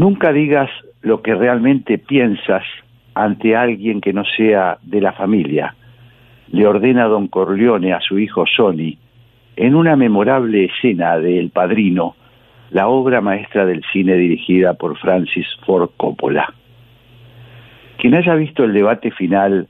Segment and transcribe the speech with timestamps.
[0.00, 0.70] Nunca digas
[1.02, 2.64] lo que realmente piensas
[3.12, 5.74] ante alguien que no sea de la familia,
[6.48, 8.96] le ordena don Corleone a su hijo Sony
[9.56, 12.16] en una memorable escena de El Padrino,
[12.70, 16.50] la obra maestra del cine dirigida por Francis Ford Coppola.
[17.98, 19.68] Quien haya visto el debate final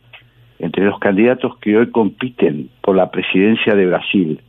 [0.60, 4.40] entre los candidatos que hoy compiten por la presidencia de Brasil,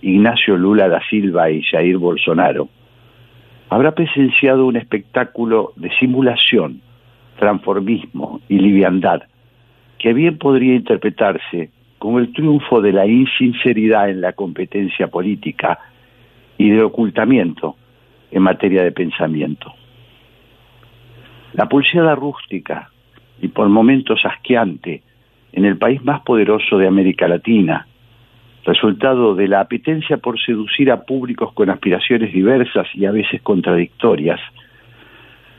[0.00, 2.68] Ignacio Lula da Silva y Jair Bolsonaro,
[3.72, 6.82] habrá presenciado un espectáculo de simulación,
[7.38, 9.22] transformismo y liviandad
[9.98, 15.78] que bien podría interpretarse como el triunfo de la insinceridad en la competencia política
[16.58, 17.76] y de ocultamiento
[18.30, 19.72] en materia de pensamiento.
[21.54, 22.90] La pulseada rústica
[23.40, 25.02] y por momentos asqueante
[25.52, 27.86] en el país más poderoso de América Latina,
[28.64, 34.40] resultado de la apetencia por seducir a públicos con aspiraciones diversas y a veces contradictorias,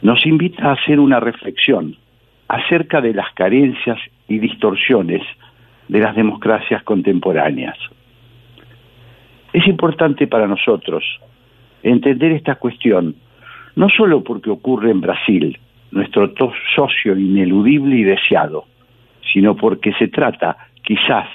[0.01, 1.97] nos invita a hacer una reflexión
[2.47, 5.21] acerca de las carencias y distorsiones
[5.87, 7.77] de las democracias contemporáneas.
[9.51, 11.03] Es importante para nosotros
[11.83, 13.15] entender esta cuestión,
[13.75, 15.57] no solo porque ocurre en Brasil,
[15.91, 16.33] nuestro
[16.75, 18.65] socio ineludible y deseado,
[19.31, 21.27] sino porque se trata, quizás,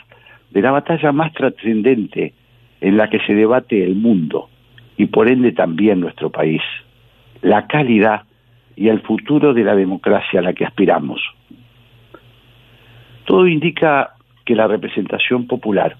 [0.50, 2.32] de la batalla más trascendente
[2.80, 4.48] en la que se debate el mundo
[4.96, 6.62] y por ende también nuestro país,
[7.42, 8.22] la calidad
[8.76, 11.20] y el futuro de la democracia a la que aspiramos.
[13.24, 15.96] Todo indica que la representación popular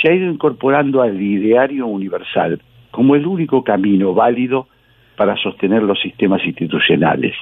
[0.00, 4.68] se ha ido incorporando al ideario universal como el único camino válido
[5.16, 7.34] para sostener los sistemas institucionales.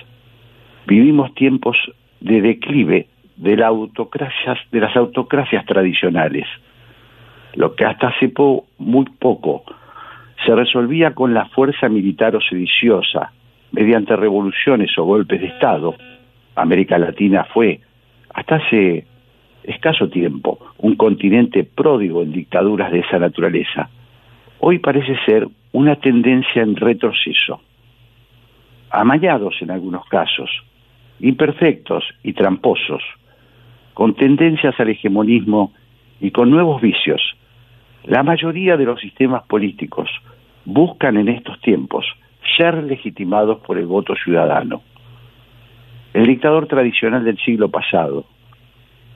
[0.86, 1.76] Vivimos tiempos
[2.20, 6.46] de declive de, la de las autocracias tradicionales,
[7.54, 8.32] lo que hasta hace
[8.78, 9.64] muy poco
[10.44, 13.32] se resolvía con la fuerza militar o sediciosa,
[13.72, 15.94] mediante revoluciones o golpes de Estado.
[16.54, 17.80] América Latina fue,
[18.34, 19.06] hasta hace
[19.64, 23.88] escaso tiempo, un continente pródigo en dictaduras de esa naturaleza.
[24.60, 27.60] Hoy parece ser una tendencia en retroceso.
[28.90, 30.50] Amañados en algunos casos,
[31.20, 33.02] imperfectos y tramposos,
[33.96, 35.72] con tendencias al hegemonismo
[36.20, 37.34] y con nuevos vicios.
[38.04, 40.10] La mayoría de los sistemas políticos
[40.66, 42.04] buscan en estos tiempos
[42.58, 44.82] ser legitimados por el voto ciudadano.
[46.12, 48.26] El dictador tradicional del siglo pasado,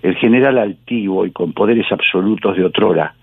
[0.00, 3.14] el general altivo y con poderes absolutos de otrora,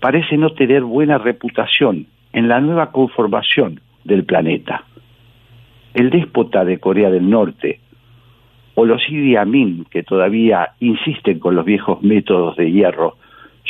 [0.00, 4.86] parece no tener buena reputación en la nueva conformación del planeta.
[5.92, 7.78] El déspota de Corea del Norte,
[8.74, 9.36] o los Idi
[9.90, 13.16] que todavía insisten con los viejos métodos de hierro,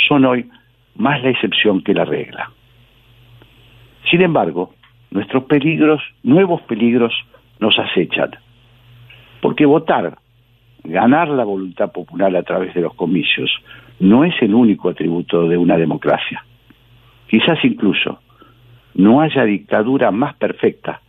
[0.09, 0.49] son hoy
[0.97, 2.51] más la excepción que la regla.
[4.11, 4.75] Sin embargo,
[5.11, 7.13] nuestros peligros, nuevos peligros,
[7.61, 8.31] nos acechan.
[9.41, 10.19] Porque votar,
[10.85, 13.51] ganar la voluntad popular a través de los comicios,
[14.01, 16.45] no es el único atributo de una democracia.
[17.29, 18.21] Quizás incluso
[18.95, 21.01] no haya dictadura más perfecta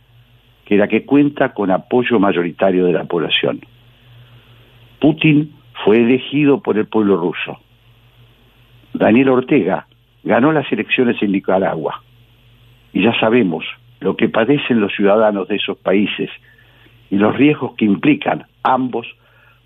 [0.64, 3.60] que la que cuenta con apoyo mayoritario de la población.
[5.04, 5.52] Putin
[5.84, 7.58] fue elegido por el pueblo ruso.
[8.94, 9.86] Daniel Ortega
[10.22, 12.02] ganó las elecciones en Nicaragua.
[12.94, 13.66] Y ya sabemos
[14.00, 16.30] lo que padecen los ciudadanos de esos países
[17.10, 19.06] y los riesgos que implican ambos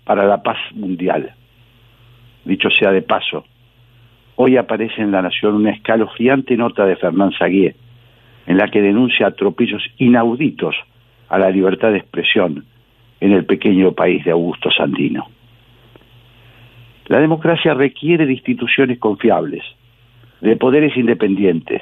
[0.03, 1.31] para la paz mundial.
[2.43, 3.45] Dicho sea de paso,
[4.35, 7.77] hoy aparece en La Nación una escalofriante nota de Fernán Saguier,
[8.45, 10.75] en la que denuncia atropellos inauditos
[11.29, 12.65] a la libertad de expresión
[13.21, 15.27] en el pequeño país de Augusto Sandino.
[17.07, 19.63] La democracia requiere de instituciones confiables,
[20.41, 21.81] de poderes independientes,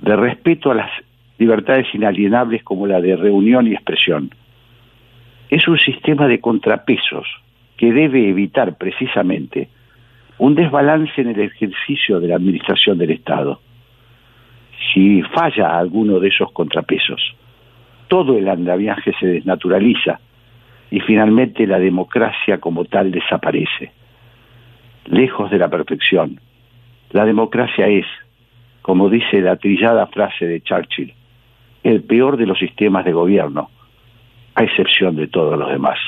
[0.00, 0.90] de respeto a las
[1.38, 4.30] libertades inalienables como la de reunión y expresión.
[5.50, 7.26] Es un sistema de contrapesos
[7.76, 9.68] que debe evitar precisamente
[10.38, 13.60] un desbalance en el ejercicio de la administración del Estado.
[14.92, 17.20] Si falla alguno de esos contrapesos,
[18.08, 20.18] todo el andamiaje se desnaturaliza
[20.90, 23.92] y finalmente la democracia como tal desaparece.
[25.06, 26.40] Lejos de la perfección,
[27.10, 28.06] la democracia es,
[28.82, 31.14] como dice la trillada frase de Churchill,
[31.82, 33.70] el peor de los sistemas de gobierno,
[34.54, 35.98] a excepción de todos los demás.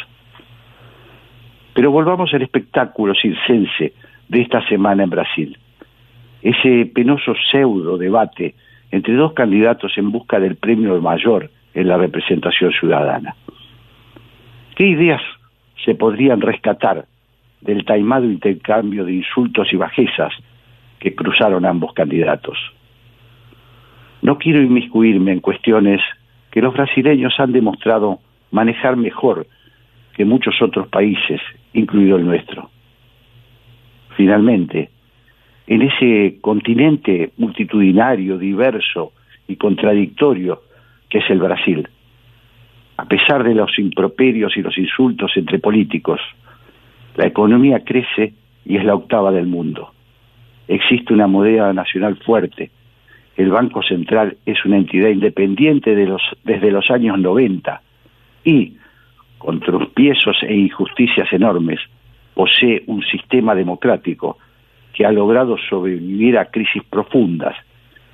[1.75, 3.95] Pero volvamos al espectáculo circense
[4.29, 5.59] de esta semana en Brasil.
[6.43, 8.55] Ese penoso pseudo debate
[8.91, 13.35] entre dos candidatos en busca del premio mayor en la representación ciudadana.
[14.77, 15.21] ¿Qué ideas
[15.85, 17.05] se podrían rescatar
[17.61, 20.33] del taimado intercambio de insultos y bajezas
[20.99, 22.59] que cruzaron ambos candidatos?
[24.23, 26.01] No quiero inmiscuirme en cuestiones
[26.51, 28.21] que los brasileños han demostrado
[28.51, 29.47] manejar mejor
[30.15, 31.41] que muchos otros países,
[31.73, 32.71] incluido el nuestro.
[34.17, 34.91] Finalmente,
[35.67, 39.13] en ese continente multitudinario, diverso
[39.49, 40.63] y contradictorio
[41.09, 41.89] que es el Brasil,
[42.97, 46.21] a pesar de los improperios y los insultos entre políticos,
[47.17, 48.35] la economía crece
[48.65, 49.93] y es la octava del mundo.
[50.69, 52.71] Existe una moneda nacional fuerte.
[53.37, 57.83] El Banco Central es una entidad independiente desde los años 90
[58.45, 58.77] y,
[59.39, 61.81] con tropiezos e injusticias enormes,
[62.35, 64.39] posee un sistema democrático
[64.93, 67.57] que ha logrado sobrevivir a crisis profundas,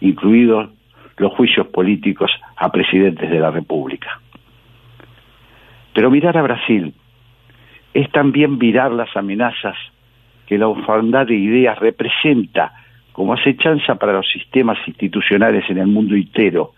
[0.01, 0.71] incluidos
[1.17, 4.21] los juicios políticos a presidentes de la República.
[5.99, 6.95] Pero mirar a Brasil
[7.93, 9.75] es también mirar las amenazas
[10.47, 12.73] que la orfandad de ideas representa
[13.11, 16.71] como acechanza para los sistemas institucionales en el mundo entero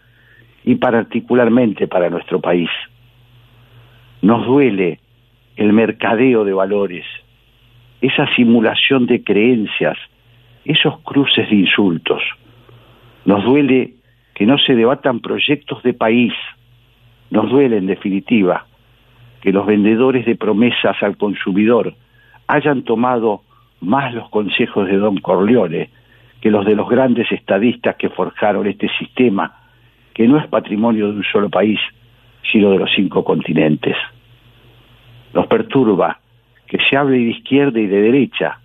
[0.64, 2.70] y particularmente para nuestro país.
[4.22, 5.00] Nos duele
[5.54, 7.04] el mercadeo de valores,
[8.00, 9.98] esa simulación de creencias,
[10.64, 12.22] esos cruces de insultos.
[13.26, 13.96] Nos duele
[14.32, 16.32] que no se debatan proyectos de país.
[17.28, 18.64] Nos duele, en definitiva,
[19.40, 21.94] que los vendedores de promesas al consumidor
[22.46, 23.42] hayan tomado
[23.80, 25.90] más los consejos de Don Corleone
[26.40, 29.56] que los de los grandes estadistas que forjaron este sistema,
[30.14, 31.78] que no es patrimonio de un solo país,
[32.50, 33.96] sino de los cinco continentes.
[35.34, 36.18] Nos perturba
[36.66, 38.58] que se hable de izquierda y de derecha,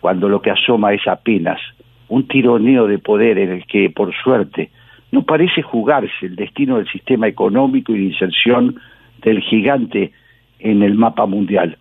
[0.00, 1.60] cuando lo que asoma es apenas
[2.08, 4.70] un tironeo de poder en el que, por suerte,
[5.12, 8.80] no parece jugarse el destino del sistema económico y de inserción
[9.22, 10.12] del gigante
[10.58, 11.78] en el mapa mundial,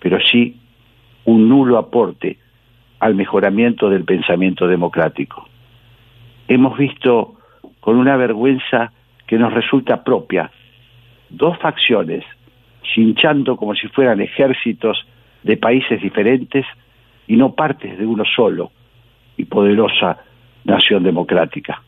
[0.00, 0.56] pero sí
[1.24, 2.38] un nulo aporte
[2.98, 5.48] al mejoramiento del pensamiento democrático.
[6.48, 7.34] Hemos visto
[7.80, 8.92] con una vergüenza
[9.26, 10.50] que nos resulta propia
[11.30, 12.24] dos facciones
[12.94, 15.06] hinchando como si fueran ejércitos
[15.42, 16.66] de países diferentes
[17.26, 18.70] y no partes de uno solo
[19.36, 20.18] y poderosa
[20.64, 21.82] nación democrática.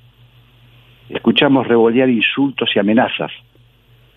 [1.08, 3.30] Escuchamos revolear insultos y amenazas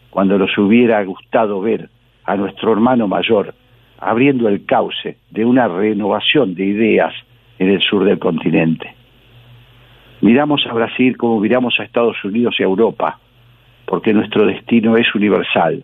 [0.09, 1.89] cuando nos hubiera gustado ver
[2.25, 3.53] a nuestro hermano mayor
[3.99, 7.13] abriendo el cauce de una renovación de ideas
[7.59, 8.93] en el sur del continente.
[10.21, 13.19] Miramos a Brasil como miramos a Estados Unidos y a Europa,
[13.85, 15.83] porque nuestro destino es universal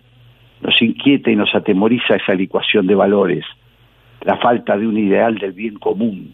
[0.64, 3.46] nos inquieta y nos atemoriza esa licuación de valores,
[4.22, 6.34] la falta de un ideal del bien común.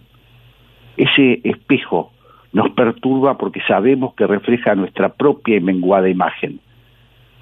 [0.96, 2.12] Ese espejo
[2.54, 6.60] nos perturba porque sabemos que refleja nuestra propia y menguada imagen,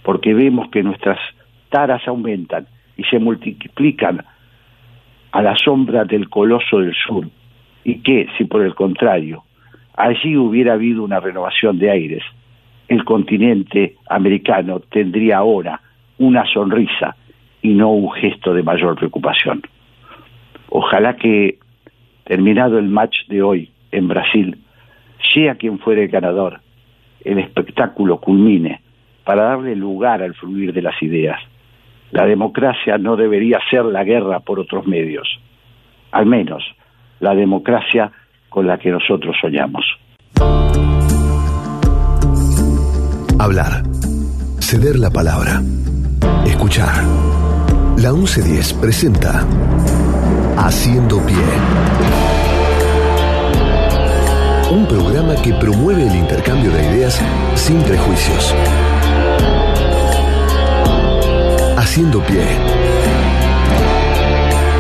[0.07, 1.19] porque vemos que nuestras
[1.67, 2.65] taras aumentan
[2.95, 4.23] y se multiplican
[5.33, 7.27] a la sombra del coloso del sur,
[7.83, 9.43] y que, si por el contrario,
[9.97, 12.23] allí hubiera habido una renovación de aires,
[12.87, 15.81] el continente americano tendría ahora
[16.19, 17.17] una sonrisa
[17.61, 19.61] y no un gesto de mayor preocupación.
[20.69, 21.59] Ojalá que,
[22.23, 24.57] terminado el match de hoy en Brasil,
[25.33, 26.61] sea quien fuere el ganador,
[27.25, 28.86] el espectáculo culmine
[29.27, 31.37] para darle lugar al fluir de las ideas.
[32.11, 35.27] La democracia no debería ser la guerra por otros medios,
[36.13, 36.63] al menos
[37.19, 38.09] la democracia
[38.47, 39.83] con la que nosotros soñamos.
[43.37, 43.83] Hablar,
[44.61, 45.59] ceder la palabra
[46.45, 47.03] Escuchar.
[47.97, 49.45] La 1110 presenta
[50.57, 51.35] Haciendo Pie.
[54.71, 57.21] Un programa que promueve el intercambio de ideas
[57.55, 58.55] sin prejuicios.
[61.89, 62.45] Haciendo Pie.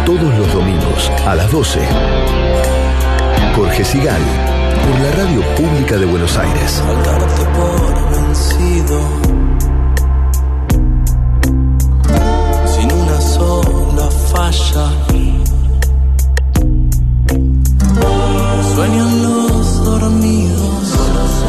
[0.05, 1.79] Todos los domingos a las 12.
[3.55, 4.21] Jorge Sigal,
[4.83, 6.83] por la Radio Pública de Buenos Aires.
[7.55, 8.99] por vencido
[18.75, 20.93] Sueñan los dormidos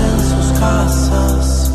[0.07, 1.73] en sus casas.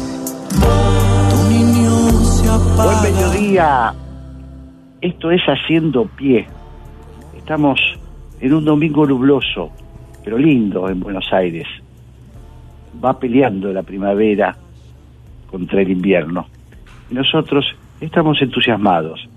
[2.44, 3.94] Buen mediodía.
[5.00, 6.46] Esto es Haciendo Pie.
[7.38, 7.80] Estamos
[8.42, 9.72] en un domingo nubloso,
[10.24, 11.68] pero lindo en Buenos Aires.
[13.04, 14.58] Va peleando la primavera
[15.50, 16.48] contra el invierno.
[17.10, 17.66] Y nosotros
[18.02, 19.28] estamos entusiasmados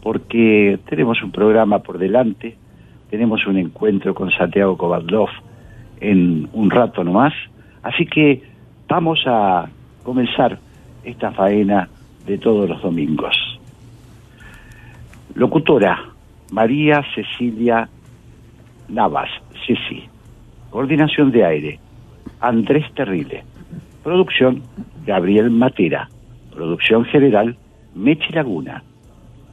[0.00, 2.56] porque tenemos un programa por delante,
[3.10, 5.30] tenemos un encuentro con Santiago Kovadlov
[6.00, 7.32] en un rato nomás,
[7.82, 8.42] así que
[8.88, 9.68] vamos a
[10.04, 10.58] comenzar
[11.02, 11.88] esta faena
[12.26, 13.36] de todos los domingos.
[15.34, 16.10] Locutora
[16.50, 17.88] María Cecilia
[18.88, 19.30] Navas,
[19.66, 20.04] Ceci.
[20.70, 21.78] Coordinación de aire,
[22.40, 23.44] Andrés Terrile.
[24.02, 24.62] Producción,
[25.06, 26.08] Gabriel Matera.
[26.54, 27.56] Producción general,
[27.94, 28.82] Mechi Laguna.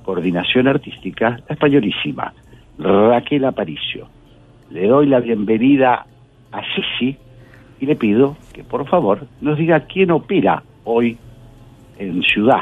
[0.03, 2.33] Coordinación artística, la españolísima,
[2.77, 4.07] Raquel Aparicio.
[4.69, 6.05] Le doy la bienvenida
[6.51, 7.17] a Sisi
[7.79, 11.17] y le pido que por favor nos diga quién opera hoy
[12.01, 12.62] en Ciudad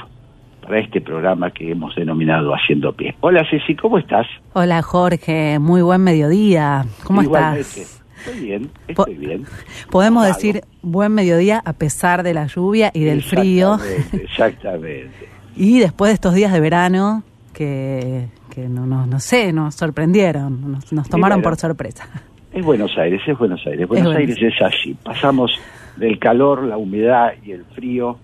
[0.62, 3.15] para este programa que hemos denominado Haciendo Pie.
[3.22, 4.27] Hola Ceci, ¿cómo estás?
[4.53, 6.86] Hola Jorge, muy buen mediodía.
[7.05, 7.77] ¿Cómo estás?
[8.19, 9.46] Estoy bien, estoy bien.
[9.89, 13.77] Podemos decir buen mediodía a pesar de la lluvia y del frío.
[14.12, 15.29] Exactamente.
[15.55, 20.79] y después de estos días de verano que, que no, no, no sé, nos sorprendieron,
[20.91, 22.10] nos, tomaron por sorpresa.
[22.51, 23.88] Es Buenos Aires, es Buenos Aires.
[23.88, 24.98] Buenos Aires es así.
[25.01, 25.58] Pasamos
[25.96, 28.17] del calor, la humedad y el frío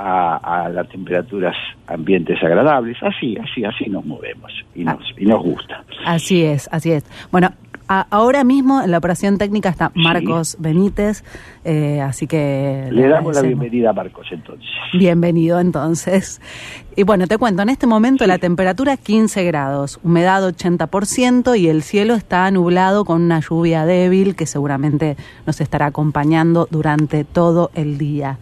[0.00, 2.96] a, las temperaturas ambientes agradables.
[3.02, 5.84] Así, así, así nos movemos y nos, y nos gusta.
[6.04, 7.04] Así es, así es.
[7.30, 7.50] Bueno,
[7.88, 11.24] ahora mismo en la operación técnica está Marcos Benítez,
[11.64, 12.88] eh, así que...
[12.90, 14.68] Le, damos la bienvenida a Marcos entonces.
[14.92, 16.40] Bienvenido entonces.
[16.96, 21.82] Y bueno, te cuento, en este momento la temperatura 15 grados, humedad 80% y el
[21.82, 25.16] cielo está nublado con una lluvia débil que seguramente
[25.46, 28.38] nos estará acompañando durante todo el día.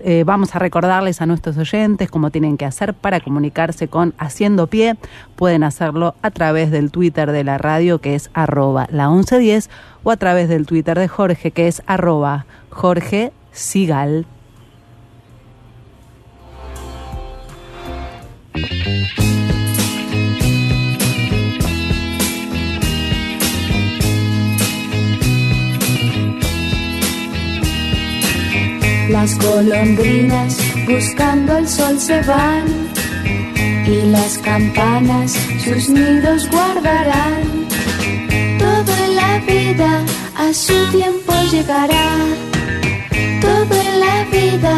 [0.00, 4.66] Eh, vamos a recordarles a nuestros oyentes cómo tienen que hacer para comunicarse con Haciendo
[4.68, 4.96] Pie.
[5.36, 9.70] Pueden hacerlo a través del Twitter de la radio que es arroba la 1110
[10.04, 14.26] o a través del Twitter de Jorge que es arroba Jorge Sigal.
[29.08, 32.66] Las golondrinas buscando el sol se van
[33.86, 35.32] y las campanas
[35.64, 37.66] sus nidos guardarán.
[38.58, 40.04] Todo en la vida
[40.36, 42.16] a su tiempo llegará.
[43.40, 44.76] Todo en la vida.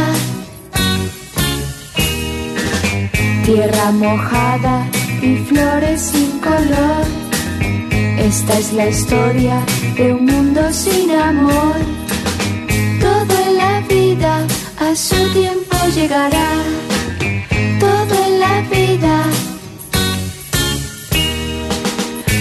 [3.44, 4.86] Tierra mojada
[5.20, 7.04] y flores sin color.
[8.16, 9.60] Esta es la historia
[9.96, 12.09] de un mundo sin amor
[14.78, 16.48] a su tiempo llegará
[17.78, 19.24] todo en la vida.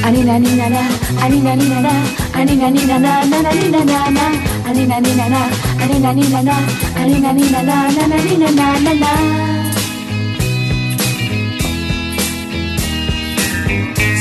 [0.04, 0.82] Anina nina na,
[1.24, 1.92] anina nina na,
[2.34, 4.28] anina nina na, na na na,
[4.66, 5.42] anina nina na,
[5.82, 6.56] anina nina na,
[6.98, 9.12] anina nina na, na nina na na na.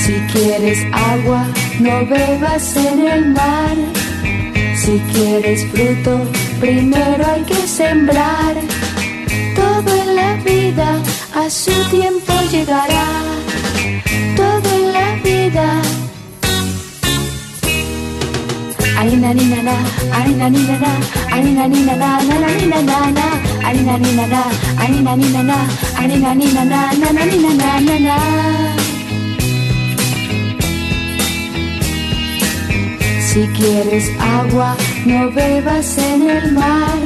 [0.02, 1.46] Si quieres agua,
[1.80, 3.76] no bebas en el mar.
[4.76, 6.20] Si quieres fruto,
[6.60, 8.56] Primero hay que sembrar,
[9.54, 11.00] todo en la vida
[11.34, 13.06] a su tiempo llegará,
[14.36, 15.82] todo en la vida.
[18.98, 19.76] Arina ni na na,
[20.26, 23.26] ni na na, ni na na, na na ni na na na,
[23.64, 24.42] arina ni na na,
[24.82, 25.56] arina ni na na,
[25.96, 28.16] arina ni na na, na na ni na na na.
[33.28, 34.74] Si quieres agua,
[35.06, 36.98] no bebas en el mar.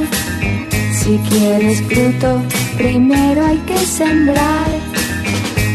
[0.93, 2.41] Si quieres fruto,
[2.77, 4.67] primero hay que sembrar.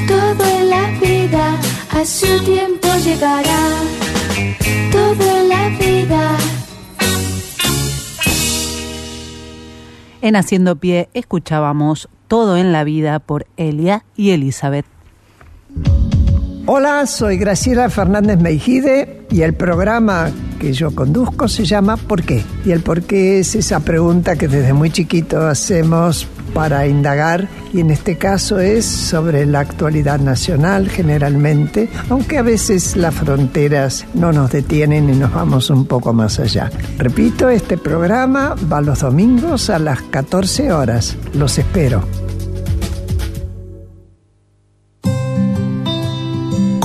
[0.06, 1.56] Todo en la vida
[1.90, 3.68] a su tiempo llegará.
[4.90, 6.36] Todo en la vida.
[10.20, 14.84] En Haciendo Pie escuchábamos Todo en la vida por Elia y Elizabeth.
[16.66, 22.42] Hola, soy Graciela Fernández Meijide y el programa que yo conduzco se llama ¿Por qué?
[22.64, 27.80] Y el por qué es esa pregunta que desde muy chiquito hacemos para indagar y
[27.80, 34.32] en este caso es sobre la actualidad nacional generalmente, aunque a veces las fronteras no
[34.32, 36.70] nos detienen y nos vamos un poco más allá.
[36.98, 41.16] Repito, este programa va los domingos a las 14 horas.
[41.34, 42.27] Los espero.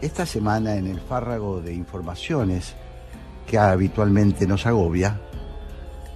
[0.00, 2.74] esta semana en el fárrago de informaciones
[3.46, 5.20] que habitualmente nos agobia,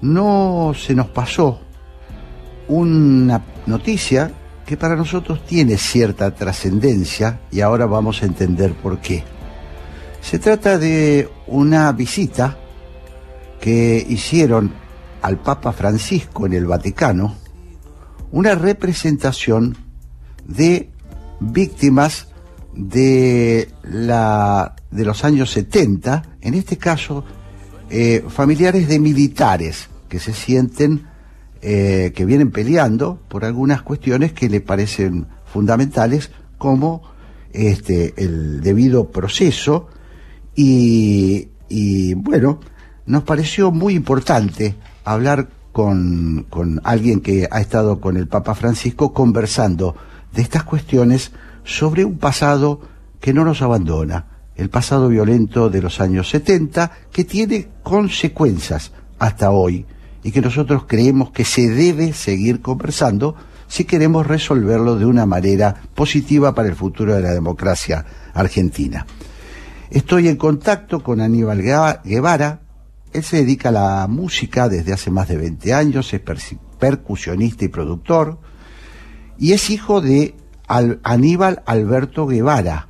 [0.03, 1.61] no se nos pasó
[2.69, 4.33] una noticia
[4.65, 9.25] que para nosotros tiene cierta trascendencia y ahora vamos a entender por qué.
[10.21, 12.57] Se trata de una visita
[13.61, 14.73] que hicieron
[15.23, 17.35] al Papa Francisco en el Vaticano,
[18.33, 19.77] una representación
[20.47, 20.91] de
[21.41, 22.30] víctimas
[22.75, 27.25] de, la, de los años 70, en este caso
[27.91, 31.07] eh, familiares de militares que se sienten,
[31.63, 37.03] eh, que vienen peleando por algunas cuestiones que le parecen fundamentales, como
[37.53, 39.89] este, el debido proceso,
[40.55, 42.61] y, y bueno,
[43.07, 49.13] nos pareció muy importante hablar con, con alguien que ha estado con el Papa Francisco
[49.13, 49.97] conversando
[50.33, 51.33] de estas cuestiones
[51.71, 52.81] sobre un pasado
[53.21, 59.53] que no nos abandona, el pasado violento de los años 70, que tiene consecuencias hasta
[59.53, 59.87] hoy
[60.25, 63.37] y que nosotros creemos que se debe seguir conversando
[63.69, 69.07] si queremos resolverlo de una manera positiva para el futuro de la democracia argentina.
[69.91, 72.63] Estoy en contacto con Aníbal Guevara,
[73.13, 76.21] él se dedica a la música desde hace más de 20 años, es
[76.81, 78.41] percusionista y productor,
[79.39, 80.35] y es hijo de
[80.71, 82.87] Aníbal Alberto Guevara,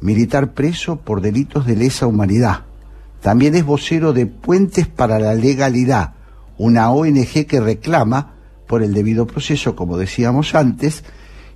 [0.00, 2.64] militar preso por delitos de lesa humanidad.
[3.20, 6.14] También es vocero de Puentes para la Legalidad,
[6.56, 8.34] una ONG que reclama
[8.66, 11.04] por el debido proceso, como decíamos antes,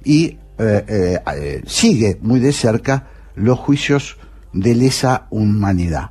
[0.05, 4.19] y eh, eh, eh, sigue muy de cerca los juicios
[4.53, 6.11] de lesa humanidad.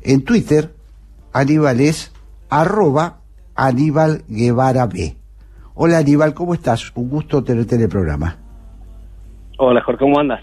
[0.00, 0.74] En Twitter,
[1.32, 2.10] Aníbal es
[2.50, 3.20] arroba
[3.54, 5.16] Aníbal Guevara B.
[5.74, 6.90] Hola Aníbal, ¿cómo estás?
[6.96, 8.41] Un gusto tenerte en el programa.
[9.64, 10.40] Hola Jorge, ¿cómo andas?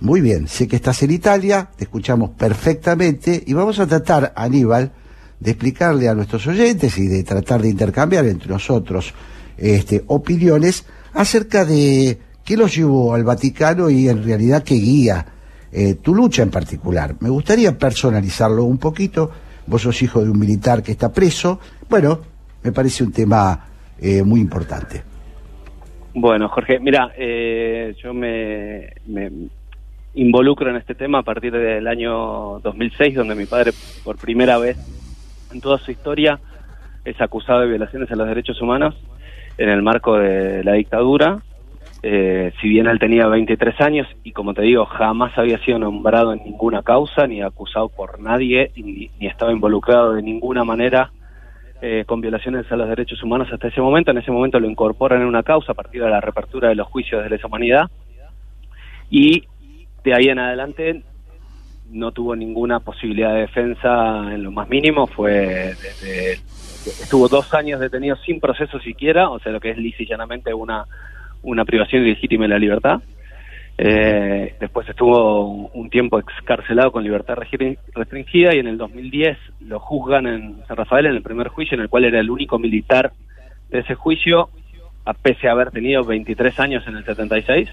[0.00, 4.92] Muy bien, sé que estás en Italia, te escuchamos perfectamente y vamos a tratar, Aníbal,
[5.40, 9.14] de explicarle a nuestros oyentes y de tratar de intercambiar entre nosotros
[9.56, 15.24] este, opiniones acerca de qué los llevó al Vaticano y en realidad qué guía
[15.72, 17.16] eh, tu lucha en particular.
[17.20, 19.30] Me gustaría personalizarlo un poquito
[19.66, 21.60] vos sos hijo de un militar que está preso.
[21.88, 22.20] Bueno,
[22.62, 25.13] me parece un tema eh, muy importante.
[26.16, 28.88] Bueno, Jorge, mira, eh, yo me,
[30.14, 33.72] involucro en este tema a partir del año 2006, donde mi padre,
[34.04, 34.78] por primera vez
[35.52, 36.38] en toda su historia,
[37.04, 38.94] es acusado de violaciones a los derechos humanos
[39.58, 41.42] en el marco de la dictadura.
[42.04, 46.32] Eh, si bien él tenía 23 años y como te digo, jamás había sido nombrado
[46.32, 51.10] en ninguna causa, ni acusado por nadie, ni, estaba involucrado de ninguna manera
[51.82, 54.10] eh, con violaciones a los derechos humanos hasta ese momento.
[54.10, 56.86] En ese momento lo incorporan en una causa a partir de la reapertura de los
[56.88, 57.90] juicios de lesa humanidad
[59.10, 59.44] y
[60.02, 61.02] de ahí en adelante
[61.90, 65.74] no tuvo ninguna posibilidad de defensa en lo más mínimo, fue
[66.84, 70.16] estuvo dos años detenido sin proceso siquiera, o sea, lo que es lisa
[70.54, 70.86] una
[71.42, 73.02] una privación ilegítima de la libertad.
[73.76, 77.36] Eh, después estuvo un, tiempo excarcelado con libertad
[77.94, 81.82] restringida y en el 2010 lo juzgan en San Rafael en el primer juicio, en
[81.82, 83.12] el cual era el único militar
[83.70, 84.48] de ese juicio,
[85.04, 87.68] a pese a haber tenido 23 años en el 76,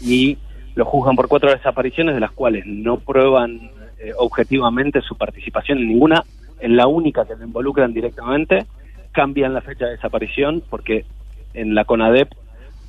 [0.00, 0.38] y
[0.74, 5.88] lo juzgan por cuatro desapariciones, de las cuales no prueban eh, objetivamente su participación en
[5.88, 6.24] ninguna,
[6.60, 8.66] en la única que lo involucran directamente,
[9.12, 11.04] cambian la fecha de desaparición porque
[11.52, 12.28] en la CONADEP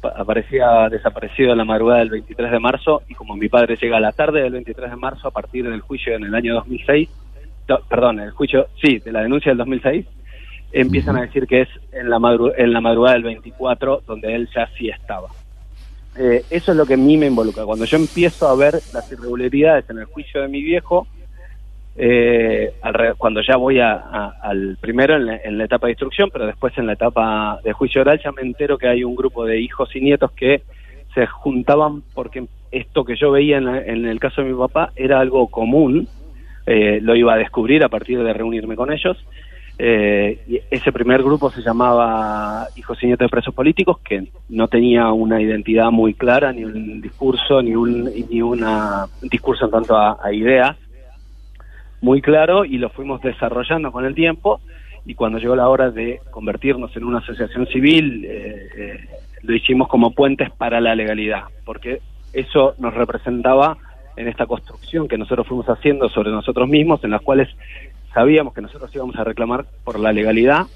[0.08, 4.02] aparecía desaparecido en la madrugada del 23 de marzo y como mi padre llega a
[4.02, 7.10] la tarde del 23 de marzo a partir del juicio en el año 2006,
[7.90, 10.06] perdón, el juicio, sí, de la denuncia del 2006,
[10.72, 12.18] empiezan a decir que es en la,
[12.58, 15.30] en la madrugada del 24 donde él ya sí estaba.
[16.18, 17.66] Eh, eso es lo que a mí me involucra.
[17.66, 21.08] Cuando yo empiezo a ver las irregularidades en el juicio de mi viejo,
[21.98, 22.74] eh,
[23.18, 27.60] cuando ya voy al primero en la, etapa de instrucción, pero después en la etapa
[27.64, 30.64] de juicio oral ya me entero que hay un grupo de hijos y nietos que
[31.14, 35.48] se juntaban porque esto que yo veía en, el caso de mi papá era algo
[35.48, 36.10] común,
[36.66, 39.18] eh, lo iba a descubrir a partir de reunirme con ellos.
[39.78, 44.68] Eh, y ese primer grupo se llamaba Hijos y Nietos de Presos Políticos, que no
[44.68, 49.72] tenía una identidad muy clara, ni un discurso, ni un, ni una, un discurso en
[49.72, 50.78] tanto a, a ideas
[52.06, 54.62] muy claro y lo fuimos desarrollando con el tiempo.
[55.08, 59.00] Y cuando llegó la hora de convertirnos en una asociación civil, eh, eh,
[59.42, 63.78] lo hicimos como puentes para la legalidad, porque eso nos representaba
[64.16, 67.50] en esta construcción que nosotros fuimos haciendo sobre nosotros mismos, en las cuales
[68.14, 70.68] sabíamos que nosotros íbamos a reclamar por la legalidad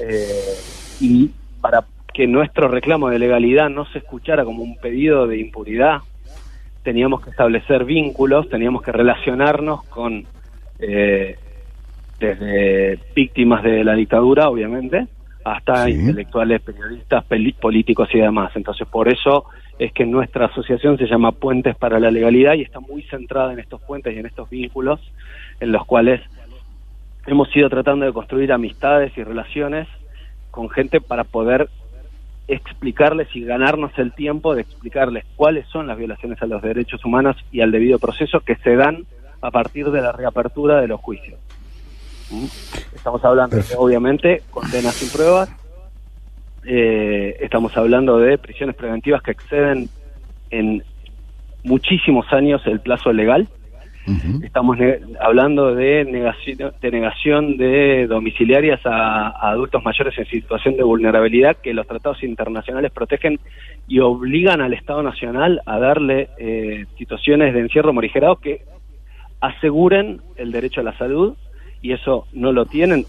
[0.00, 0.56] eh,
[1.00, 6.00] y para que nuestro reclamo de legalidad no se escuchara como un pedido de impunidad
[6.82, 10.24] teníamos que establecer vínculos, teníamos que relacionarnos con
[10.78, 11.36] eh,
[12.18, 15.06] desde víctimas de la dictadura, obviamente,
[15.44, 17.24] hasta intelectuales, periodistas,
[17.60, 18.52] políticos y demás.
[18.54, 19.46] Entonces, por eso
[19.78, 23.58] es que nuestra asociación se llama Puentes para la Legalidad y está muy centrada en
[23.58, 25.00] estos puentes y en estos vínculos
[25.60, 26.20] en los cuales
[27.26, 29.88] hemos ido tratando de construir amistades y relaciones
[30.50, 31.68] con gente para poder
[32.48, 37.36] explicarles y ganarnos el tiempo de explicarles cuáles son las violaciones a los derechos humanos
[37.50, 39.06] y al debido proceso que se dan
[39.40, 41.38] a partir de la reapertura de los juicios.
[42.30, 42.44] ¿Mm?
[42.94, 45.50] Estamos hablando de, obviamente, condenas sin pruebas,
[46.64, 49.88] eh, estamos hablando de prisiones preventivas que exceden
[50.50, 50.84] en
[51.64, 53.48] muchísimos años el plazo legal,
[54.42, 54.78] Estamos
[55.20, 61.72] hablando de negación, de negación de domiciliarias a, adultos mayores en situación de vulnerabilidad que
[61.72, 63.38] los tratados internacionales protegen
[63.86, 68.62] y obligan al Estado Nacional a darle eh, situaciones de encierro morigerado que
[69.40, 71.34] aseguren el derecho a la salud
[71.80, 73.06] y eso no lo tienen.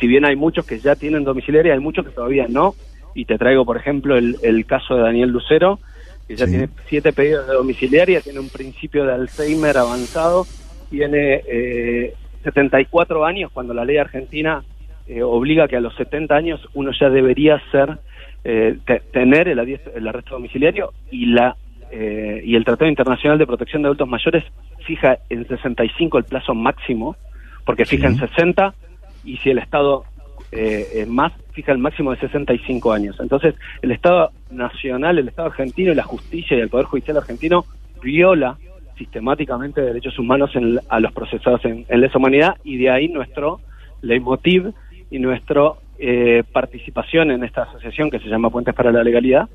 [0.00, 2.74] Si bien hay muchos que ya tienen domiciliaria, hay muchos que todavía no.
[3.14, 5.78] Y te traigo, por ejemplo, el, el caso de Daniel Lucero,
[6.26, 10.46] que ya tiene siete pedidos de domiciliaria, tiene un principio de Alzheimer avanzado,
[10.90, 14.64] tiene eh, 74 años, cuando la ley argentina
[15.06, 17.98] eh, obliga que a los 70 años uno ya debería ser
[18.42, 18.78] eh,
[19.12, 21.56] tener el, el, arresto domiciliario y la
[21.90, 24.44] eh, y el Tratado Internacional de Protección de Adultos Mayores
[24.84, 27.16] fija en 65 el plazo máximo,
[27.64, 28.74] porque fija en 60
[29.24, 30.04] y si el Estado
[30.52, 33.16] eh, más fija el máximo de 65 años.
[33.20, 37.64] Entonces, el Estado Nacional, el Estado argentino y la justicia y el Poder Judicial argentino
[38.02, 38.56] viola
[38.96, 40.52] sistemáticamente derechos humanos
[40.88, 43.60] a los procesados en, lesa humanidad y de ahí nuestro
[44.00, 44.72] leitmotiv
[45.10, 49.48] y nuestra eh, participación en esta asociación que se llama Puentes para la Legalidad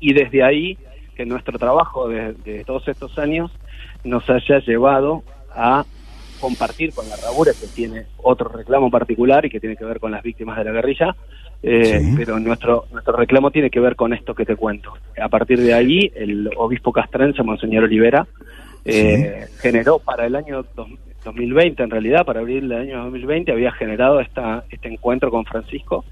[0.00, 0.76] y desde ahí
[1.14, 3.50] que nuestro trabajo de todos estos años
[4.04, 5.22] nos haya llevado
[5.54, 5.84] a
[6.38, 10.10] compartir con la Rabura, que tiene otro reclamo particular y que tiene que ver con
[10.10, 11.16] las víctimas de la guerrilla,
[11.62, 14.92] eh, pero nuestro nuestro reclamo tiene que ver con esto que te cuento.
[15.20, 18.26] A partir de allí, el obispo castrense, Monseñor Olivera,
[18.84, 20.64] eh, generó para el año
[21.24, 26.04] 2020, en realidad, para abril del año 2020, había generado esta, este encuentro con Francisco,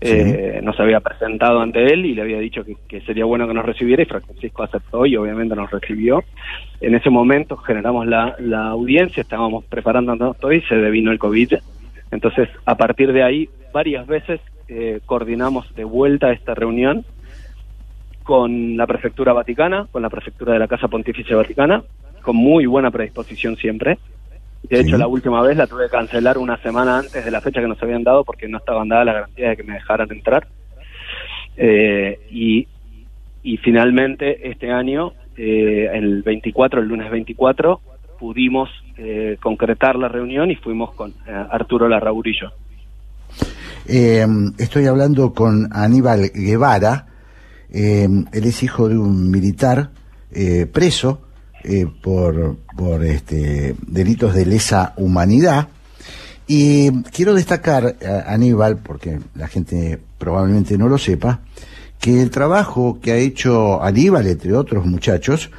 [0.00, 3.64] eh, nos había presentado ante él y le había dicho que, sería bueno que nos
[3.64, 6.22] recibiera y Francisco aceptó y obviamente nos recibió.
[6.80, 8.36] En ese momento generamos la,
[8.68, 11.54] audiencia, estábamos preparándonos todo y se devino el COVID.
[12.10, 17.04] Entonces, a partir de ahí, varias veces eh, coordinamos de vuelta esta reunión
[18.22, 21.82] con la Prefectura Vaticana, con la Prefectura de la Casa Pontificia Vaticana,
[22.22, 23.98] con muy buena predisposición siempre.
[24.62, 27.60] De hecho, la última vez la tuve que cancelar una semana antes de la fecha
[27.60, 30.46] que nos habían dado porque no estaban dadas la garantía de que me dejaran entrar.
[31.56, 32.66] Eh, y,
[33.42, 37.80] y finalmente este año, eh, el 24, el lunes 24,
[38.18, 42.50] pudimos eh, concretar la reunión y fuimos con eh, Arturo Larraburillo.
[43.86, 44.26] Eh,
[44.58, 47.06] estoy hablando con Aníbal Guevara,
[47.70, 49.90] él es hijo de un militar
[50.72, 51.27] preso
[51.64, 55.68] eh, por, por este, delitos de lesa humanidad.
[56.46, 61.40] Y quiero destacar, Aníbal, porque la gente probablemente no lo sepa,
[62.00, 65.50] que el trabajo que ha hecho Aníbal, entre otros muchachos,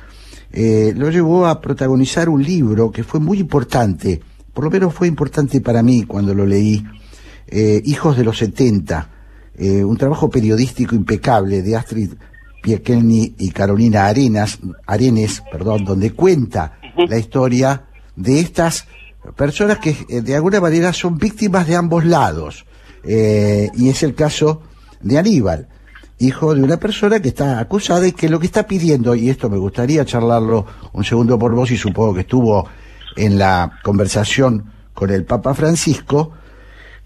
[0.52, 4.20] eh, lo llevó a protagonizar un libro que fue muy importante,
[4.54, 6.84] por lo menos fue importante para mí cuando lo leí,
[7.48, 9.10] eh, Hijos de los 70,
[9.60, 12.12] un trabajo periodístico impecable de Astrid
[12.62, 18.86] Piekelny y Carolina Arenas, Arenes, perdón, donde cuenta la historia de estas
[19.36, 22.66] personas que eh, de alguna manera son víctimas de ambos lados.
[23.04, 24.62] Eh, y es el caso
[25.02, 25.68] de Aníbal,
[26.20, 29.50] hijo de una persona que está acusada y que lo que está pidiendo, y esto
[29.50, 32.68] me gustaría charlarlo un segundo por vos y supongo que estuvo
[33.16, 36.34] en la conversación con el Papa Francisco,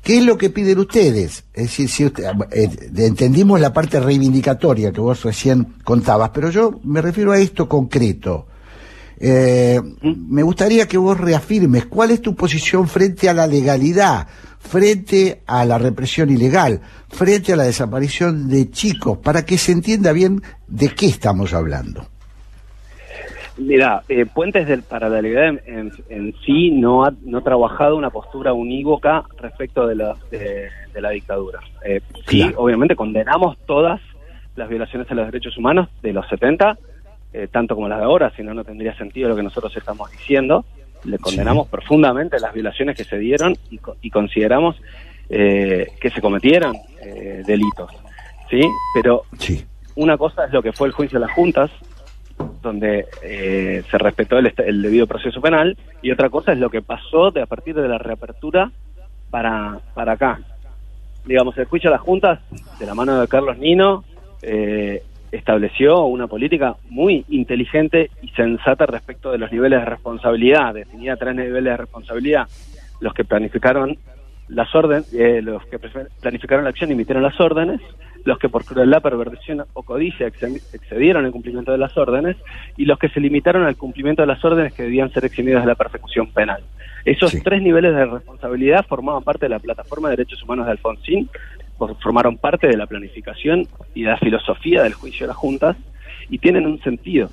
[0.03, 1.45] ¿Qué es lo que piden ustedes?
[1.53, 6.81] Es decir, si usted, eh, entendimos la parte reivindicatoria que vos recién contabas, pero yo
[6.83, 8.47] me refiero a esto concreto.
[9.17, 14.27] Eh, me gustaría que vos reafirmes cuál es tu posición frente a la legalidad,
[14.59, 20.11] frente a la represión ilegal, frente a la desaparición de chicos, para que se entienda
[20.11, 22.09] bien de qué estamos hablando.
[23.57, 28.51] Mira, eh, Puentes del, para la legalidad en, sí no ha, no trabajado una postura
[28.51, 31.59] unívoca respecto de la, de, la dictadura.
[31.85, 34.01] Eh, sí, obviamente condenamos todas
[34.55, 36.77] las violaciones a los derechos humanos de los 70,
[37.33, 40.09] eh, tanto como las de ahora, si no, no tendría sentido lo que nosotros estamos
[40.11, 40.65] diciendo.
[41.03, 44.77] Le condenamos profundamente las violaciones que se dieron y, y consideramos
[45.29, 46.75] eh, que se cometieron
[47.45, 47.91] delitos.
[48.49, 48.61] ¿sí?
[48.95, 49.23] Pero
[49.95, 51.69] una cosa es lo que fue el juicio de las juntas,
[52.61, 57.31] donde eh, se respetó el, debido proceso penal, y otra cosa es lo que pasó
[57.31, 58.71] de a partir de la reapertura
[59.29, 60.39] para, para acá.
[61.25, 62.39] Digamos, el juicio a las juntas,
[62.79, 64.03] de la mano de Carlos Nino,
[64.41, 71.15] eh, estableció una política muy inteligente y sensata respecto de los niveles de responsabilidad, definía
[71.15, 72.47] tres niveles de responsabilidad,
[72.99, 73.97] los que planificaron
[74.49, 75.79] las órdenes, eh, los que
[76.21, 77.81] planificaron la acción emitieron las órdenes,
[78.25, 82.37] los que por crueldad, perversión o codicia excedieron el cumplimiento de las órdenes
[82.77, 85.67] y los que se limitaron al cumplimiento de las órdenes que debían ser eximidos de
[85.67, 86.63] la persecución penal.
[87.05, 91.29] Esos tres niveles de responsabilidad formaban parte de la plataforma de derechos humanos de Alfonsín,
[92.01, 95.75] formaron parte de la planificación y de la filosofía del juicio de las juntas
[96.29, 97.29] y tienen un sentido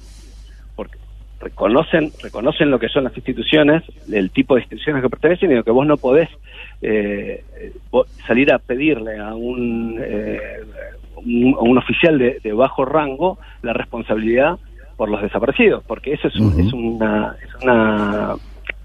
[1.41, 5.65] reconocen reconocen lo que son las instituciones, el tipo de instituciones que pertenecen y lo
[5.65, 6.29] que vos no podés
[6.83, 7.43] eh,
[8.27, 10.39] salir a pedirle a un, eh,
[11.17, 14.59] un, oficial de, bajo rango la responsabilidad
[14.97, 18.35] por los desaparecidos, porque eso es, es, una, es una...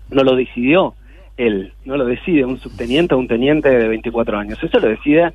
[0.10, 0.94] no lo decidió
[1.36, 5.34] él, no lo decide un subteniente o un teniente de 24 años, eso lo decide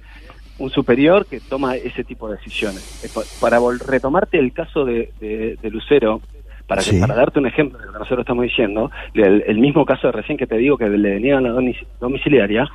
[0.59, 3.11] un superior que toma ese tipo de decisiones.
[3.41, 6.21] Para retomarte el caso de, de Lucero,
[6.71, 10.07] para, que, para darte un ejemplo de lo que nosotros estamos diciendo, el, mismo caso
[10.07, 12.69] de recién que te digo que le deniegan la domiciliaria,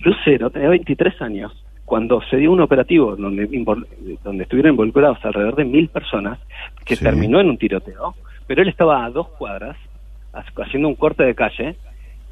[0.00, 1.52] Lucero tenía 23 años.
[1.84, 3.46] Cuando se dio un operativo donde,
[4.24, 6.38] donde estuvieron involucrados alrededor de mil personas,
[6.86, 8.14] que terminó en un tiroteo,
[8.46, 9.76] pero él estaba a dos cuadras
[10.32, 11.76] haciendo un corte de calle.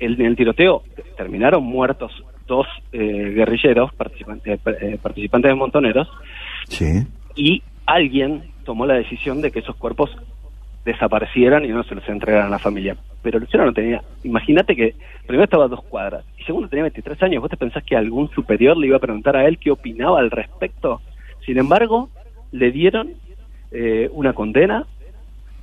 [0.00, 0.82] en el tiroteo
[1.18, 2.10] terminaron muertos
[2.46, 6.08] dos eh, guerrilleros, participantes, eh, participantes de montoneros,
[7.36, 10.10] y alguien tomó la decisión de que esos cuerpos
[10.84, 12.96] desaparecieran y no se los entregaran a la familia.
[13.22, 14.94] Pero Luciano no tenía, imagínate que
[15.26, 18.76] primero estaba dos cuadras y segundo tenía 23 años, ¿vos te pensás que algún superior
[18.76, 21.00] le iba a preguntar a él qué opinaba al respecto?
[21.44, 22.08] Sin embargo,
[22.50, 23.14] le dieron
[23.70, 24.86] eh, una condena,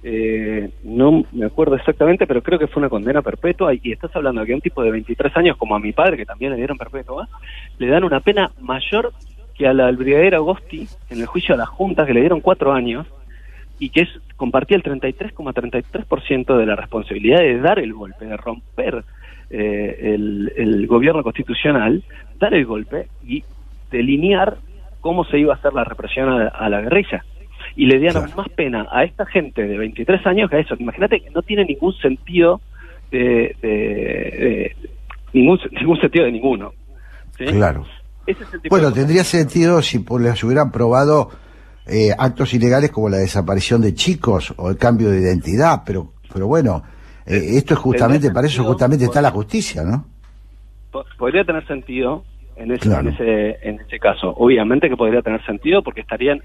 [0.04, 4.42] eh, no me acuerdo exactamente, pero creo que fue una condena perpetua y estás hablando
[4.42, 6.78] de que un tipo de 23 años como a mi padre, que también le dieron
[6.78, 7.28] perpetua,
[7.78, 9.12] le dan una pena mayor
[9.56, 12.40] que a la del brigadier Agosti en el juicio a las juntas, que le dieron
[12.40, 13.06] cuatro años,
[13.80, 19.04] y que es compartía el 33,33% de la responsabilidad de dar el golpe, de romper
[19.50, 20.16] eh,
[20.58, 22.04] el, gobierno constitucional,
[22.40, 23.44] dar el golpe y
[23.92, 24.58] delinear
[25.02, 27.24] cómo se iba a hacer la represión a, la guerrilla.
[27.76, 30.76] Y le dieron más pena a esta gente de 23 años que a eso.
[30.80, 32.62] Imagínate que no tiene ningún sentido
[33.12, 34.76] de,
[35.34, 36.74] ningún, ningún sentido de ninguno.
[37.38, 37.86] Claro.
[38.70, 41.30] bueno, tendría sentido si les hubieran probado
[41.90, 46.48] eh, actos ilegales como la desaparición de chicos o el cambio de identidad, pero, pero
[46.48, 46.84] bueno,
[47.26, 50.06] eh, esto es justamente, para eso justamente está la justicia, ¿no?
[51.18, 52.24] Podría tener sentido
[52.56, 54.34] en ese, en ese, en ese caso.
[54.38, 56.42] Obviamente que podría tener sentido porque estarían,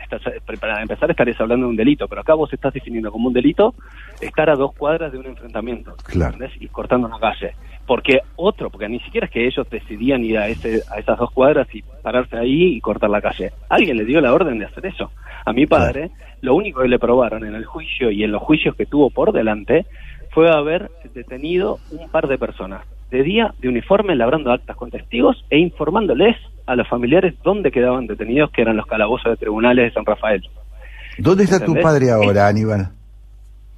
[0.60, 3.74] para empezar estarías hablando de un delito, pero acá vos estás definiendo como un delito
[4.20, 6.36] estar a dos cuadras de un enfrentamiento claro.
[6.60, 7.54] y cortando una calle
[7.86, 11.30] porque otro, porque ni siquiera es que ellos decidían ir a, ese, a esas dos
[11.30, 13.52] cuadras y pararse ahí y cortar la calle.
[13.68, 15.10] Alguien le dio la orden de hacer eso.
[15.44, 18.74] A mi padre, lo único que le probaron en el juicio y en los juicios
[18.76, 19.86] que tuvo por delante
[20.30, 25.44] fue haber detenido un par de personas de día de uniforme labrando actas con testigos
[25.50, 29.92] e informándoles a los familiares dónde quedaban detenidos, que eran los calabozos de tribunales de
[29.92, 30.42] San Rafael.
[31.18, 32.88] ¿Dónde está tu padre ahora, Aníbal?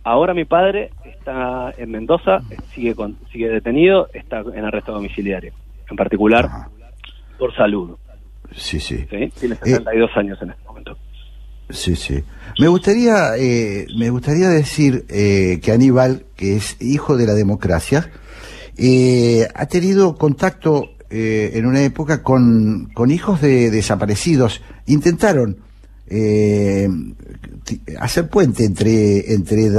[0.05, 2.41] Ahora mi padre está en Mendoza,
[2.73, 5.53] sigue con, sigue detenido, está en arresto domiciliario,
[5.91, 6.49] en particular
[7.39, 7.97] por salud.
[8.53, 9.05] Sí, sí.
[9.07, 10.97] Tiene 62 eh, años en este momento.
[11.71, 12.23] Sí, sí.
[12.59, 18.11] Me gustaría, eh, me gustaría decir eh, que Aníbal, que es hijo de la democracia,
[19.55, 24.61] ha tenido contacto en una época con, con hijos de desaparecidos.
[24.87, 25.59] Intentaron
[26.09, 26.89] eh,
[27.99, 29.71] hacer puente entre, entre,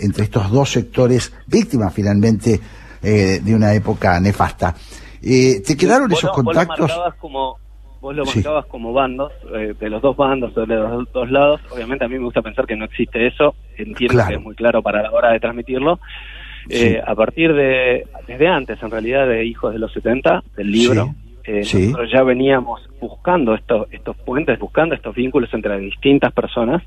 [0.00, 2.60] entre estos dos sectores, víctimas finalmente
[3.02, 4.74] eh, de una época nefasta.
[5.22, 6.92] Eh, ¿Te quedaron esos contactos?
[7.20, 7.58] Como,
[8.06, 11.60] vos lo marcabas como bandos, eh, de los dos bandos, de los dos lados.
[11.72, 14.80] Obviamente a mí me gusta pensar que no existe eso, entiendo que es muy claro
[14.80, 15.98] para la hora de transmitirlo.
[16.68, 21.14] Eh, a partir de, desde antes en realidad, de Hijos de los 70, del libro,
[21.42, 26.84] eh, nosotros ya veníamos buscando estos, estos puentes, buscando estos vínculos entre distintas personas.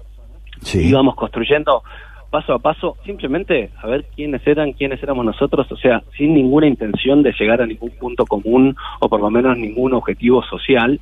[0.74, 1.84] Íbamos construyendo
[2.30, 6.68] paso a paso, simplemente a ver quiénes eran, quiénes éramos nosotros, o sea, sin ninguna
[6.68, 11.00] intención de llegar a ningún punto común o por lo menos ningún objetivo social,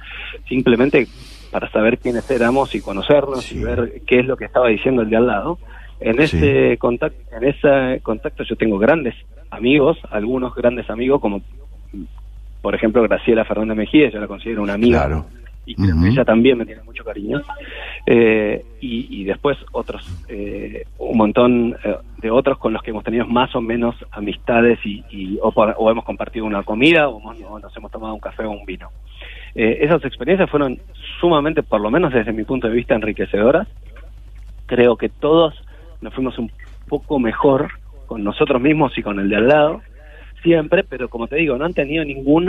[0.47, 1.07] simplemente
[1.51, 5.09] para saber quiénes éramos y conocernos y ver qué es lo que estaba diciendo el
[5.09, 5.59] de al lado.
[5.99, 9.15] En ese contacto, en ese contacto yo tengo grandes
[9.49, 11.41] amigos, algunos grandes amigos como
[12.61, 15.25] por ejemplo, Graciela Fernández Mejía, yo la considero una amiga
[15.67, 17.41] y creo que ella también me tiene mucho cariño.
[18.05, 23.03] Eh, y, y después otros, eh, un montón eh, de otros con los que hemos
[23.03, 27.19] tenido más o menos amistades y, y- o, por- o hemos compartido una comida o,
[27.19, 28.89] hemos- o nos hemos tomado un café o un vino.
[29.55, 30.79] Eh, esas experiencias fueron
[31.19, 33.67] sumamente, por lo menos desde mi punto de vista, enriquecedoras.
[34.65, 35.53] Creo que todos
[36.01, 36.51] nos fuimos un
[36.87, 37.69] poco mejor
[38.05, 39.81] con nosotros mismos y con el de al lado,
[40.43, 42.47] siempre, pero como te digo, no han tenido ningún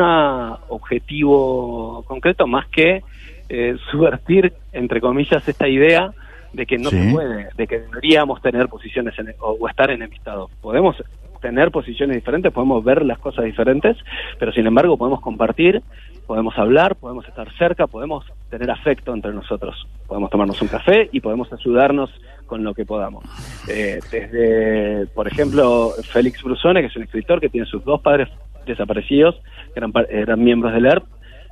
[0.68, 3.02] objetivo concreto más que
[3.48, 6.12] eh, subvertir, entre comillas, esta idea
[6.52, 6.98] de que no Sí.
[7.02, 10.50] se puede, de que deberíamos tener posiciones en- o, o estar enemistados.
[10.60, 10.96] Podemos
[11.40, 13.96] tener posiciones diferentes, podemos ver las cosas diferentes,
[14.38, 15.82] pero sin embargo podemos compartir,
[16.26, 21.20] podemos hablar, podemos estar cerca, podemos tener afecto entre nosotros, podemos tomarnos un café y
[21.20, 22.10] podemos ayudarnos
[22.46, 23.24] con lo que podamos.
[23.68, 28.28] Eh, desde, por ejemplo, Félix Brusone, que es un escritor que tiene sus dos padres
[28.66, 29.40] desaparecidos,
[29.72, 31.04] que eran, eran miembros del ERP,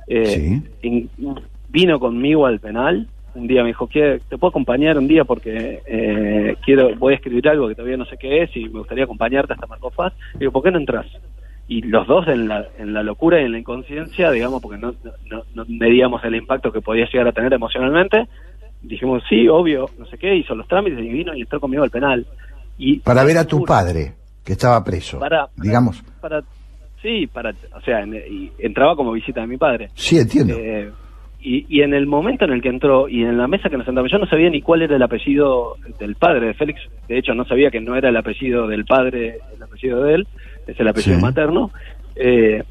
[0.07, 0.61] eh, Sí.
[0.83, 1.09] in-
[1.69, 3.07] vino conmigo al penal.
[3.37, 5.23] Un día me dijo, "¿Qué- ¿te puedo acompañar un día?
[5.23, 8.79] Porque eh, quiero voy a escribir algo que todavía no sé qué es y me
[8.79, 10.13] gustaría acompañarte hasta Marco Faz.
[10.39, 11.05] Digo, ¿por qué no entras?
[11.67, 14.93] Y los dos en la, en la locura y en la inconsciencia, digamos, porque no,
[15.29, 18.27] no, no medíamos el impacto que podía llegar a tener emocionalmente,
[18.81, 21.89] dijimos, sí, obvio, no sé qué, hizo los trámites y vino y entró conmigo al
[21.91, 22.25] penal.
[22.77, 24.13] Y Para ver a tu padre,
[24.45, 25.19] que estaba preso.
[25.19, 26.01] Para, para- digamos.
[26.21, 26.41] para,
[27.01, 29.89] sí, para, o sea, en- y entraba como visita de mi padre.
[29.93, 30.55] Sí, entiendo.
[30.57, 30.89] Eh,
[31.47, 33.85] y, y en el momento en el que entró y en la mesa que nos
[33.85, 36.81] sentamos, yo no sabía ni cuál era el apellido del padre de Félix.
[37.07, 40.27] De hecho, no sabía que no era el apellido del padre, el apellido de él,
[40.67, 41.21] es el apellido Sí.
[41.23, 41.71] materno.
[42.15, 42.63] Eh,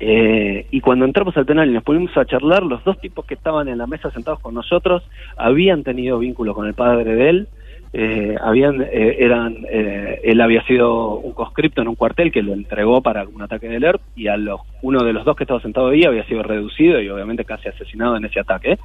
[0.00, 3.34] eh, y cuando entramos al penal y nos pusimos a charlar, los dos tipos que
[3.34, 5.02] estaban en la mesa sentados con nosotros
[5.36, 7.48] habían tenido vínculo con el padre de él.
[7.92, 12.52] Eh, habían eh, eran eh, él había sido un conscripto en un cuartel que lo
[12.52, 15.60] entregó para un ataque del ERP y a los uno de los dos que estaba
[15.60, 18.78] sentado ahí había sido reducido y obviamente casi asesinado en ese ataque.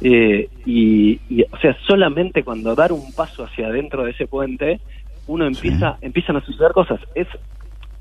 [0.00, 4.80] Eh, y, y, o sea solamente cuando dar un paso hacia adentro de ese puente
[5.28, 6.98] uno empieza empiezan a suceder cosas.
[7.14, 7.28] Es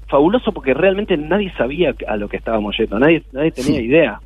[0.08, 3.86] fabuloso porque realmente nadie sabía a lo que estábamos yendo nadie nadie tenía Sí.
[3.86, 4.20] idea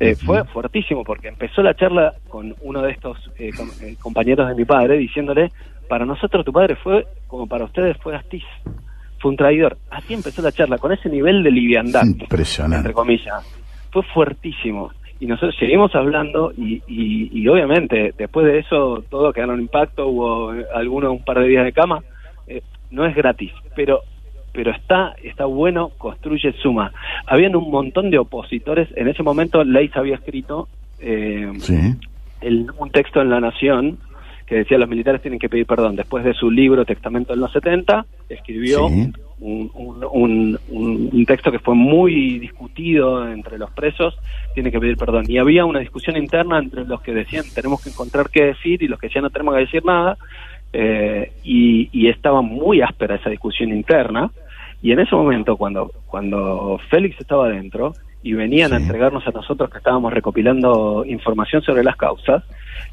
[0.00, 4.48] eh, fue fuertísimo porque empezó la charla con uno de estos eh, com- eh, compañeros
[4.48, 5.50] de mi padre diciéndole,
[5.88, 8.44] para nosotros tu padre fue como para ustedes fue Astiz,
[9.18, 9.76] fue un traidor.
[9.90, 12.76] Así empezó la charla, con ese nivel de liviandad, Impresionante.
[12.78, 13.44] entre comillas.
[13.92, 14.90] Fue fuertísimo.
[15.20, 20.50] Y nosotros seguimos hablando y, y, y obviamente después de eso todo quedaron impacto, hubo
[20.74, 22.00] algunos un par de días de cama.
[22.46, 24.00] Eh, no es gratis, pero
[24.52, 26.92] pero está está bueno, construye suma.
[27.26, 28.88] Habían un montón de opositores.
[28.96, 30.68] En ese momento Leis había escrito
[31.02, 31.78] eh, Sí.
[32.42, 33.98] el- un texto en La Nación
[34.46, 35.96] que decía los militares tienen que pedir perdón.
[35.96, 39.12] Después de su libro Testamento en los 70, escribió Sí.
[39.40, 44.18] un, un- un- un- un texto que fue muy discutido entre los presos,
[44.54, 45.24] tiene que pedir perdón.
[45.28, 48.88] Y había una discusión interna entre los que decían tenemos que encontrar qué decir y
[48.88, 50.18] los que decían no tenemos que decir nada.
[50.72, 54.30] Eh, y, y estaba muy áspera esa discusión interna.
[54.82, 59.70] Y en ese momento, cuando, cuando Félix estaba adentro y venían a entregarnos a nosotros
[59.70, 62.44] que estábamos recopilando información sobre las causas,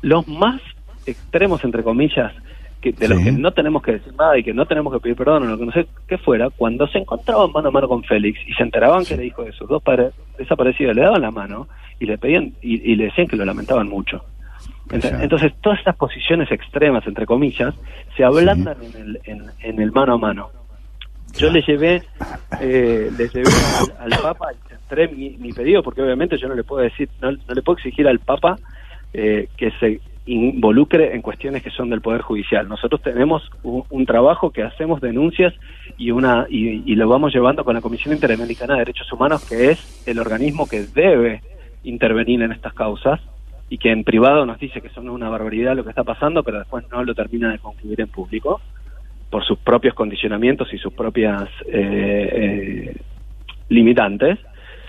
[0.02, 0.62] los más
[1.06, 2.34] extremos, entre comillas,
[2.82, 5.16] que, de los que no tenemos que decir nada y que no tenemos que pedir
[5.16, 8.04] perdón o lo que no sé qué fuera, cuando se encontraban mano a mano con
[8.04, 11.32] Félix y se enteraban que era hijo de sus dos padres desaparecidos, le daban la
[11.32, 11.68] mano
[12.00, 14.24] y le pedían y, y le decían que lo lamentaban mucho.
[14.90, 17.76] Entonces, todas estas posiciones extremas, entre comillas,
[18.16, 20.50] se ablandan en, el, en, en el mano a mano.
[21.38, 22.04] Yo le llevé,
[22.62, 23.50] eh, le llevé
[24.00, 27.10] al, al Papa y centré mi, mi pedido, porque obviamente yo no le puedo decir,
[27.22, 28.58] no, no le puedo exigir al Papa
[29.14, 32.68] eh, que se involucre en cuestiones que son del Poder Judicial.
[32.68, 35.54] Nosotros tenemos un, un trabajo que hacemos denuncias
[35.98, 39.72] y una y, y lo vamos llevando con la Comisión Interamericana de Derechos Humanos, que
[39.72, 41.42] es el organismo que debe
[41.84, 43.22] intervenir en estas causas
[43.70, 46.60] y que en privado nos dice que son una barbaridad lo que está pasando, pero
[46.60, 48.62] después no lo termina de concluir en público
[49.30, 52.30] por sus propios condicionamientos y sus propias eh,
[52.94, 52.96] eh,
[53.70, 54.40] limitantes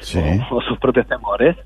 [0.00, 0.20] Sí.
[0.50, 1.56] o, o sus propios temores.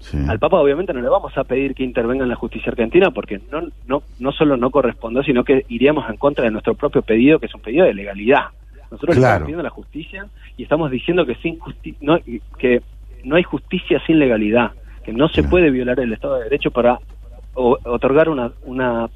[0.00, 0.18] Sí.
[0.28, 3.40] Al Papa obviamente no le vamos a pedir que intervenga en la justicia argentina porque
[3.50, 7.38] no, no, no solo no corresponde, sino que iríamos en contra de nuestro propio pedido,
[7.38, 8.48] que es un pedido de legalidad.
[8.90, 10.26] Nosotros le estamos pidiendo la justicia
[10.58, 12.18] y estamos diciendo que sin justi- no,
[12.58, 12.82] que
[13.24, 14.72] no hay justicia sin legalidad,
[15.04, 16.98] que no se puede violar el Estado de Derecho para
[17.54, 19.08] o- otorgar una, una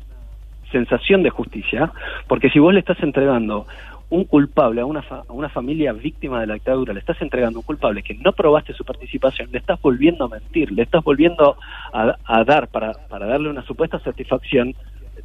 [0.70, 1.92] sensación de justicia,
[2.26, 3.66] porque si vos le estás entregando
[4.10, 7.58] un culpable a una, fa- a una familia víctima de la dictadura, le estás entregando
[7.60, 11.56] un culpable que no probaste su participación, le estás volviendo a mentir, le estás volviendo
[11.92, 14.74] a, a dar, para, para darle una supuesta satisfacción,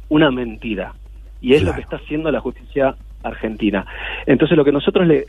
[0.08, 0.94] una mentira.
[1.40, 3.86] Y es lo que está haciendo la justicia Argentina.
[4.26, 5.26] Entonces lo que nosotros le,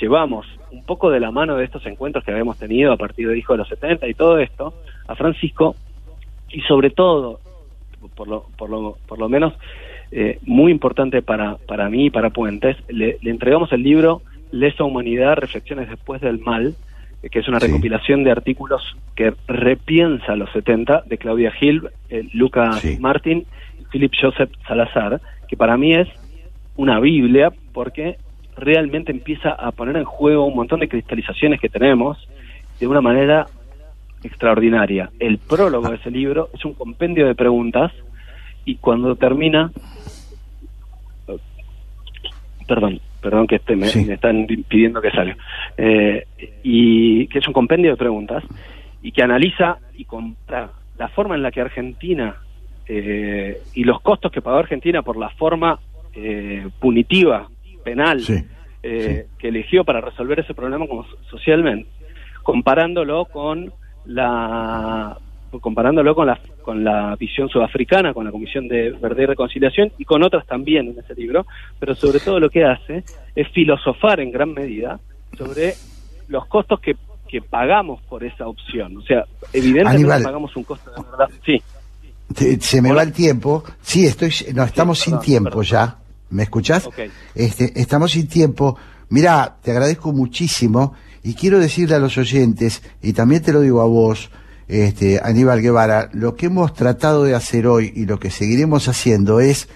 [0.00, 3.38] llevamos un poco de la mano de estos encuentros que habíamos tenido a partir de
[3.38, 4.74] Hijo de los 70 y todo esto,
[5.06, 5.76] a Francisco,
[6.50, 7.40] y sobre todo,
[8.14, 9.54] por lo, por lo, por lo menos
[10.12, 14.22] eh, muy importante para, para mí y para Puentes, le, entregamos el libro
[14.52, 16.76] Lesa Humanidad, Reflexiones después del Mal,
[17.22, 22.28] eh, que es una recopilación de artículos que repiensa los 70 de Claudia Gil, eh,
[22.32, 23.46] Lucas Martín
[23.80, 26.08] y Philip Joseph Salazar, que para mí es
[26.76, 28.16] una Biblia porque
[28.56, 32.18] realmente empieza a poner en juego un montón de cristalizaciones que tenemos
[32.80, 33.46] de una manera
[34.22, 35.10] extraordinaria.
[35.18, 37.92] El prólogo de ese libro es un compendio de preguntas
[38.64, 39.70] y cuando termina,
[42.66, 45.36] perdón, perdón que este, me, están pidiendo que salga,
[45.76, 46.26] eh,
[46.62, 48.42] y que es un compendio de preguntas
[49.02, 52.36] y que analiza y compara la forma en la que Argentina
[52.88, 55.78] eh, y los costos que pagó Argentina por la forma
[56.16, 57.48] eh, punitiva,
[57.84, 58.22] penal,
[58.82, 61.88] eh, que eligió para resolver ese problema como socialmente,
[62.42, 63.72] comparándolo con
[64.06, 65.16] la
[65.60, 70.04] comparándolo con la con la visión sudafricana, con la Comisión de Verdad y Reconciliación y
[70.04, 71.46] con otras también en ese libro,
[71.78, 73.04] pero sobre todo lo que hace
[73.34, 74.98] es filosofar en gran medida
[75.38, 75.74] sobre
[76.28, 76.96] los costos que,
[77.28, 78.96] que pagamos por esa opción.
[78.96, 81.30] O sea, evidentemente pagamos un costo de verdad.
[81.44, 81.62] Sí.
[82.60, 83.62] Se, me va el tiempo.
[83.80, 85.96] Sí, estoy, no, estamos sin tiempo ya.
[86.30, 86.88] ¿Me escuchás?
[87.34, 88.76] Este, estamos sin tiempo.
[89.08, 93.80] Mira, te agradezco muchísimo y quiero decirle a los oyentes, y también te lo digo
[93.80, 94.30] a vos,
[94.68, 99.40] este, Aníbal Guevara, lo que hemos tratado de hacer hoy y lo que seguiremos haciendo
[99.40, 99.68] es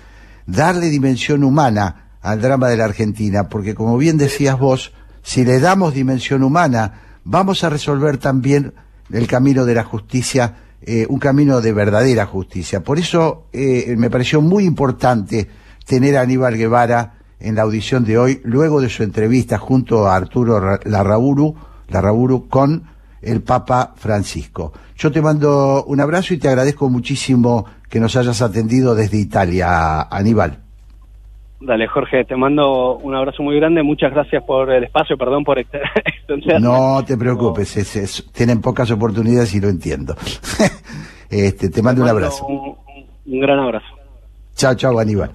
[0.46, 4.92] darle dimensión humana al drama de la Argentina, porque como bien decías vos,
[5.22, 8.74] si le damos dimensión humana, vamos a resolver también
[9.12, 12.82] el camino de la justicia, eh, un camino de verdadera justicia.
[12.82, 15.48] Por eso eh, me pareció muy importante
[15.90, 20.14] tener a Aníbal Guevara en la audición de hoy, luego de su entrevista junto a
[20.14, 21.56] Arturo Larraburu,
[21.88, 22.84] Larraburu con
[23.20, 24.72] el Papa Francisco.
[24.96, 30.02] Yo te mando un abrazo y te agradezco muchísimo que nos hayas atendido desde Italia,
[30.02, 30.60] Aníbal.
[31.60, 33.82] Dale, Jorge, te mando un abrazo muy grande.
[33.82, 36.60] Muchas gracias por el espacio, perdón por extender.
[36.60, 40.14] No te preocupes, tienen pocas oportunidades y lo entiendo.
[41.28, 42.46] este, te mando, un abrazo.
[42.46, 43.88] un gran abrazo.
[44.54, 45.32] Chao, chao, Aníbal.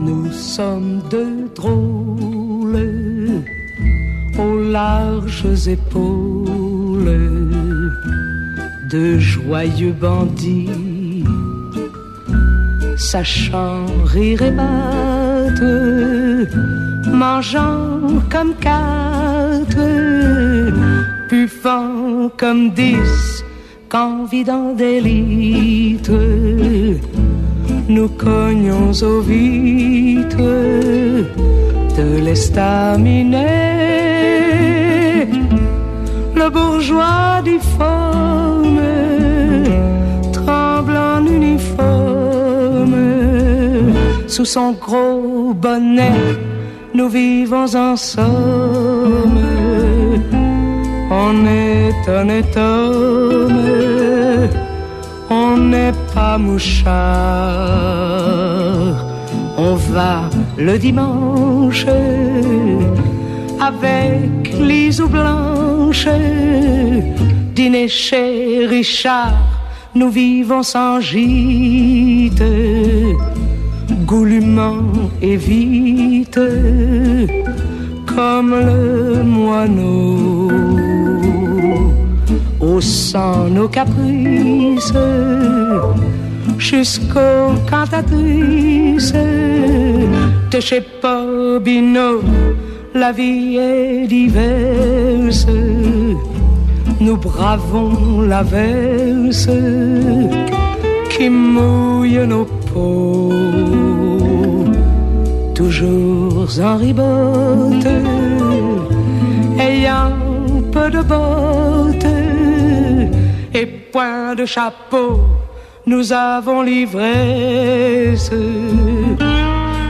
[0.00, 3.44] Nous sommes deux drôles
[4.38, 7.20] aux larges épaules,
[8.90, 11.24] de joyeux bandits,
[12.96, 15.72] sachant rire et battre,
[17.08, 19.86] mangeant comme quatre,
[21.30, 23.42] buffant comme dix
[23.94, 26.10] confident d'élite,
[27.88, 30.58] nous cognons aux vitres
[31.98, 33.38] de l'estaminet.
[36.34, 38.82] Le bourgeois difforme
[40.32, 42.96] tremble en uniforme
[44.26, 46.20] sous son gros bonnet.
[46.94, 49.63] Nous vivons en somme
[51.10, 54.48] on est honnête homme,
[55.30, 56.94] on n'est pas mouchard.
[59.56, 60.28] On va
[60.58, 61.86] le dimanche
[63.60, 66.08] avec l'isou blanche,
[67.54, 69.34] dîner chez Richard.
[69.94, 72.42] Nous vivons sans gîte,
[74.04, 74.82] goulûment
[75.22, 76.40] et vite,
[78.14, 80.50] comme le moineau.
[82.60, 84.92] Haussant nos caprices
[86.58, 89.12] jusqu'aux cantatrices.
[90.50, 92.20] De chez Bobino.
[92.96, 95.48] La vie est diverse,
[97.00, 99.50] nous bravons la verse
[101.10, 103.32] qui mouille nos peaux,
[105.54, 107.86] toujours en ribote,
[109.58, 110.12] ayant
[110.72, 112.14] peu de bottes
[113.54, 115.20] et point de chapeau,
[115.86, 118.32] nous avons l'ivresse,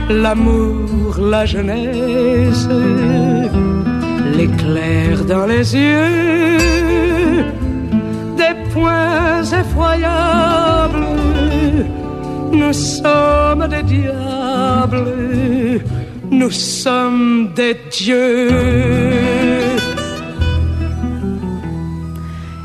[0.09, 2.67] l'amour, la jeunesse,
[4.37, 7.41] l'éclair dans les yeux,
[8.37, 11.14] des points effroyables.
[12.57, 15.81] Nous sommes des diables,
[16.31, 18.49] nous sommes des dieux.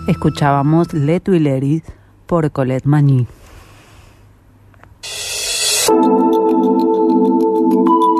[0.06, 1.82] Escuchábamos We Let
[2.26, 3.26] por Colette Magny.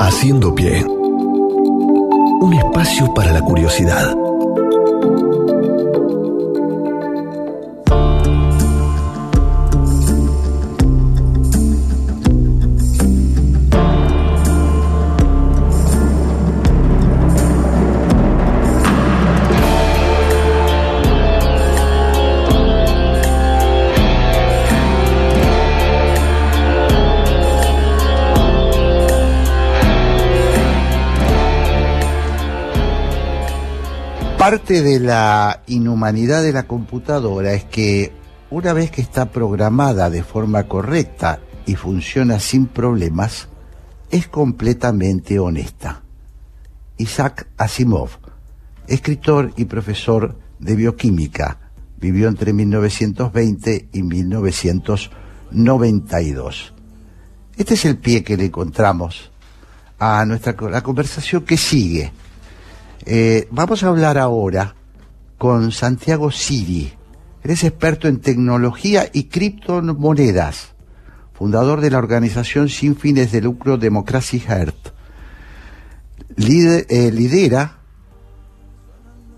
[0.01, 0.85] Haciendo pie.
[2.41, 4.30] Un espacio para la curiosidad.
[34.51, 38.11] Parte de la inhumanidad de la computadora es que
[38.51, 43.47] una vez que está programada de forma correcta y funciona sin problemas,
[44.11, 46.03] es completamente honesta.
[46.97, 48.11] Isaac Asimov,
[48.89, 51.71] escritor y profesor de bioquímica,
[52.01, 56.75] vivió entre 1920 y 1992.
[57.57, 59.31] Este es el pie que le encontramos
[60.01, 62.11] a nuestra la conversación que sigue
[63.07, 64.75] eh, vamos a hablar ahora
[65.39, 66.93] con Santiago Siri.
[67.43, 70.75] Eres experto en tecnología y criptomonedas,
[71.33, 74.77] fundador de la organización sin fines de lucro Democracy Heart.
[76.37, 77.79] Eh, lidera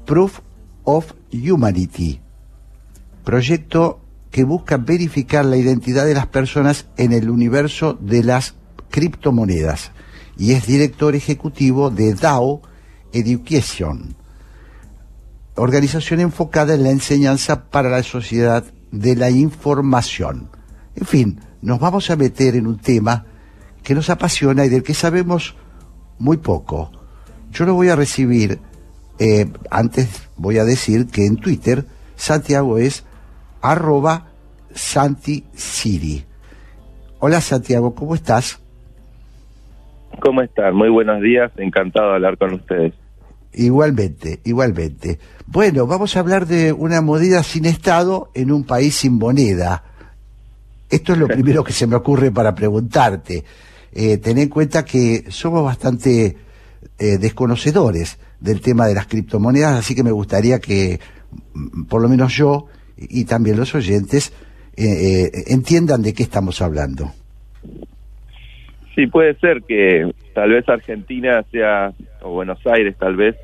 [0.04, 0.40] Proof
[0.84, 2.20] of Humanity,
[3.24, 4.00] proyecto
[4.30, 8.54] que busca verificar la identidad de las personas en el universo de las
[8.90, 9.92] criptomonedas
[10.36, 12.62] y es director ejecutivo de DAO,
[13.12, 14.14] Education,
[15.56, 20.48] organización enfocada en la enseñanza para la sociedad de la información.
[20.96, 23.24] En fin, nos vamos a meter en un tema
[23.82, 25.56] que nos apasiona y del que sabemos
[26.18, 26.92] muy poco.
[27.50, 28.60] Yo lo voy a recibir,
[29.18, 31.84] eh, antes voy a decir que en Twitter
[32.16, 33.04] Santiago es
[33.60, 34.28] arroba
[34.74, 35.44] Santi
[37.18, 38.60] Hola Santiago, ¿cómo estás?
[40.20, 40.74] ¿Cómo están?
[40.74, 42.94] Muy buenos días, encantado de hablar con ustedes.
[43.54, 45.18] Igualmente, igualmente.
[45.46, 49.84] Bueno, vamos a hablar de una moneda sin Estado en un país sin moneda.
[50.88, 53.44] Esto es lo primero que se me ocurre para preguntarte.
[53.92, 56.36] Eh, ten en cuenta que somos bastante
[56.98, 60.98] eh, desconocedores del tema de las criptomonedas, así que me gustaría que,
[61.52, 64.32] mm, por lo menos yo y también los oyentes,
[64.74, 67.12] eh, entiendan de qué estamos hablando.
[68.94, 73.36] Sí, puede ser que tal vez Argentina sea, o Buenos Aires tal vez,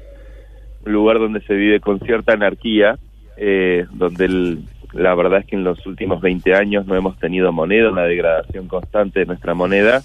[0.85, 2.99] un lugar donde se vive con cierta anarquía,
[3.37, 4.59] eh, donde
[4.93, 8.69] la verdad es que en los últimos 20 años no hemos tenido moneda, una degradación
[8.69, 10.03] constante de nuestra moneda,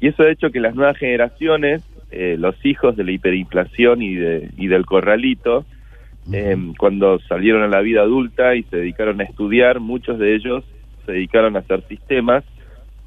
[0.00, 4.14] y eso ha hecho que las nuevas generaciones, eh, los hijos de la hiperinflación y,
[4.14, 5.64] de, y del corralito,
[6.32, 10.64] eh, cuando salieron a la vida adulta y se dedicaron a estudiar, muchos de ellos
[11.06, 12.44] se dedicaron a hacer sistemas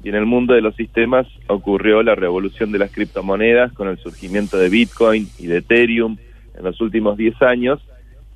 [0.04, 3.96] y en el mundo de los sistemas ocurrió la revolución de las criptomonedas con el
[3.96, 6.18] surgimiento de Bitcoin y de Ethereum
[6.56, 7.80] en los últimos 10 años.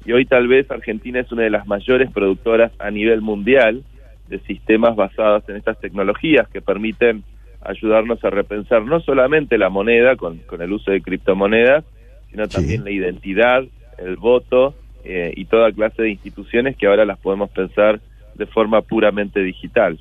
[0.07, 3.85] Y hoy tal vez Argentina es una de las mayores productoras a nivel mundial
[4.29, 7.23] de sistemas basados en estas tecnologías que permiten
[7.61, 11.85] ayudarnos a repensar no solamente la moneda con, el uso de criptomonedas,
[12.31, 13.63] sino también la identidad,
[13.99, 18.01] el voto eh, y toda clase de instituciones que ahora las podemos pensar
[18.37, 19.99] de forma puramente digital.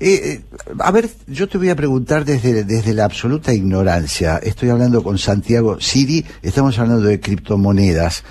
[0.00, 0.40] Eh, eh,
[0.78, 4.38] a ver, yo te voy a preguntar desde, desde la absoluta ignorancia.
[4.38, 8.22] Estoy hablando con Santiago Siri, estamos hablando de criptomonedas.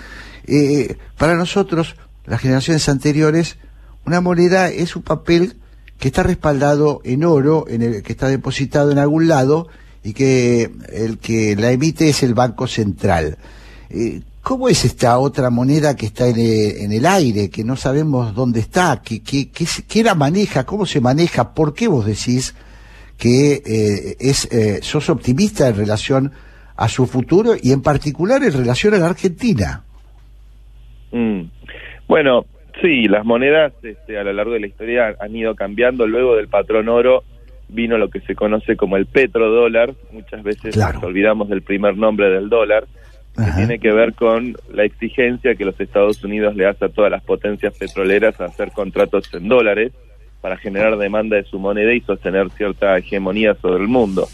[0.45, 1.95] Eh, para nosotros,
[2.25, 3.57] las generaciones anteriores,
[4.05, 5.57] una moneda es un papel
[5.99, 9.67] que está respaldado en oro, en el que está depositado en algún lado
[10.03, 13.37] y que el que la emite es el Banco Central.
[14.47, 18.61] Eh, ¿Cómo es esta otra moneda que está en el, aire, que no sabemos dónde
[18.61, 21.53] está, que, que, la maneja, cómo se maneja?
[21.53, 22.55] ¿Por qué vos decís
[23.17, 26.31] que eh, es, eh, sos optimista en relación
[26.75, 29.83] a su futuro y en particular en relación a la Argentina?
[31.11, 31.41] Mm.
[32.07, 32.45] Bueno,
[32.81, 36.07] sí, las monedas este, a lo largo de la historia han ido cambiando.
[36.07, 37.23] Luego del patrón oro
[37.67, 39.93] vino lo que se conoce como el petrodólar.
[40.13, 42.87] Muchas veces nos olvidamos del primer nombre del dólar
[43.37, 47.11] que tiene que ver con la exigencia que los Estados Unidos le hace a todas
[47.11, 49.91] las potencias petroleras a hacer contratos en dólares
[50.41, 54.27] para generar demanda de su moneda y sostener cierta hegemonía sobre el mundo.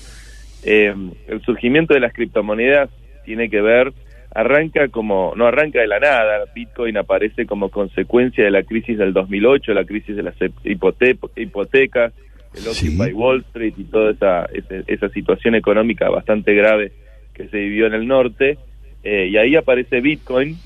[0.63, 0.93] Eh,
[1.27, 2.89] el surgimiento de las criptomonedas
[3.25, 3.93] tiene que ver,
[4.33, 9.13] arranca como, no arranca de la nada, Bitcoin aparece como consecuencia de la crisis del
[9.13, 12.13] 2008, la crisis de las hipotecas,
[12.55, 14.47] el Occupy Wall Street y toda esa,
[14.87, 16.91] esa situación económica bastante grave
[17.33, 18.57] que se vivió en el norte
[19.03, 20.57] eh, y ahí aparece Bitcoin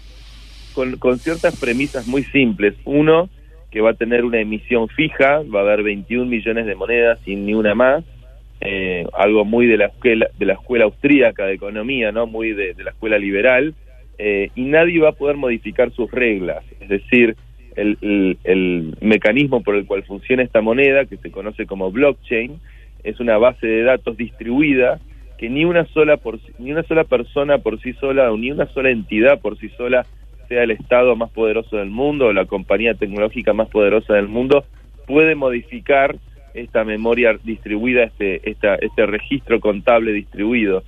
[0.73, 2.75] con, con, ciertas premisas muy simples.
[2.85, 3.29] Uno,
[3.71, 7.45] que va a tener una emisión fija, va a haber 21 millones de monedas sin
[7.45, 8.03] ni una más,
[8.61, 12.75] eh, algo muy de la escuela de la escuela austríaca de economía, no, muy de,
[12.83, 13.73] la escuela liberal,
[14.17, 17.35] eh, y nadie va a poder modificar sus reglas, es decir,
[17.75, 22.59] el, el, el mecanismo por el cual funciona esta moneda, que se conoce como blockchain,
[23.03, 24.99] es una base de datos distribuida
[25.37, 28.65] que ni una sola por ni una sola persona por sí sola o ni una
[28.67, 30.05] sola entidad por sí sola
[30.47, 34.65] sea el estado más poderoso del mundo o la compañía tecnológica más poderosa del mundo
[35.05, 36.15] puede modificar
[36.53, 40.83] esta memoria distribuida este esta, este registro contable distribuido.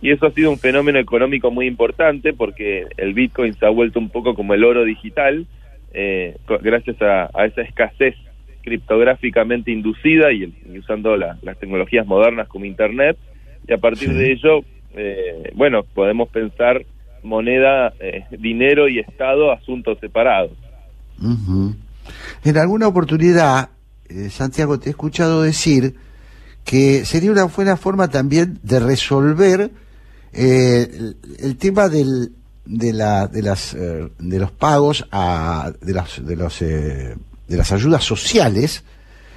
[0.00, 3.98] Y eso ha sido un fenómeno económico muy importante porque el Bitcoin se ha vuelto
[3.98, 5.46] un poco como el oro digital
[5.92, 8.14] eh, gracias a, a, esa escasez
[8.62, 13.16] criptográficamente inducida y, y usando la, las tecnologías modernas como Internet
[13.68, 14.60] y a partir de ello,
[14.94, 16.84] eh, bueno, podemos pensar
[17.22, 20.52] moneda, eh, dinero y Estado asuntos separados.
[21.20, 21.76] Uh -huh.
[22.44, 23.68] En alguna oportunidad,
[24.08, 25.94] eh, Santiago, te he escuchado decir
[26.64, 29.70] que sería una buena forma también de resolver
[30.32, 32.32] el, el, tema del,
[32.64, 37.16] de, la, de, las, de los pagos a, de, las, de, los, de
[37.48, 38.84] las ayudas sociales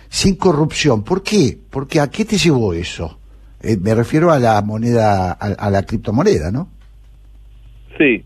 [0.09, 1.03] sin corrupción.
[1.03, 1.57] ¿Por qué?
[1.69, 3.20] Porque ¿a qué te llevó eso?
[3.63, 6.67] Eh, me refiero a la moneda, a, a, la criptomoneda, ¿no?
[7.97, 8.23] Sí,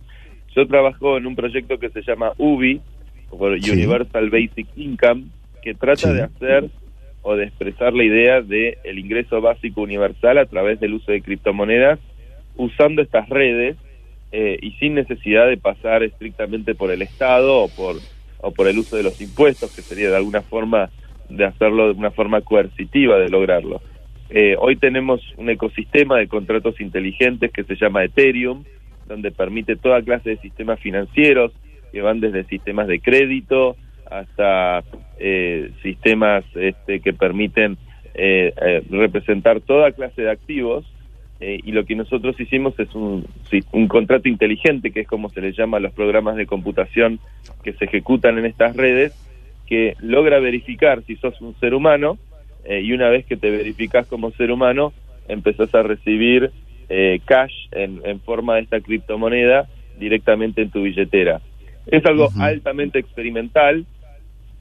[0.55, 2.81] yo trabajo en un proyecto que se llama UBI,
[3.29, 3.71] por sí.
[3.71, 5.25] Universal Basic Income,
[5.61, 6.13] que trata sí.
[6.13, 6.69] de hacer
[7.21, 11.21] o de expresar la idea de el ingreso básico universal a través del uso de
[11.21, 11.99] criptomonedas,
[12.55, 13.75] usando estas redes
[14.31, 17.97] eh, y sin necesidad de pasar estrictamente por el Estado o por,
[18.41, 20.89] o por el uso de los impuestos, que sería de alguna forma
[21.29, 23.81] de hacerlo de una forma coercitiva de lograrlo.
[24.29, 28.63] Eh, hoy tenemos un ecosistema de contratos inteligentes que se llama Ethereum,
[29.07, 31.51] donde permite toda clase de sistemas financieros
[31.91, 33.75] que van desde sistemas de crédito
[34.09, 34.83] hasta
[35.19, 37.77] eh, sistemas este, que permiten
[38.13, 40.85] eh, eh representar toda clase de activos.
[41.41, 43.25] Eh, y lo que nosotros hicimos es un,
[43.73, 47.19] un contrato inteligente, que es como se le llama a los programas de computación
[47.61, 49.13] que se ejecutan en estas redes,
[49.67, 52.17] que logra verificar si sos un ser humano
[52.65, 54.93] eh, y una vez que te verificas como ser humano,
[55.27, 56.51] empezás a recibir
[56.89, 59.67] eh, cash en, en, forma de esta criptomoneda
[59.99, 61.41] directamente en tu billetera.
[61.87, 62.41] Es algo uh -huh.
[62.41, 63.85] altamente experimental,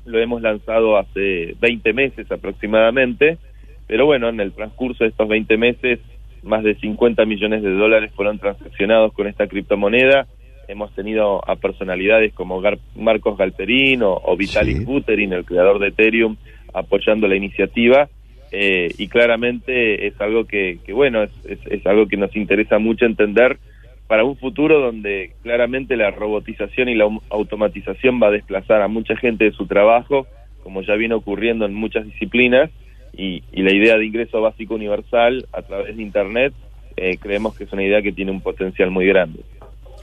[0.04, 3.38] lo hemos lanzado hace 20 meses aproximadamente,
[3.86, 6.00] pero bueno, en el transcurso de estos 20 meses,
[6.42, 10.26] más de 50 millones de dólares fueron transaccionados con esta criptomoneda.
[10.68, 14.84] Hemos tenido a personalidades como Gar Marcos Galperín o, o Vitalik sí.
[14.84, 16.36] Buterin, el creador de Ethereum,
[16.74, 18.08] apoyando la iniciativa
[18.52, 23.58] eh, y claramente es algo que, bueno, es, es, algo que nos interesa mucho entender
[24.06, 29.16] para un futuro donde claramente la robotización y la automatización va a desplazar a mucha
[29.16, 30.26] gente de su trabajo,
[30.62, 32.70] como ya viene ocurriendo en muchas disciplinas,
[33.16, 36.52] y, y la idea de ingreso básico universal a través de Internet
[36.96, 39.40] eh, creemos que es una idea que tiene un potencial muy grande.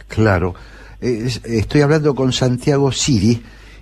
[0.07, 0.53] Claro.
[0.99, 3.41] Estoy hablando con Santiago Siri,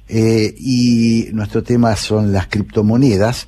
[0.09, 3.47] eh, y nuestro tema son las criptomonedas.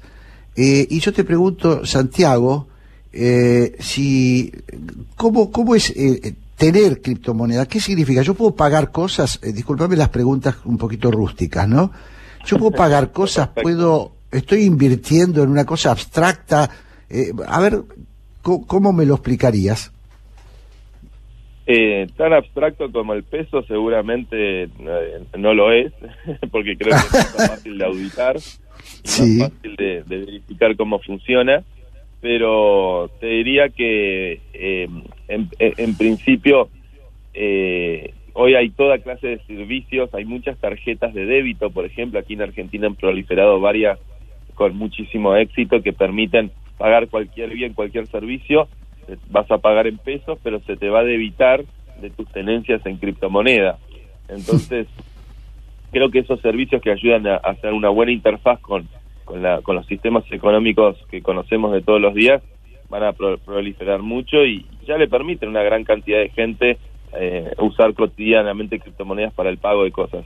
[0.56, 2.68] Eh, y yo te pregunto, Santiago,
[3.12, 4.54] eh, si
[5.16, 8.22] cómo, cómo es eh, tener criptomonedas, ¿qué significa?
[8.22, 11.92] Yo puedo pagar cosas, eh, discúlpame las preguntas un poquito rústicas, ¿no?
[12.46, 16.70] Yo puedo pagar cosas, puedo, estoy invirtiendo en una cosa abstracta.
[17.10, 17.84] Eh, a ver,
[18.44, 19.92] ¿cómo me lo explicarías?
[21.74, 24.70] Eh, tan abstracto como el peso seguramente eh,
[25.38, 25.94] no lo es,
[26.52, 29.38] porque creo que es más fácil de auditar, sí.
[29.38, 31.64] más fácil de, de, verificar cómo funciona,
[32.20, 34.90] pero te diría que eh,
[35.30, 36.68] en, en, principio
[37.34, 42.34] eh, hoy hay toda clase de servicios, hay muchas tarjetas de débito, por ejemplo, aquí
[42.34, 43.98] en Argentina han proliferado varias
[44.56, 48.68] con muchísimo éxito que permiten pagar cualquier bien, cualquier servicio
[49.30, 51.64] vas a pagar en pesos, pero se te va a debitar
[52.00, 53.78] de tus tenencias en criptomoneda.
[54.28, 54.88] Entonces,
[55.92, 58.88] creo que esos servicios que ayudan a hacer una buena interfaz con,
[59.26, 62.42] con, la, con los sistemas económicos que conocemos de todos los días
[62.90, 66.78] van a pro proliferar mucho y ya le permiten a una gran cantidad de gente
[67.14, 70.26] eh, usar cotidianamente criptomonedas para el pago de cosas.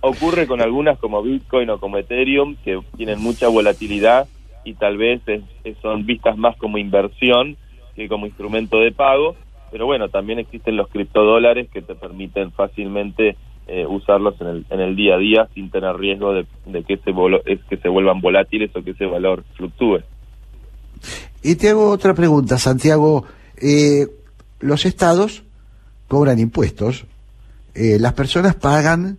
[0.00, 4.26] Ocurre con algunas como Bitcoin o como Ethereum que tienen mucha volatilidad
[4.64, 5.42] y tal vez es,
[5.80, 7.56] son vistas más como inversión
[7.94, 9.36] que como instrumento de pago,
[9.70, 13.36] pero bueno, también existen los criptodólares que te permiten fácilmente
[13.66, 16.44] eh, usarlos en el, en el día a día sin tener riesgo de,
[16.84, 17.14] que, se
[17.46, 20.00] es que se vuelvan volátiles o que ese valor fluctúe.
[21.42, 23.24] Y te hago otra pregunta, Santiago.
[23.60, 24.06] Eh,
[24.60, 25.44] los estados
[26.08, 27.06] cobran impuestos,
[27.74, 29.18] eh, las personas pagan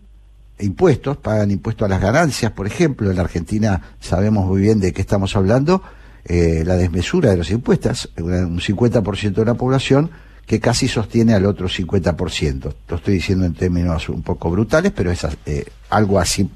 [0.59, 3.09] impuestos, pagan impuestos a las ganancias, por ejemplo.
[3.09, 5.82] En la Argentina sabemos muy bien de qué estamos hablando,
[6.26, 10.09] eh, la desmesura de los impuestos, un 50% de la población
[10.45, 12.74] que casi sostiene al otro 50%.
[12.88, 16.49] Lo estoy diciendo en términos un poco brutales, pero es eh, algo así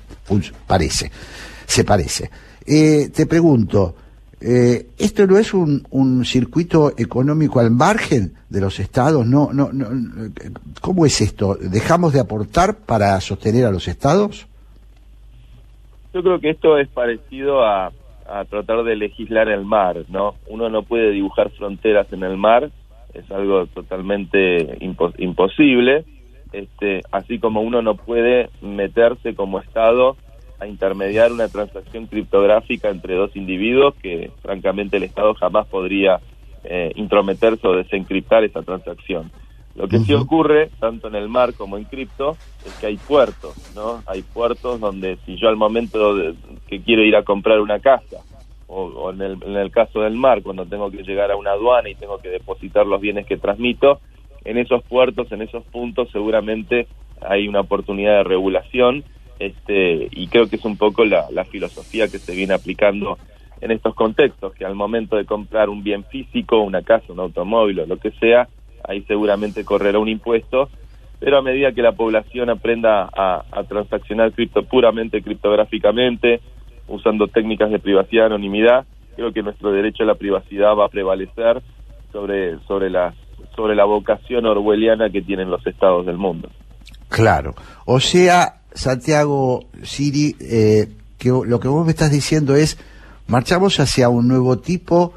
[0.66, 1.12] parece,
[1.66, 2.30] se parece.
[2.66, 3.96] Eh, te pregunto,
[4.40, 9.26] ¿esto no es un, un, circuito económico al margen de los estados?
[9.26, 9.88] No, no, no,
[10.80, 11.58] ¿Cómo es esto?
[11.60, 14.48] ¿Dejamos de aportar para sostener a los estados?
[16.14, 17.92] Yo creo que esto es parecido a,
[18.28, 20.36] a tratar de legislar el mar, ¿no?
[20.48, 22.70] Uno no puede dibujar fronteras en el mar,
[23.14, 24.78] es algo totalmente
[25.18, 26.06] imposible,
[26.52, 30.18] este, así como uno no puede meterse como Estado
[30.60, 36.20] a intermediar una transacción criptográfica entre dos individuos que francamente el Estado jamás podría
[36.64, 39.32] eh, intrometerse o desencriptar esa transacción.
[39.78, 43.56] Lo que sí ocurre, tanto en el mar como en cripto, es que hay puertos,
[43.76, 44.02] ¿no?
[44.08, 46.34] Hay puertos donde si yo al momento de,
[46.68, 48.18] que quiero ir a comprar una casa,
[48.66, 51.90] o, en, el, en el caso del mar, cuando tengo que llegar a una aduana
[51.90, 54.02] y tengo que depositar los bienes que transmito,
[54.46, 56.88] en esos puertos, en esos puntos, seguramente
[57.22, 59.04] hay una oportunidad de regulación
[59.40, 63.18] este, y creo que es un poco la, filosofía que se viene aplicando
[63.62, 67.82] en estos contextos, que al momento de comprar un bien físico, una casa, un automóvil
[67.82, 68.48] o lo que sea,
[68.88, 70.70] ahí seguramente correrá un impuesto,
[71.20, 76.42] pero a medida que la población aprenda a, transaccionar cripto puramente criptográficamente,
[76.88, 78.86] usando técnicas de privacidad anonimidad,
[79.16, 81.62] creo que nuestro derecho a la privacidad va a prevalecer
[82.12, 83.14] sobre, sobre, la,
[83.56, 86.50] sobre la vocación orwelliana que tienen los estados del mundo.
[87.10, 87.56] Claro.
[87.86, 92.78] O sea, Santiago, Siri, eh, que lo que vos me estás diciendo es,
[93.28, 95.14] marchamos hacia un nuevo tipo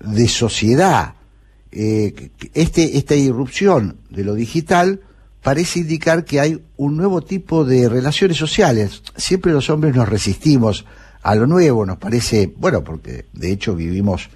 [0.00, 1.14] de sociedad.
[1.76, 5.00] Eh, este, esta irrupción de lo digital
[5.42, 9.02] parece indicar que hay un nuevo tipo de relaciones sociales.
[9.16, 10.84] Siempre los hombres nos resistimos
[11.22, 14.28] a lo nuevo, nos parece, bueno, porque de hecho vivimos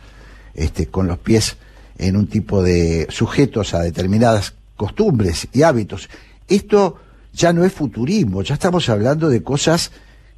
[0.55, 1.57] este, con los pies
[1.97, 6.09] en un tipo de sujetos a determinadas costumbres y hábitos.
[6.49, 6.97] Esto
[7.33, 9.93] ya no es futurismo, ya estamos hablando de cosas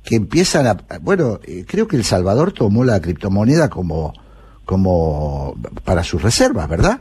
[0.05, 0.77] que empiezan a...
[1.01, 4.13] Bueno, eh, creo que El Salvador tomó la criptomoneda como,
[4.71, 7.01] como para sus reservas, ¿verdad?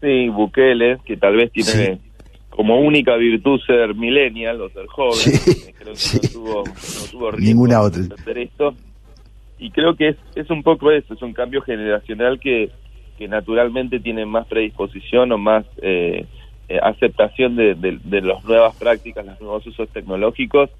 [0.00, 1.98] Sí, Bukele, que tal vez tiene
[2.48, 5.18] como única virtud ser millennial o ser joven,
[5.76, 6.64] creo que no
[7.12, 8.02] tuvo, ninguna otra.
[8.36, 8.76] esto.
[9.58, 12.70] Y creo que es, es un poco eso, es un cambio generacional que,
[13.18, 15.66] que naturalmente tiene más predisposición o más...
[15.82, 16.24] Eh,
[16.68, 20.70] eh, aceptación de, de, las nuevas prácticas, los nuevos usos tecnológicos.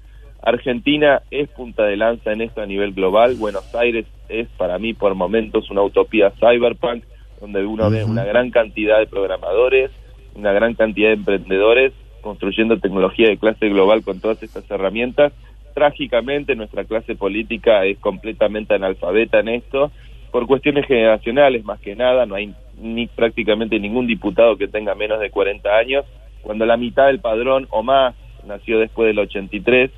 [0.43, 3.35] Argentina es punta de lanza en esto a nivel global.
[3.35, 7.05] Buenos Aires es para mí por momentos una utopía cyberpunk,
[7.39, 9.89] donde uno ve una gran cantidad de programadores,
[10.35, 15.31] una gran cantidad de emprendedores construyendo tecnología de clase global con todas estas herramientas.
[15.73, 19.91] Trágicamente nuestra clase política es completamente analfabeta en esto,
[20.31, 25.19] por cuestiones generacionales más que nada, no hay ni prácticamente ningún diputado que tenga menos
[25.19, 26.05] de 40 años,
[26.41, 28.15] cuando la mitad del padrón o más
[28.45, 29.91] nació después del 83,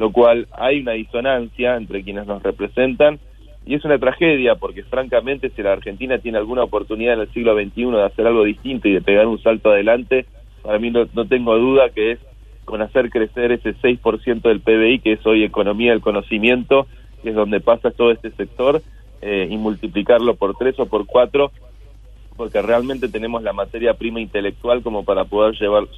[0.00, 3.20] lo cual hay una disonancia entre quienes nos representan
[3.66, 7.54] y es una tragedia porque francamente si la Argentina tiene alguna oportunidad en el siglo
[7.54, 10.24] XXI de hacer algo distinto y de pegar un salto adelante,
[10.62, 12.18] para mí no, tengo duda que es
[12.64, 16.86] con hacer crecer ese 6% del PBI que es hoy economía del conocimiento,
[17.22, 18.80] que es donde pasa todo este sector,
[19.20, 21.52] eh, y multiplicarlo por tres o por cuatro
[22.38, 25.88] porque realmente tenemos la materia prima intelectual como para poder llevar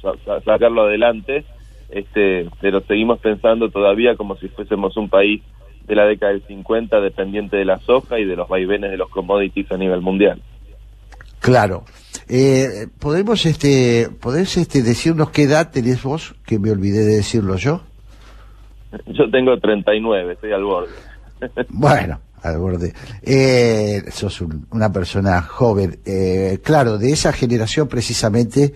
[0.43, 1.45] sacarlo adelante
[1.93, 5.41] este pero seguimos pensando todavía como si fuésemos un país
[5.85, 9.09] de la década del 50 dependiente de la soja y de los vaivenes de los
[9.09, 10.41] commodities a nivel mundial.
[11.39, 11.83] Claro.
[12.29, 17.57] Eh, podemos este podés este decirnos qué edad tenés vos que me olvidé de decirlo
[17.57, 17.81] yo.
[19.07, 20.91] Yo tengo 39 estoy al borde.
[21.69, 22.93] Bueno al borde.
[23.21, 24.41] Eh, sos
[24.71, 28.73] una persona joven, eh, claro, de esa generación precisamente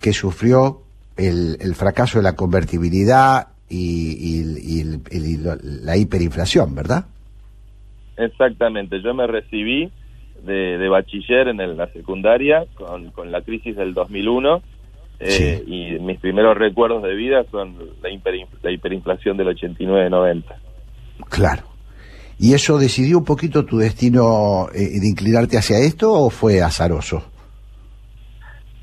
[0.00, 0.83] que sufrió
[1.16, 4.84] el, el fracaso de la convertibilidad y,
[5.82, 7.06] la hiperinflación, ¿verdad?
[8.16, 9.90] Exactamente, yo me recibí
[10.44, 14.62] de, bachiller en la secundaria con, con, la crisis del 2001
[15.20, 18.10] eh, y mis primeros recuerdos de vida son la,
[18.62, 20.44] la hiperinflación del 89-90.
[21.30, 21.62] Claro.
[22.38, 27.24] ¿Y eso decidió un poquito tu destino eh, de inclinarte hacia esto o fue azaroso?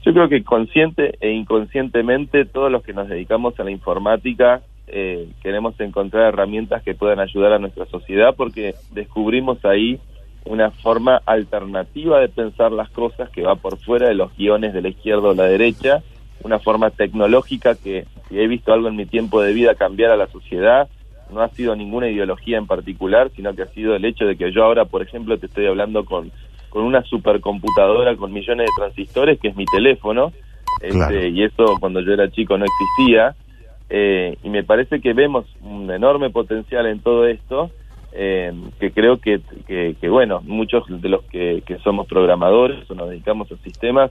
[0.04, 5.30] Yo creo que consciente e inconscientemente todos los que nos dedicamos a la informática eh,
[5.41, 9.99] queremos encontrar herramientas que puedan ayudar a nuestra sociedad porque descubrimos ahí
[10.43, 14.82] una forma alternativa de pensar las cosas que va por fuera de los guiones de
[14.82, 16.04] la izquierda o la derecha
[16.43, 20.18] una forma tecnológica que si he visto algo en mi tiempo de vida cambiar a
[20.18, 20.89] la sociedad,
[21.32, 24.52] no ha sido ninguna ideología en particular, sino que ha sido el hecho de que
[24.52, 26.32] yo ahora, por ejemplo, te estoy hablando con,
[26.72, 30.32] con una supercomputadora con millones de transistores, que es mi teléfono,
[30.82, 33.36] este, y eso cuando yo era chico no existía,
[33.89, 37.72] eh, y me parece que vemos un enorme potencial en todo esto,
[38.13, 43.09] eh, que creo que, que, bueno, muchos de los que, que somos programadores o nos
[43.09, 44.09] dedicamos a sistemas,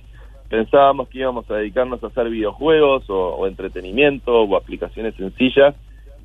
[0.50, 5.74] pensábamos que íbamos a dedicarnos a hacer videojuegos o entretenimiento o aplicaciones sencillas,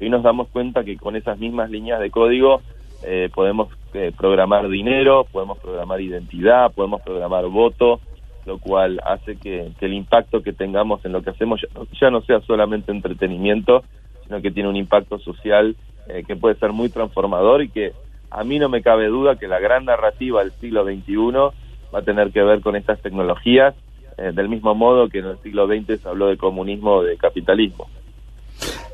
[0.01, 2.61] y nos damos cuenta que con esas mismas líneas de código
[3.07, 7.99] eh, podemos eh, programar dinero, podemos programar identidad, podemos programar voto,
[8.45, 11.61] lo cual hace que, el impacto que tengamos en lo que hacemos
[11.99, 13.83] ya, no sea solamente entretenimiento,
[14.23, 15.75] sino que tiene un impacto social
[16.07, 17.93] eh, que puede ser muy transformador y que
[18.31, 21.15] a mí no me cabe duda que la gran narrativa del siglo XXI
[21.93, 23.75] va a tener que ver con estas tecnologías,
[24.17, 27.89] del mismo modo que en el siglo XX se habló de comunismo o de capitalismo.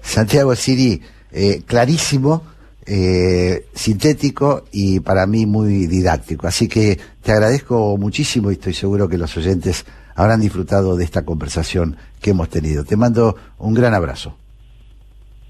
[0.01, 0.99] Santiago Siri,
[1.31, 2.43] eh, clarísimo,
[2.85, 6.47] eh, sintético y para mí muy didáctico.
[6.47, 11.23] Así que te agradezco muchísimo y estoy seguro que los oyentes habrán disfrutado de esta
[11.23, 12.83] conversación que hemos tenido.
[12.83, 14.35] Te mando un gran abrazo.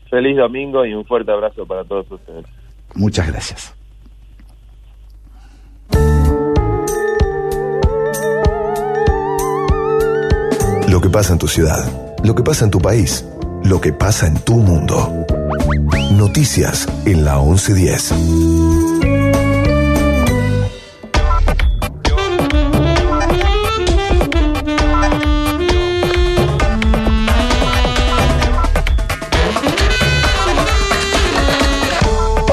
[0.09, 2.45] Feliz domingo y un fuerte abrazo para todos ustedes.
[2.95, 3.73] Muchas gracias.
[10.89, 13.25] Lo que pasa en tu ciudad, lo que pasa en tu país
[13.63, 15.25] lo que pasa en tu mundo.
[15.71, 18.11] Noticias en la 1110.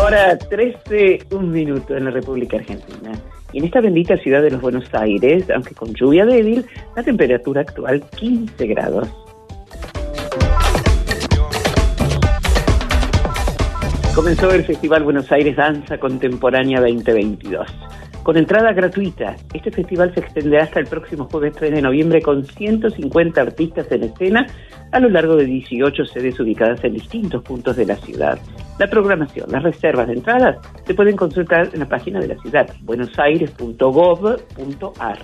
[0.01, 3.13] Hora 13, un minuto en la República Argentina.
[3.53, 6.65] Y en esta bendita ciudad de los Buenos Aires, aunque con lluvia débil,
[6.95, 9.09] la temperatura actual 15 grados.
[14.19, 17.69] Comenzó el Festival Buenos Aires Danza Contemporánea 2022.
[18.25, 22.45] Con entrada gratuita, este festival se extenderá hasta el próximo jueves 3 de noviembre con
[22.45, 24.45] 150 artistas en escena
[24.91, 28.41] a lo largo de 18 sedes ubicadas en distintos puntos de la ciudad.
[28.81, 32.69] La programación, las reservas de entradas se pueden consultar en la página de la ciudad,
[32.81, 35.19] buenosaires.gov.ar.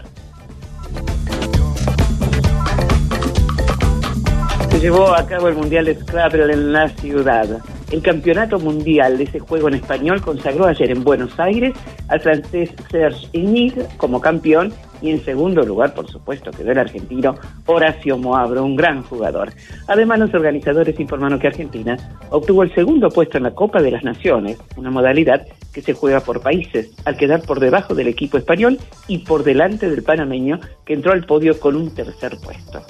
[4.71, 7.61] Se llevó a cabo el Mundial de Scrabble en la ciudad.
[7.91, 11.75] El campeonato mundial de ese juego en español consagró ayer en Buenos Aires
[12.09, 14.73] al francés Serge Enig como campeón
[15.03, 17.35] y en segundo lugar, por supuesto, quedó el argentino
[17.67, 19.53] Horacio Moabro, un gran jugador.
[19.87, 21.97] Además, los organizadores informaron que Argentina
[22.31, 26.21] obtuvo el segundo puesto en la Copa de las Naciones, una modalidad que se juega
[26.21, 30.95] por países, al quedar por debajo del equipo español y por delante del panameño, que
[30.95, 32.81] entró al podio con un tercer puesto.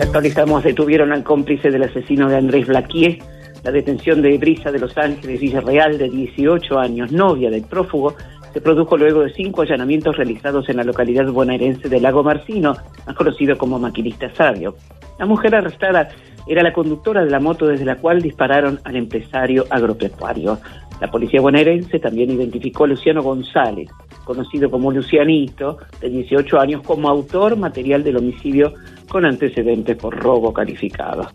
[0.00, 3.18] Actualizamos, detuvieron al cómplice del asesino de Andrés Blaquier.
[3.64, 8.14] La detención de Brisa de Los Ángeles Villarreal, de 18 años, novia del prófugo,
[8.52, 12.76] se produjo luego de cinco allanamientos realizados en la localidad bonaerense de Lago Marcino,
[13.06, 14.76] más conocido como Maquinista Sabio.
[15.18, 16.10] La mujer arrestada
[16.46, 20.58] era la conductora de la moto desde la cual dispararon al empresario agropecuario.
[21.00, 23.88] La policía bonaerense también identificó a Luciano González,
[24.24, 28.74] conocido como Lucianito, de 18 años, como autor material del homicidio
[29.16, 31.26] con antecedentes por robo calificado.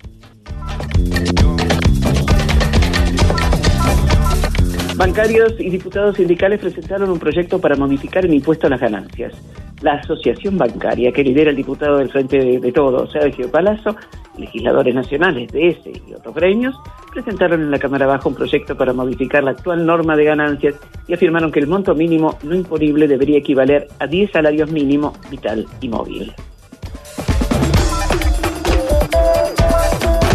[4.96, 9.34] Bancarios y diputados sindicales presentaron un proyecto para modificar el impuesto a las ganancias.
[9.82, 13.96] La asociación bancaria que lidera el diputado del Frente de, Todos, Sergio Palazzo,
[14.38, 16.76] legisladores nacionales de ese y otros gremios,
[17.12, 20.76] presentaron en la Cámara Baja un proyecto para modificar la actual norma de ganancias
[21.08, 25.66] y afirmaron que el monto mínimo no imponible debería equivaler a 10 salarios mínimo vital
[25.82, 26.32] y móvil.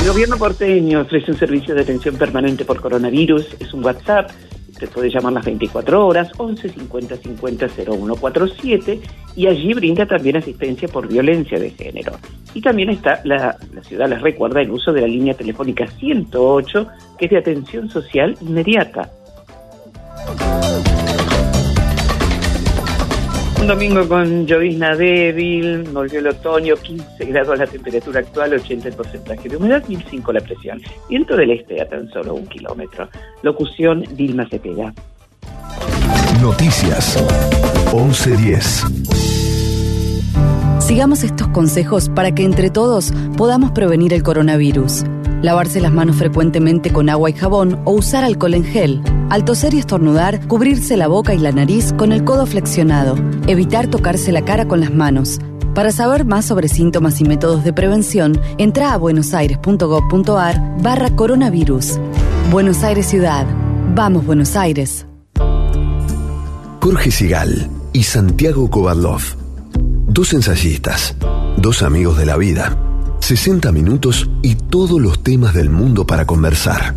[0.07, 3.57] El gobierno porteño ofrece un servicio de atención permanente por coronavirus.
[3.59, 4.31] Es un WhatsApp.
[4.69, 9.01] Usted puede llamar las 24 horas, 11 50 50 0147,
[9.35, 12.13] y allí brinda también asistencia por violencia de género.
[12.55, 16.87] Y también está, la, la ciudad les recuerda el uso de la línea telefónica 108,
[17.19, 19.11] que es de atención social inmediata.
[23.61, 28.95] Un domingo con llovizna débil, volvió el otoño, 15 grados la temperatura actual, 80 el
[28.95, 30.81] porcentaje de humedad, 1005 la presión.
[31.09, 33.09] Viento del este a tan solo un kilómetro.
[33.43, 34.93] Locución Dilma Cepeda.
[36.41, 37.17] Noticias
[37.93, 38.85] 1110.
[40.81, 45.03] Sigamos estos consejos para que entre todos podamos prevenir el coronavirus.
[45.43, 49.03] Lavarse las manos frecuentemente con agua y jabón o usar alcohol en gel.
[49.29, 53.17] Al toser y estornudar, cubrirse la boca y la nariz con el codo flexionado.
[53.47, 55.39] Evitar tocarse la cara con las manos.
[55.75, 61.99] Para saber más sobre síntomas y métodos de prevención, entra a buenosaires.gov.ar barra coronavirus.
[62.51, 63.47] Buenos Aires Ciudad.
[63.95, 65.07] Vamos Buenos Aires.
[66.81, 69.21] Jorge Sigal y Santiago Kovadlov.
[70.07, 71.17] Dos ensayistas,
[71.57, 72.79] dos amigos de la vida.
[73.21, 76.95] 60 minutos y todos los temas del mundo para conversar.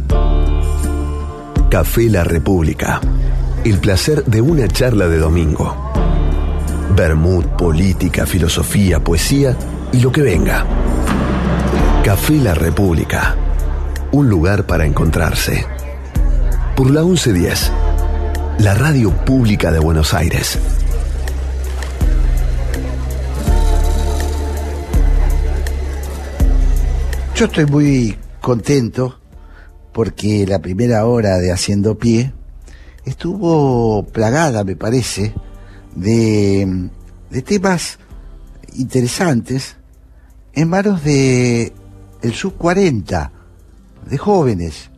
[1.69, 3.01] Café La República.
[3.63, 5.75] El placer de una charla de domingo.
[6.95, 9.55] Bermud, política, filosofía, poesía
[9.91, 10.65] y lo que venga.
[12.03, 13.35] Café La República.
[14.11, 15.65] Un lugar para encontrarse.
[16.75, 17.71] Por la 1110.
[18.59, 20.57] La radio pública de Buenos Aires.
[27.39, 29.17] Yo estoy muy contento
[29.93, 32.33] porque la primera hora de Haciendo Pie
[33.05, 35.33] estuvo plagada, me parece,
[35.95, 36.89] de,
[37.45, 37.97] temas
[38.75, 39.77] interesantes
[40.51, 41.71] en manos de
[42.21, 43.31] el sub 40,
[44.05, 44.89] de jóvenes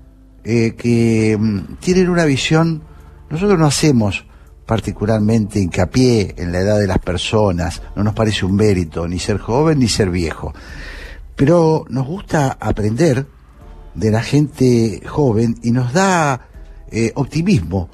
[0.43, 2.81] eh, que mm, tienen una visión.
[3.29, 4.25] Nosotros no hacemos
[4.65, 9.37] particularmente hincapié en la edad de las personas, no nos parece un mérito ni ser
[9.37, 10.55] joven ni ser viejo.
[11.35, 13.25] Pero nos gusta aprender
[13.95, 16.47] de la gente joven y nos da
[16.91, 17.89] eh, optimismo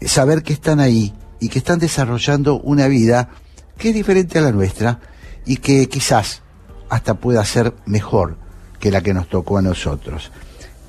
[0.00, 3.30] saber que están ahí y que están desarrollando una vida
[3.76, 5.00] que es diferente a la nuestra
[5.44, 6.42] y que quizás
[6.88, 8.36] hasta pueda ser mejor
[8.78, 10.30] que la que nos tocó a nosotros.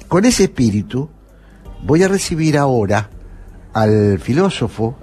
[0.07, 1.09] Con ese espíritu
[1.83, 3.09] voy a recibir ahora
[3.73, 4.97] al filósofo,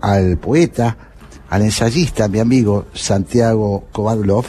[0.00, 0.96] al poeta,
[1.48, 4.46] al ensayista, mi amigo Santiago Kovadlov,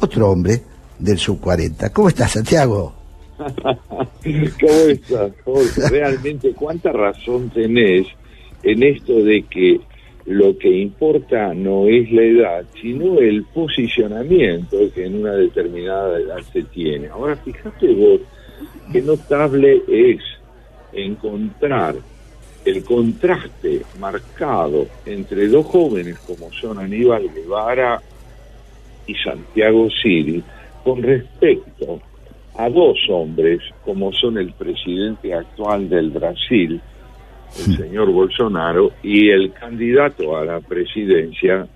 [0.00, 0.64] otro hombre
[0.98, 1.92] del sub 40.
[1.92, 2.94] ¿Cómo estás, Santiago?
[3.38, 5.88] ¿Cómo estás, Jorge?
[5.90, 8.06] Realmente, ¿cuánta razón tenés
[8.62, 9.80] en esto de que
[10.26, 16.40] lo que importa no es la edad, sino el posicionamiento que en una determinada edad
[16.52, 17.08] se tiene?
[17.08, 18.20] Ahora, fíjate vos
[18.92, 20.20] qué notable es
[20.92, 21.96] encontrar
[22.64, 28.00] el contraste marcado entre dos jóvenes como son Aníbal Guevara
[29.06, 30.42] y Santiago Siri,
[30.88, 32.00] con respecto
[32.56, 36.80] a dos hombres como son el presidente actual del Brasil,
[37.58, 41.68] el señor Bolsonaro, y el candidato a la presidencia,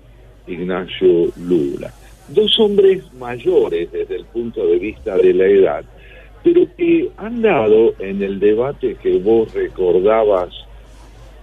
[0.47, 1.93] Ignacio Lula.
[2.27, 5.85] Dos hombres mayores desde el punto de vista de la edad,
[6.43, 10.49] pero que han dado en el debate que vos recordabas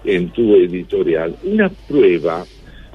[0.05, 2.45] en tu editorial una prueba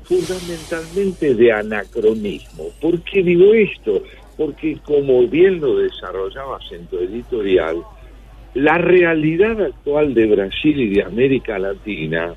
[0.03, 2.65] fundamentalmente de anacronismo.
[2.81, 4.03] ¿Por qué digo esto?
[4.37, 7.77] Porque como bien lo desarrollabas en tu editorial,
[8.53, 12.33] la realidad actual de Brasil y de América Latina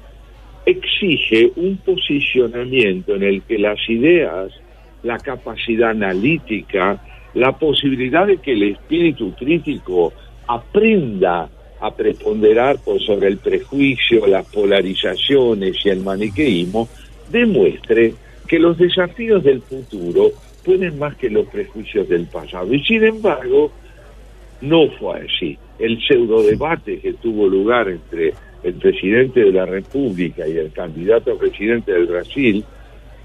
[0.66, 4.53] exige un posicionamiento en el que las ideas,
[5.03, 7.03] la capacidad analítica,
[7.34, 10.12] la posibilidad de que el espíritu crítico
[10.46, 11.49] aprenda
[11.80, 16.88] a preponderar por sobre el prejuicio, las polarizaciones y el maniqueísmo,
[17.30, 18.14] demuestre
[18.46, 20.32] que los desafíos del futuro
[20.69, 22.75] pueden más que los prejuicios del pasado.
[22.75, 23.73] Y sin embargo,
[24.61, 25.57] no fue así.
[25.79, 31.33] El pseudo debate que tuvo lugar entre el presidente de la República y el candidato
[31.33, 32.62] a presidente del Brasil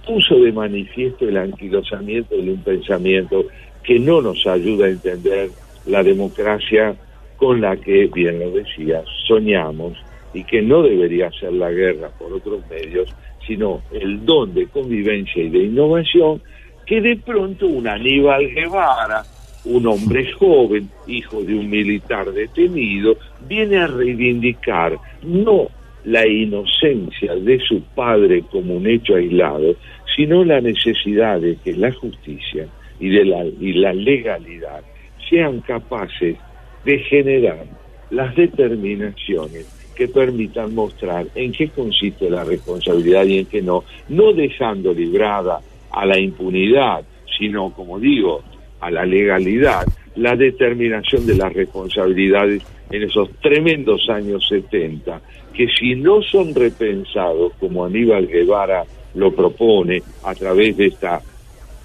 [0.08, 3.44] puso de manifiesto el anquilosamiento de un pensamiento
[3.84, 5.50] que no nos ayuda a entender
[5.86, 6.96] la democracia
[7.36, 9.98] con la que, bien lo decías, soñamos
[10.34, 13.14] y que no debería ser la guerra por otros medios,
[13.46, 16.42] sino el don de convivencia y de innovación
[16.86, 19.24] que de pronto un Aníbal Guevara,
[19.66, 23.16] un hombre joven, hijo de un militar detenido,
[23.48, 25.70] viene a reivindicar no
[26.04, 29.76] la inocencia de su padre como un hecho aislado,
[30.16, 32.68] sino la necesidad de que la justicia
[33.00, 34.84] y, de la, y la legalidad
[35.30, 36.36] sean capaces
[36.84, 37.66] de generar
[38.10, 39.66] las determinaciones
[39.96, 45.62] que permitan mostrar en qué consiste la responsabilidad y en qué no, no dejando librada
[45.94, 47.06] a la impunidad,
[47.38, 48.42] sino, como digo,
[48.82, 49.86] a la legalidad,
[50.16, 55.22] la determinación de las responsabilidades en esos tremendos años 70,
[55.54, 58.84] que si no son repensados, como Aníbal Guevara
[59.16, 61.22] lo propone a través de esta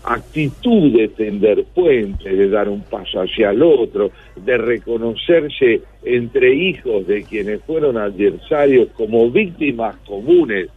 [0.04, 7.06] actitud de tender puentes, de dar un paso hacia el otro, de reconocerse entre hijos
[7.06, 10.68] de quienes fueron adversarios como víctimas comunes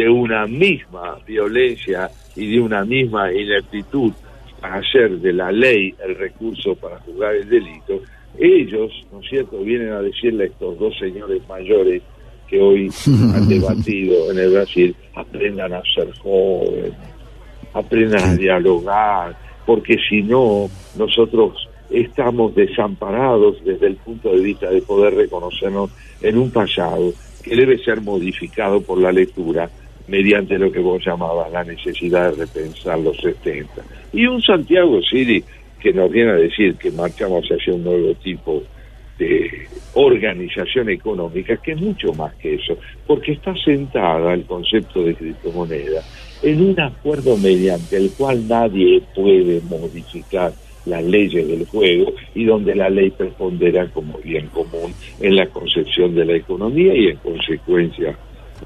[0.00, 4.10] de una misma violencia y de una misma ineptitud
[4.58, 8.00] para hacer de la ley el recurso para juzgar el delito,
[8.38, 12.00] ellos, ¿no es cierto?, vienen a decirle a estos dos señores mayores
[12.48, 16.92] que hoy han debatido en el Brasil, aprendan a ser jóvenes,
[17.74, 19.36] aprendan a dialogar,
[19.66, 25.90] porque si no, nosotros estamos desamparados desde el punto de vista de poder reconocernos
[26.22, 29.68] en un pasado que debe ser modificado por la lectura
[30.10, 33.70] mediante lo que vos llamabas la necesidad de repensar los 70.
[34.12, 35.42] Y un Santiago Siri
[35.80, 38.62] que nos viene a decir que marchamos hacia un nuevo tipo
[39.18, 45.14] de organización económica, que es mucho más que eso, porque está sentada el concepto de
[45.14, 46.02] criptomoneda
[46.42, 50.52] en un acuerdo mediante el cual nadie puede modificar
[50.86, 56.14] las leyes del juego y donde la ley prepondera como bien común en la concepción
[56.14, 58.16] de la economía y en consecuencia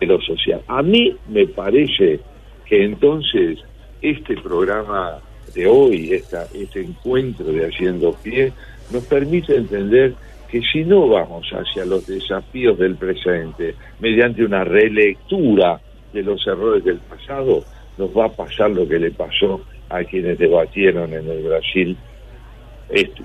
[0.01, 0.63] de lo social.
[0.69, 2.21] A mí me parece
[2.67, 3.59] que entonces
[4.03, 5.19] este programa
[5.55, 8.53] de hoy, esta, este encuentro de Haciendo Pie,
[8.93, 10.15] nos permite entender
[10.51, 15.81] que si no vamos hacia los desafíos del presente mediante una relectura
[16.13, 17.65] de los errores del pasado,
[17.99, 21.97] nos va a pasar lo que le pasó a quienes debatieron en el Brasil,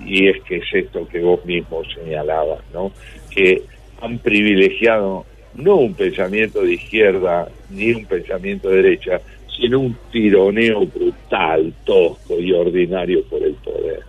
[0.04, 2.90] y es que es esto que vos mismo señalabas, ¿no?
[3.30, 3.62] Que
[4.00, 9.20] han privilegiado no un pensamiento de izquierda ni un pensamiento de derecha,
[9.56, 14.02] sino un tironeo brutal, tosco y ordinario por el poder.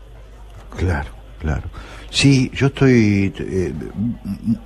[0.78, 1.64] Claro, claro.
[2.10, 3.74] Sí, yo estoy, eh,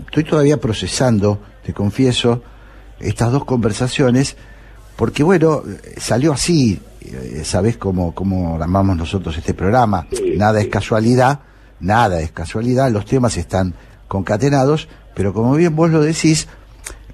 [0.05, 2.41] estoy todavía procesando, te confieso,
[2.99, 4.35] estas dos conversaciones,
[4.95, 5.63] porque bueno,
[5.97, 10.07] salió así, eh, sabes cómo, cómo llamamos nosotros este programa,
[10.37, 11.39] nada es casualidad,
[11.79, 13.75] nada es casualidad, los temas están
[14.07, 16.47] concatenados, pero como bien vos lo decís,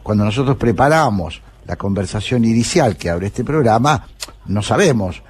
[0.04, 4.08] cuando nosotros preparamos la conversación inicial que abre este programa,
[4.46, 5.24] no sabemos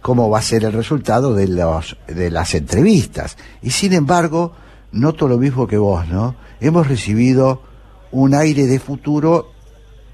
[0.00, 3.36] cómo va a ser el resultado de, las entrevistas.
[3.62, 4.52] Y sin embargo,
[4.92, 6.36] noto lo mismo que vos, ¿no?
[6.60, 7.62] Hemos recibido
[8.12, 9.52] un aire de futuro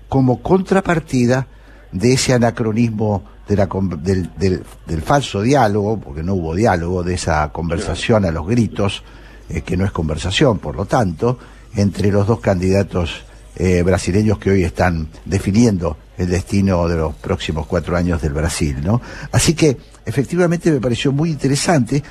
[0.09, 1.47] como contrapartida
[1.93, 8.47] de ese anacronismo del, falso diálogo, porque no hubo diálogo, de esa conversación a los
[8.47, 9.03] gritos,
[9.49, 11.39] eh, que no es conversación, por lo tanto,
[11.77, 13.25] entre los dos candidatos
[13.57, 18.77] eh, brasileños que hoy están definiendo el destino de los próximos cuatro años del Brasil,
[18.83, 19.01] ¿no?
[19.33, 22.03] Así que efectivamente me pareció muy interesante.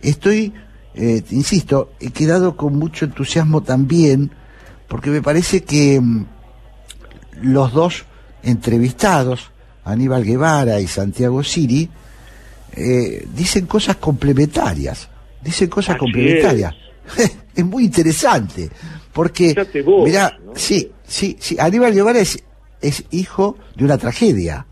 [0.00, 0.52] Estoy,
[0.94, 4.30] eh, insisto, he quedado con mucho entusiasmo también,
[4.88, 6.26] porque me parece que mm,
[7.42, 8.04] los dos
[8.42, 9.50] entrevistados,
[9.84, 11.88] Aníbal Guevara y Santiago Siri,
[12.74, 15.08] eh, dicen cosas complementarias,
[15.42, 16.74] dicen cosas complementarias.
[17.54, 17.64] Es.
[17.64, 18.70] muy interesante,
[19.12, 19.54] porque,
[20.04, 22.42] mira, sí, sí, sí, Aníbal Guevara es,
[22.80, 24.66] es hijo de una tragedia,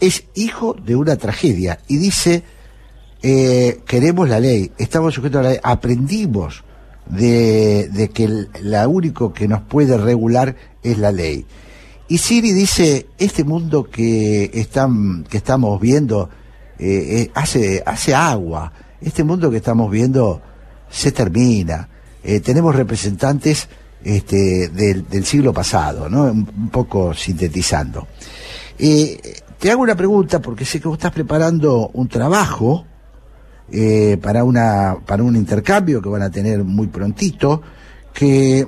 [0.00, 2.42] es hijo de una tragedia, y dice,
[3.22, 6.64] eh, queremos la ley, estamos sujetos a la ley, aprendimos
[7.06, 11.46] de, de que la único que nos puede regular es la ley.
[12.08, 16.28] Y Siri dice, este mundo que, están, que estamos viendo
[16.76, 20.42] eh, eh, hace, hace agua, este mundo que estamos viendo
[20.90, 21.89] se termina.
[22.22, 23.68] Eh, tenemos representantes
[24.04, 26.24] este, del, siglo pasado, ¿no?
[26.24, 28.08] Un, poco sintetizando.
[28.76, 32.86] te hago una pregunta porque sé que vos estás preparando un trabajo
[34.20, 37.62] para, una, para un intercambio que van a tener muy prontito,
[38.12, 38.66] que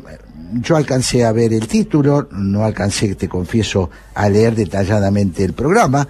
[0.60, 6.06] yo alcancé a ver el título, no alcancé, te confieso, a leer detalladamente el programa,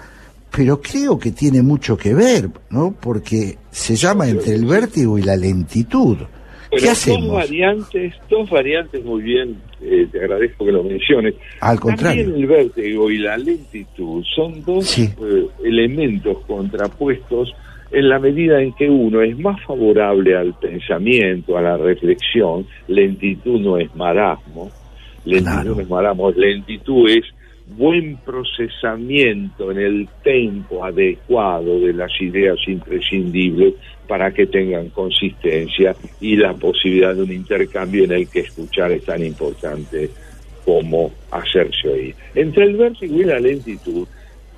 [0.51, 2.91] pero creo que tiene mucho que ver, ¿no?
[2.91, 6.17] Porque se llama entre el vértigo y la lentitud.
[6.79, 7.27] ¿Qué hacemos?
[7.27, 11.35] Dos variantes, dos variantes muy bien, eh, te agradezco que lo menciones.
[11.59, 12.23] Al contrario.
[12.23, 15.09] También el vértigo y la lentitud son dos eh,
[15.63, 17.53] elementos contrapuestos
[17.91, 23.59] en la medida en que uno es más favorable al pensamiento, a la reflexión, lentitud
[23.59, 24.71] no es marasmo,
[25.25, 27.23] lentitud no es marasmo, lentitud es
[27.65, 33.75] buen procesamiento en el tiempo adecuado de las ideas imprescindibles
[34.07, 39.05] para que tengan consistencia y la posibilidad de un intercambio en el que escuchar es
[39.05, 40.09] tan importante
[40.65, 42.15] como hacerse oír.
[42.35, 44.07] Entre el vértigo y la lentitud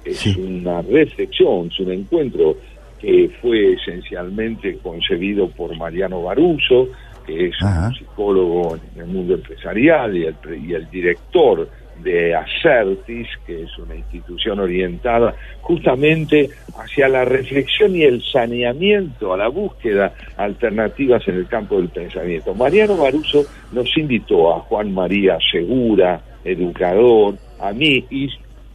[0.04, 2.58] es una reflexión, es un encuentro
[3.00, 6.90] que fue esencialmente concebido por Mariano Baruso,
[7.26, 11.68] que es un psicólogo en el mundo empresarial y el, y el director
[12.04, 19.38] de Acertis, que es una institución orientada justamente hacia la reflexión y el saneamiento, a
[19.38, 22.54] la búsqueda alternativas en el campo del pensamiento.
[22.54, 28.30] Mariano Baruso nos invitó a Juan María Segura, educador, a mí y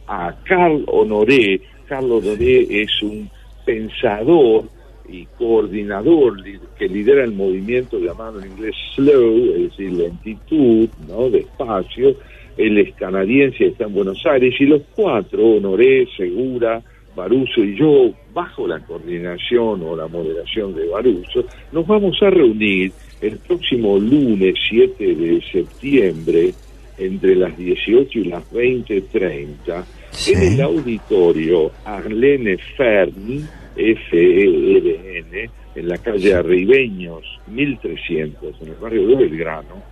[0.07, 1.61] a Carl Honoré.
[1.87, 3.29] Carl Honoré es un
[3.65, 4.65] pensador
[5.07, 6.41] y coordinador
[6.77, 11.29] que lidera el movimiento llamado en inglés slow, es decir, lentitud, ¿no?
[11.29, 12.15] despacio.
[12.57, 16.81] Él es canadiense, está en Buenos Aires y los cuatro, Honoré, Segura,
[17.15, 22.91] Baruso y yo, bajo la coordinación o la moderación de Baruso, nos vamos a reunir
[23.21, 26.53] el próximo lunes 7 de septiembre
[26.97, 29.83] entre las 18 y las 20.30
[30.27, 39.15] en el auditorio Arlene Fern, F-E-R-N, en la calle Arribeños 1300, en el barrio de
[39.15, 39.83] Belgrano,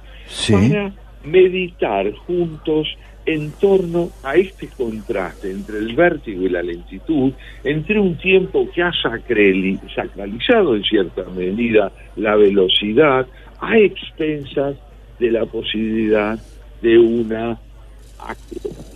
[0.49, 0.93] para
[1.23, 2.87] meditar juntos
[3.25, 7.31] en torno a este contraste entre el vértigo y la lentitud,
[7.63, 13.27] entre un tiempo que ha sacralizado en cierta medida la velocidad,
[13.59, 14.77] a expensas
[15.19, 16.39] de la posibilidad
[16.81, 17.59] de una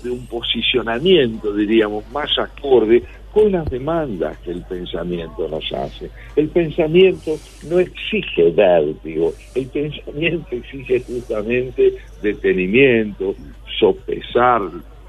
[0.04, 6.10] de un posicionamiento, diríamos, más acorde con las demandas que el pensamiento nos hace.
[6.36, 7.36] El pensamiento
[7.68, 13.36] no exige vértigo, el pensamiento exige justamente detenimiento,
[13.80, 14.62] sopesar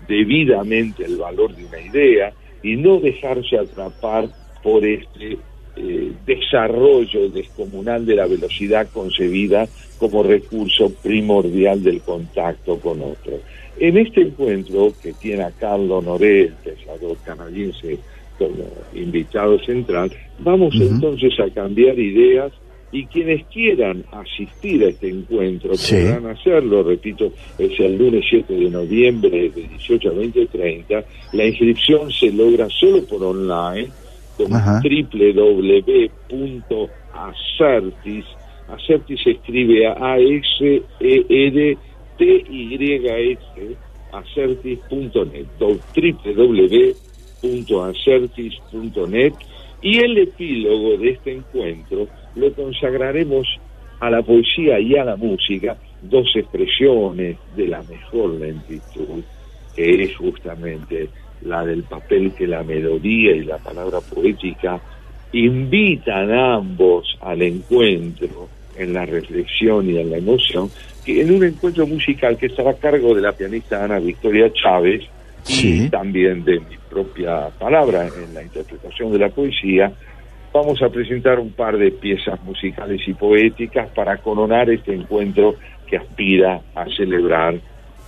[0.09, 2.33] debidamente el valor de una idea
[2.63, 4.29] y no dejarse atrapar
[4.63, 5.37] por este
[5.77, 9.69] eh, desarrollo descomunal de la velocidad concebida
[9.99, 13.39] como recurso primordial del contacto con otro.
[13.79, 17.99] En este encuentro, que tiene a Carlos Noré, el pensador canadiense,
[18.39, 22.53] como invitado central, vamos entonces a cambiar ideas
[22.93, 25.97] y quienes quieran asistir a este encuentro Sí.
[25.97, 31.05] podrán hacerlo, repito, es el lunes 7 de noviembre de 18 a 20.30.
[31.33, 33.89] La inscripción se logra solo por online
[34.37, 34.47] con
[36.93, 38.25] www.acertis,
[38.69, 40.41] Acertis se escribe a E
[42.19, 43.77] A-S-E-R-T-Y-S,
[44.13, 45.79] acertis.net, do-
[47.45, 49.35] www.acertis.net
[49.83, 53.47] y el epílogo de este encuentro lo consagraremos
[54.01, 59.23] a la poesía y a la música, dos expresiones de la mejor lentitud,
[59.77, 61.09] que es justamente
[61.43, 64.81] la del papel que la melodía y la palabra poética
[65.33, 70.71] invitan a ambos al encuentro en la reflexión y en la emoción,
[71.07, 75.05] en un encuentro musical que estará a cargo de la pianista Ana Victoria Chávez
[75.49, 79.93] y también de mi propia palabra en la interpretación de la poesía,
[80.53, 85.57] vamos a presentar un par de piezas musicales y poéticas para coronar este encuentro
[85.87, 87.57] que aspira a celebrar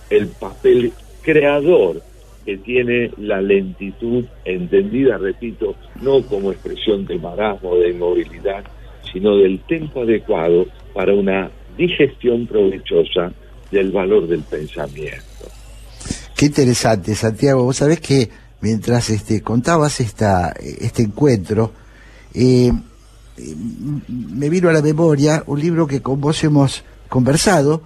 [0.09, 2.01] el papel creador
[2.45, 8.63] que tiene la lentitud entendida, repito, no como expresión de marasmo, de inmovilidad,
[9.11, 13.33] sino del tiempo adecuado para una digestión provechosa
[13.69, 15.56] del valor del pensamiento.
[16.37, 17.63] Qué interesante, Santiago.
[17.63, 18.29] Vos sabés que
[18.61, 21.73] mientras este, contabas esta, este encuentro,
[22.31, 22.71] eh,
[24.07, 27.81] me vino a la memoria un libro que con vos hemos conversado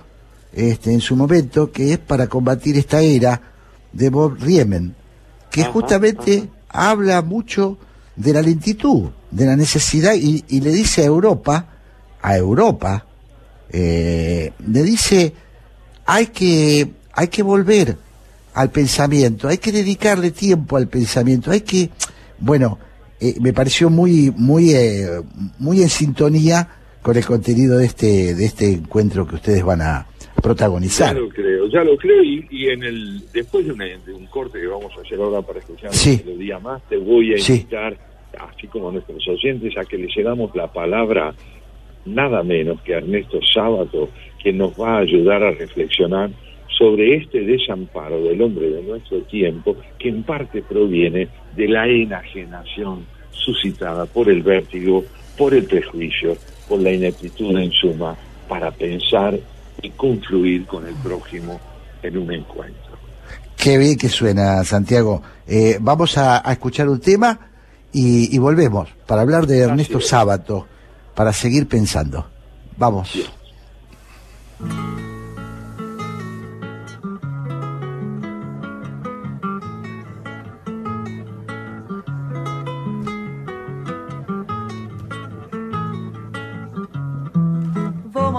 [0.52, 3.42] este, en su momento, que es para combatir esta era
[3.94, 4.96] de Bob Riemen,
[5.50, 7.78] que justamente habla mucho
[8.18, 11.68] de la lentitud, de la necesidad, y, y le dice a Europa,
[12.22, 13.06] a Europa,
[13.70, 15.34] eh, le dice,
[16.06, 18.11] hay que, hay que volver
[18.54, 21.90] al pensamiento, hay que dedicarle tiempo al pensamiento, hay que,
[22.40, 22.78] bueno,
[23.20, 25.08] eh, me pareció muy, muy, eh,
[25.60, 26.68] muy en sintonía
[27.02, 30.06] con el contenido de este, de este encuentro que ustedes van a
[30.42, 31.14] protagonizar.
[31.16, 34.26] Ya lo creo, ya lo creo y, y en el después de, una- de un
[34.28, 36.24] corte que vamos a hacer ahora para escuchar Sí.
[36.38, 37.54] día más, te voy a Sí.
[37.54, 37.98] invitar,
[38.40, 41.34] así como a nuestros oyentes, a que le llegamos la palabra
[42.06, 44.10] nada menos que a Ernesto Sábato,
[44.44, 46.32] que nos va a ayudar a reflexionar
[46.78, 53.06] sobre este desamparo del hombre de nuestro tiempo, que en parte proviene de la enajenación
[53.32, 55.04] suscitada por el vértigo,
[55.38, 56.36] por el prejuicio,
[56.68, 58.16] por la ineptitud en suma,
[58.48, 59.38] para pensar
[59.82, 61.60] y confluir con el prójimo
[62.04, 62.92] en un encuentro.
[63.58, 65.22] Qué bien que suena, Santiago.
[65.48, 67.40] Eh, vamos a, a escuchar un tema
[67.92, 70.68] y, y volvemos para hablar de Ernesto Sábato,
[71.16, 72.26] para seguir pensando.
[72.78, 73.32] Vamos.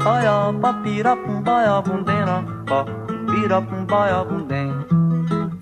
[0.00, 2.84] Tupirapó, bena pum baia pum tem, baia papira pum baia pum dena, pó,
[3.26, 4.72] pira pum baia pum tem.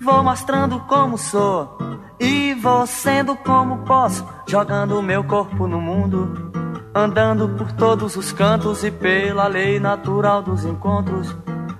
[0.01, 1.77] Vou mostrando como sou
[2.19, 6.51] e vou sendo como posso, jogando meu corpo no mundo,
[6.95, 11.35] andando por todos os cantos e pela lei natural dos encontros.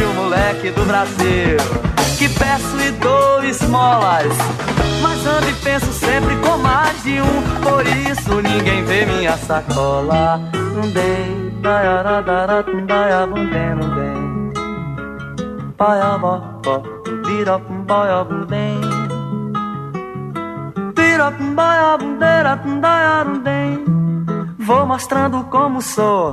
[0.00, 1.58] de um moleque do Brasil
[2.18, 4.34] que peço e dou esmolas.
[5.02, 10.40] Mas ando e penso sempre com mais de um, por isso ninguém vê minha sacola.
[10.74, 14.54] Não dei, daiaradara, daia, não dei, não dei.
[15.76, 16.82] Paia, bó, bó,
[17.26, 18.80] vira, paia, não dei.
[20.96, 23.84] Vira, paia, bundeira, daia, não dei.
[24.58, 26.32] Vou mostrando como sou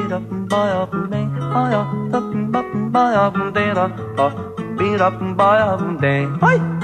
[0.00, 3.36] beat up and buy up and day, high up, up and up and buy up
[3.36, 6.79] and day, up, beat up and buy up and day, high.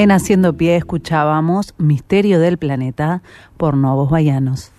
[0.00, 3.20] En Haciendo Pie escuchábamos Misterio del Planeta
[3.58, 4.72] por Nuevos Bayanos.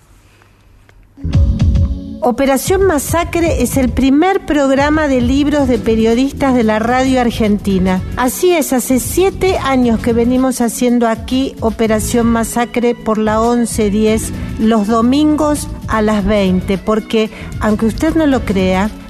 [2.23, 8.01] Operación Masacre es el primer programa de libros de periodistas de la radio argentina.
[8.17, 14.87] Así es, hace siete años que venimos haciendo aquí Operación Masacre por la 1110 los
[14.87, 17.29] domingos a las 20, porque
[17.59, 18.89] aunque usted no lo crea,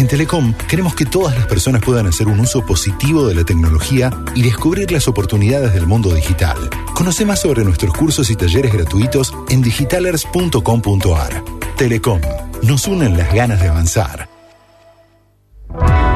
[0.00, 4.10] En Telecom queremos que todas las personas puedan hacer un uso positivo de la tecnología
[4.34, 6.56] y descubrir las oportunidades del mundo digital.
[6.94, 11.44] Conoce más sobre nuestros cursos y talleres gratuitos en digitalers.com.ar.
[11.76, 12.18] Telecom,
[12.62, 14.26] nos unen las ganas de avanzar.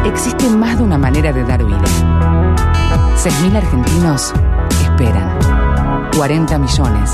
[0.06, 1.85] Existe más de una manera de dar vida.
[3.23, 4.32] 6.000 argentinos
[4.81, 6.09] esperan.
[6.16, 7.11] 40 millones.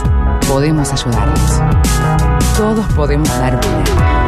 [0.46, 1.60] Podemos ayudarlos.
[2.56, 4.19] Todos podemos dar vida.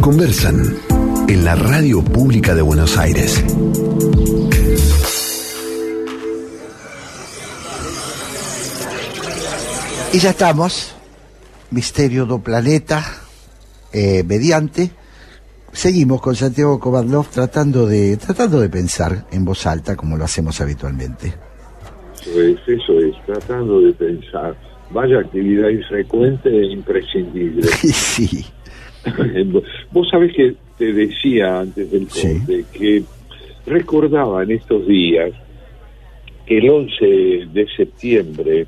[0.00, 0.76] conversan
[1.28, 3.44] en la radio pública de Buenos Aires.
[10.10, 10.96] Y ya estamos,
[11.70, 13.04] Misterio do Planeta,
[13.92, 14.90] eh, mediante.
[15.70, 20.62] Seguimos con Santiago Kovadlov tratando de, tratando de pensar en voz alta como lo hacemos
[20.62, 21.34] habitualmente.
[22.22, 24.56] Eso es, eso es, tratando de pensar.
[24.90, 27.62] Vaya actividad infrecuente e imprescindible.
[27.66, 28.46] sí.
[29.92, 33.02] Vos sabés que te decía antes del corte que
[33.66, 35.32] recordaba en estos días
[36.46, 37.06] que el 11
[37.52, 38.66] de septiembre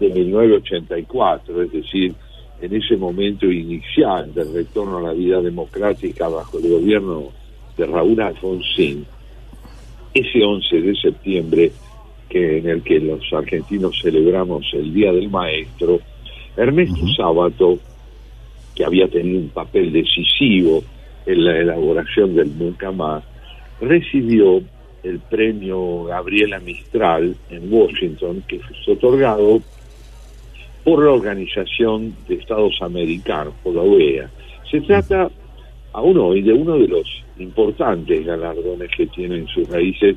[0.00, 2.14] de 1984, es decir,
[2.60, 7.28] en ese momento inicial del retorno a la vida democrática bajo el gobierno
[7.76, 9.06] de Raúl Alfonsín,
[10.14, 11.72] ese 11 de septiembre
[12.28, 16.00] que en el que los argentinos celebramos el Día del Maestro,
[16.56, 17.78] Ernesto Sábato,
[18.74, 20.82] que había tenido un papel decisivo
[21.24, 23.24] en la elaboración del Nunca Más,
[23.80, 24.60] recibió
[25.02, 29.62] el premio Gabriela Mistral en Washington, que fue otorgado
[30.88, 34.30] por la Organización de Estados Americanos, por la OEA.
[34.70, 35.30] Se trata
[35.92, 37.06] aún hoy de uno de los
[37.38, 40.16] importantes galardones que tienen sus raíces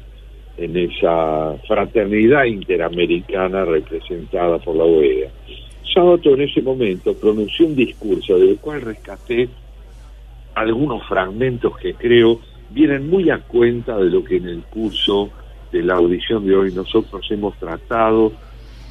[0.56, 5.30] en esa fraternidad interamericana representada por la OEA.
[5.94, 9.50] Sábato en ese momento pronunció un discurso del cual rescaté
[10.56, 12.40] algunos fragmentos que creo
[12.70, 15.32] vienen muy a cuenta de lo que en el curso
[15.70, 18.32] de la audición de hoy nosotros hemos tratado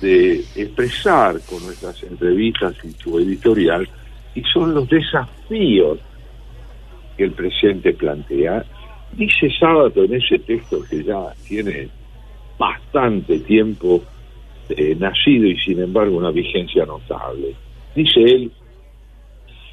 [0.00, 3.88] de expresar con nuestras entrevistas y su editorial,
[4.34, 5.98] y son los desafíos
[7.16, 8.64] que el presidente plantea.
[9.12, 11.88] Dice sábado en ese texto que ya tiene
[12.58, 14.02] bastante tiempo
[14.68, 17.54] eh, nacido y sin embargo una vigencia notable.
[17.94, 18.52] Dice él,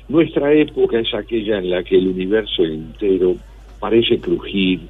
[0.09, 3.35] nuestra época es aquella en la que el universo entero
[3.79, 4.81] parece crujir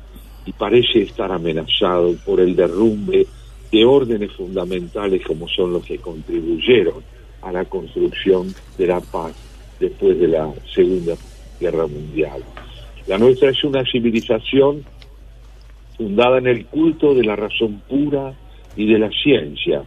[0.45, 3.26] y parece estar amenazado por el derrumbe
[3.72, 7.03] de órdenes fundamentales como son los que contribuyeron
[7.41, 9.34] a la construcción de la paz
[9.80, 11.14] después de la Segunda
[11.60, 12.44] Guerra Mundial.
[13.07, 14.84] La nuestra es una civilización
[15.98, 18.34] fundada en el culto de la razón pura
[18.76, 19.84] y de la ciencia.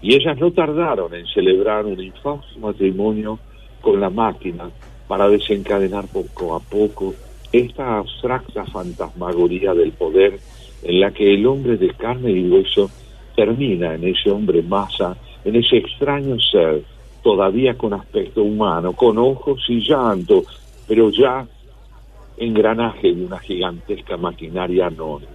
[0.00, 3.38] Y ellas no tardaron en celebrar un infausto matrimonio
[3.80, 4.70] con la máquina
[5.06, 7.14] para desencadenar poco a poco
[7.52, 10.38] esta abstracta fantasmagoría del poder
[10.82, 12.90] en la que el hombre de carne y hueso
[13.36, 16.82] termina en ese hombre masa, en ese extraño ser,
[17.22, 20.42] todavía con aspecto humano, con ojos y llanto,
[20.86, 21.46] pero ya
[22.36, 25.30] engranaje de una gigantesca maquinaria anónima.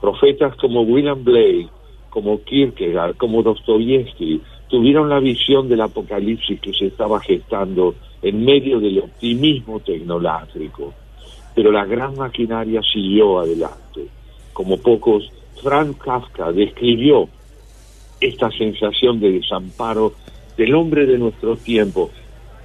[0.00, 1.68] Profetas como William Blake,
[2.08, 8.80] como Kierkegaard, como Dostoyevsky, tuvieron la visión del apocalipsis que se estaba gestando en medio
[8.80, 10.94] del optimismo tecnológico.
[11.54, 14.08] Pero la gran maquinaria siguió adelante
[14.54, 15.30] como pocos,
[15.62, 17.28] Franz Kafka describió
[18.20, 20.14] esta sensación de desamparo
[20.56, 22.10] del hombre de nuestro tiempo,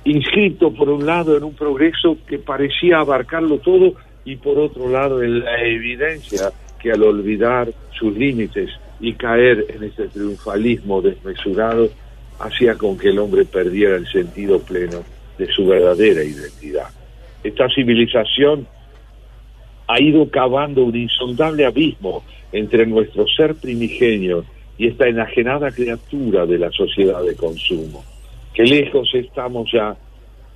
[0.06, 5.22] inscrito por un lado en un progreso que parecía abarcarlo todo y por otro lado
[5.22, 8.70] en la evidencia que al olvidar sus límites
[9.02, 11.90] y caer en este triunfalismo desmesurado
[12.40, 15.04] hacía con que el hombre perdiera el sentido pleno
[15.38, 16.90] de su verdadera identidad.
[17.44, 18.68] Esta civilización
[19.90, 24.46] ha ido cavando un insondable abismo entre nuestro ser primigenio
[24.78, 28.04] y esta enajenada criatura de la sociedad de consumo.
[28.54, 29.98] Qué lejos estamos ya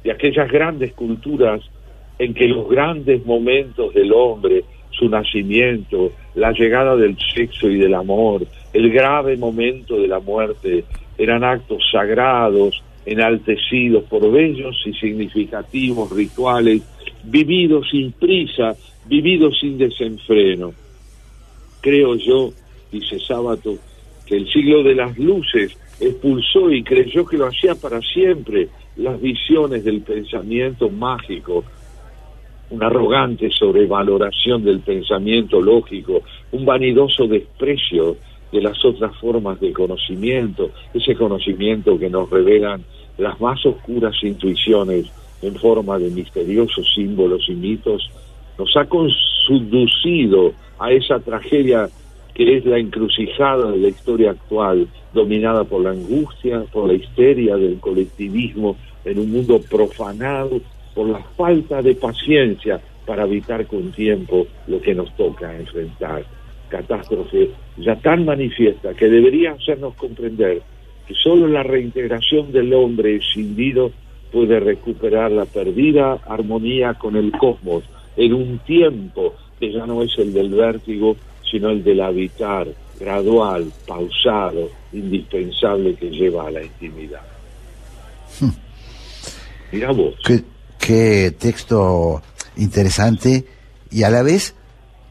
[0.03, 1.61] de aquellas grandes culturas
[2.19, 7.95] en que los grandes momentos del hombre, su nacimiento, la llegada del sexo y del
[7.95, 10.83] amor, el grave momento de la muerte,
[11.17, 16.83] eran actos sagrados, enaltecidos por bellos y significativos rituales,
[17.23, 20.73] vividos sin prisa vivido sin desenfreno.
[21.81, 22.51] Creo yo,
[22.91, 23.75] dice Sábato,
[24.25, 29.19] que el siglo de las luces expulsó y creyó que lo hacía para siempre las
[29.19, 31.63] visiones del pensamiento mágico,
[32.69, 36.21] una arrogante sobrevaloración del pensamiento lógico,
[36.51, 38.17] un vanidoso desprecio
[38.51, 42.83] de las otras formas de conocimiento, ese conocimiento que nos revelan
[43.17, 45.07] las más oscuras intuiciones
[45.41, 48.09] en forma de misteriosos símbolos y mitos
[48.57, 51.89] nos ha conducido a esa tragedia
[52.33, 57.55] que es la encrucijada de la historia actual, dominada por la angustia, por la histeria
[57.55, 58.75] del colectivismo,
[59.05, 60.61] en un mundo profanado
[60.95, 66.23] por la falta de paciencia para evitar con tiempo lo que nos toca enfrentar.
[66.69, 70.61] Catástrofe ya tan manifiesta que debería hacernos comprender
[71.07, 73.91] que solo la reintegración del hombre escindido
[74.31, 77.83] puede recuperar la perdida armonía con el cosmos
[78.15, 81.15] en un tiempo que ya no es el del vértigo,
[81.49, 82.67] sino el del habitar
[82.99, 87.21] gradual, pausado, indispensable que lleva a la intimidad.
[88.39, 88.49] Hmm.
[89.71, 90.15] Mira vos.
[90.79, 92.21] Qué, texto
[92.57, 93.45] interesante
[93.89, 94.53] y a la vez,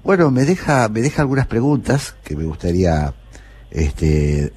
[0.04, 3.14] bueno, me deja, me deja algunas preguntas que me gustaría
[3.70, 4.52] este, eh,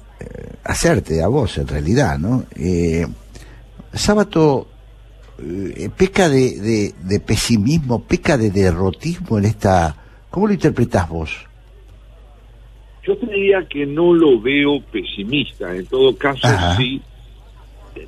[0.64, 2.44] hacerte a vos en realidad, ¿no?
[2.54, 3.06] Eh,
[3.94, 4.68] Sábato
[5.38, 9.96] eh, peca de, de, pesimismo, peca de derrotismo en esta
[10.30, 11.46] ¿Cómo lo interpretás vos?
[13.02, 16.76] Yo te diría que no lo veo pesimista, en todo caso Ajá.
[16.76, 17.00] sí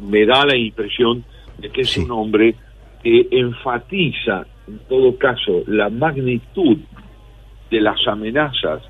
[0.01, 1.25] me da la impresión
[1.59, 2.55] de que es un hombre
[3.03, 6.79] que enfatiza, en todo caso, la magnitud
[7.71, 8.83] de las amenazas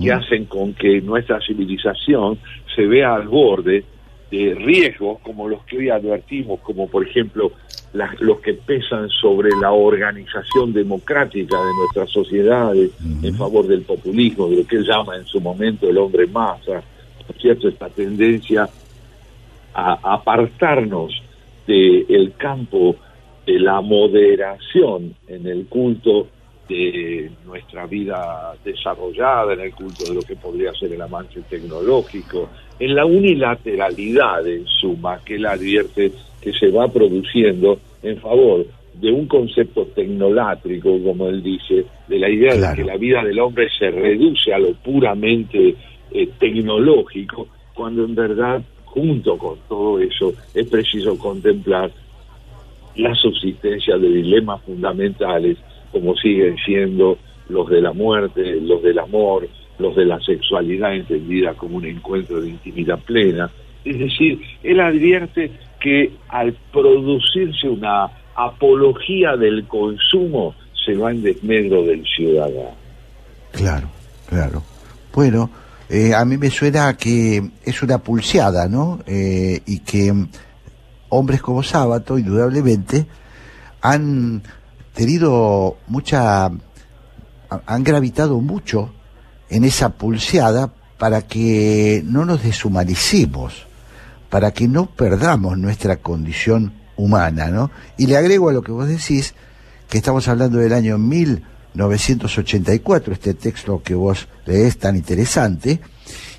[0.00, 2.38] que hacen con que nuestra civilización
[2.74, 3.84] se vea al borde
[4.30, 7.52] de riesgos como los que hoy advertimos, como por ejemplo
[7.94, 12.90] las- los que pesan sobre la organización democrática de nuestras sociedades
[13.22, 16.74] en favor del populismo, de lo que él llama en su momento el hombre masa,
[16.74, 17.68] ¿no es cierto?
[17.68, 18.68] Esta tendencia
[19.74, 21.12] a apartarnos
[21.66, 22.96] del campo
[23.46, 26.28] de la moderación en el culto
[26.68, 32.50] de nuestra vida desarrollada, en el culto de lo que podría ser el avance tecnológico,
[32.78, 39.12] en la unilateralidad en suma que él advierte que se va produciendo en favor de
[39.12, 43.68] un concepto tecnolátrico, como él dice, de la idea de que la vida del hombre
[43.78, 45.74] se reduce a lo puramente
[46.10, 51.90] eh, tecnológico, cuando en verdad, junto con todo eso, es preciso contemplar
[52.96, 55.58] la subsistencia de dilemas fundamentales
[55.92, 57.18] como siguen siendo
[57.48, 59.48] los de la muerte, los del amor,
[59.78, 63.50] los de la sexualidad entendida como un encuentro de intimidad plena.
[63.84, 71.82] Es decir, él advierte que al producirse una apología del consumo se va en desmedro
[71.84, 72.70] del ciudadano.
[73.52, 73.88] Claro,
[74.28, 74.62] claro.
[75.14, 75.50] Bueno,
[75.88, 79.00] eh, a mí me suena que es una pulseada, ¿no?
[79.06, 80.12] Eh, y que
[81.10, 83.06] hombres como Sábato, indudablemente,
[83.80, 84.42] han
[84.92, 86.50] tenido mucha, ha-
[87.66, 88.92] han gravitado mucho
[89.50, 93.66] en esa pulseada para que no nos deshumanicemos,
[94.30, 97.70] para que no perdamos nuestra condición humana, ¿no?
[97.96, 99.34] Y le agrego a lo que vos decís,
[99.88, 105.80] que estamos hablando del año 1984, este texto que vos lees tan interesante,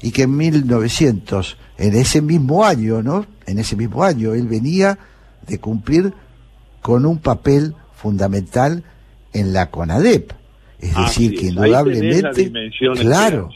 [0.02, 3.26] y que en 1900, en ese mismo año, ¿no?
[3.46, 5.00] En ese mismo año, él venía
[5.48, 6.14] de cumplir
[6.82, 8.84] con un papel fundamental
[9.34, 10.39] en la CONADEP.
[10.80, 11.54] Es Así decir, que es.
[11.54, 12.44] Indudablemente...
[13.02, 13.50] Claro,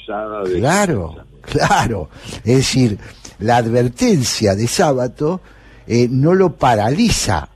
[0.43, 2.09] de- claro, claro.
[2.43, 2.97] Es decir,
[3.39, 5.41] la advertencia de Sábato
[5.87, 7.49] eh, no lo paraliza,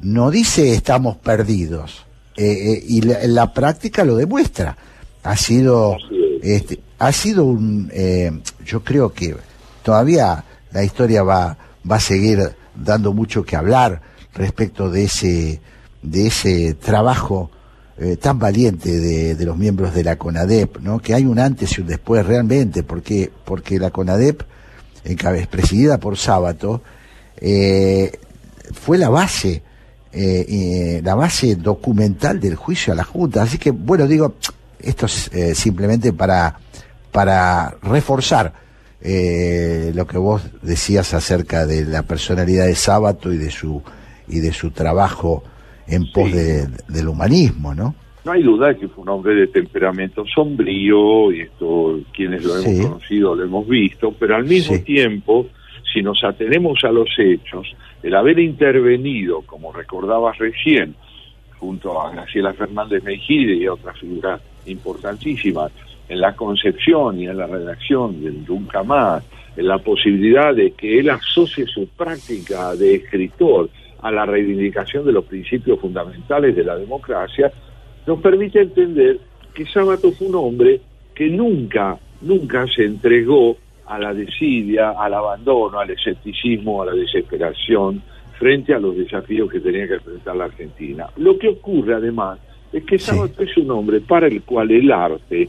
[0.00, 2.04] no dice estamos perdidos.
[2.36, 4.76] Eh, eh, y la, la práctica lo demuestra.
[5.22, 5.96] Ha sido,
[6.42, 8.32] este, ha sido un, eh,
[8.64, 9.36] yo creo que
[9.82, 11.56] todavía la historia va,
[11.88, 12.40] va a seguir
[12.74, 14.00] dando mucho que hablar
[14.34, 15.60] respecto de ese,
[16.02, 17.50] de ese trabajo
[18.04, 20.98] eh, tan valiente de, los miembros de la CONADEP, ¿no?
[20.98, 24.42] Que hay un antes y un después realmente, porque, porque la CONADEP,
[25.48, 26.82] presidida por Sábato,
[27.36, 28.10] eh,
[28.72, 29.62] fue la base,
[30.12, 33.42] eh, la base documental del juicio a la Junta.
[33.42, 34.34] Así que, bueno, digo,
[34.80, 36.58] esto es simplemente para,
[37.12, 38.52] para reforzar
[39.00, 43.80] lo que vos decías acerca de la personalidad de Sábato y de su,
[44.26, 45.44] y de su trabajo
[45.94, 47.94] en pos de- del humanismo, ¿no?
[48.24, 52.52] No hay duda de que fue un hombre de temperamento sombrío, y esto quienes lo
[52.56, 52.82] hemos Sí.
[52.82, 54.82] conocido lo hemos visto, pero al mismo Sí.
[54.84, 55.46] tiempo,
[55.92, 57.66] si nos atenemos a los hechos,
[58.02, 60.94] el haber intervenido, como recordabas recién,
[61.58, 65.72] junto a Graciela Fernández Mejide y a otras figuras importantísimas,
[66.08, 69.24] en la concepción y en la redacción del Nunca Más,
[69.56, 73.68] en la posibilidad de que él asocie su práctica de escritor
[74.02, 77.52] a la reivindicación de los principios fundamentales de la democracia,
[78.06, 79.18] nos permite entender
[79.54, 80.80] que Sábato fue un hombre
[81.14, 83.56] que nunca, nunca se entregó
[83.86, 88.02] a la desidia, al abandono, al escepticismo, a la desesperación
[88.38, 91.06] frente a los desafíos que tenía que enfrentar la Argentina.
[91.16, 92.38] Lo que ocurre además
[92.72, 95.48] es que Sábato es un hombre para el cual el arte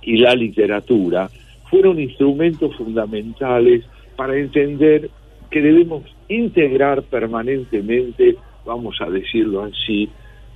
[0.00, 1.28] y la literatura
[1.70, 3.84] fueron instrumentos fundamentales
[4.16, 5.10] para entender
[5.50, 6.02] que debemos
[6.34, 10.08] integrar permanentemente, vamos a decirlo así,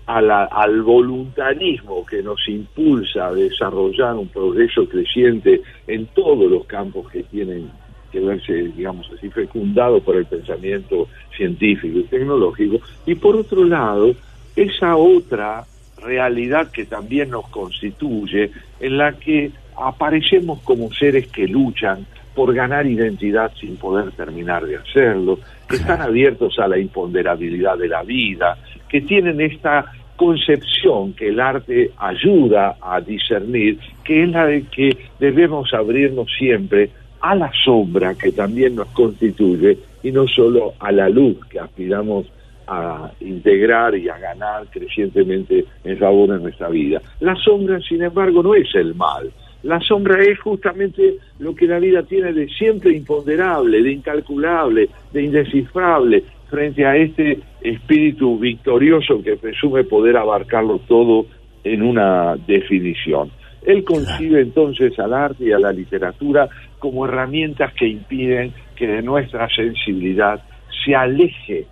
[0.06, 7.24] al voluntarismo que nos impulsa a desarrollar un progreso creciente en todos los campos que
[7.24, 7.68] tienen
[8.12, 14.14] que verse, digamos así, fecundado por el pensamiento científico y tecnológico, y por otro lado,
[14.54, 15.64] esa otra
[16.00, 22.86] realidad que también nos constituye, en la que aparecemos como seres que luchan por ganar
[22.86, 28.56] identidad sin poder terminar de hacerlo, que están abiertos a la imponderabilidad de la vida,
[28.88, 34.96] que tienen esta concepción que el arte ayuda a discernir, que es la de que
[35.18, 36.90] debemos abrirnos siempre
[37.20, 42.26] a la sombra que también nos constituye y no solo a la luz que aspiramos
[42.66, 47.00] a integrar y a ganar crecientemente en favor de nuestra vida.
[47.20, 49.30] La sombra, sin embargo, no es el mal.
[49.62, 55.22] La sombra es justamente lo que la vida tiene de siempre imponderable, de incalculable, de
[55.22, 61.26] indescifrable, frente a este espíritu victorioso que presume poder abarcarlo todo
[61.64, 63.30] en una definición.
[63.64, 69.02] Él concibe entonces al arte y a la literatura como herramientas que impiden que de
[69.02, 70.40] nuestra sensibilidad
[70.84, 71.66] se aleje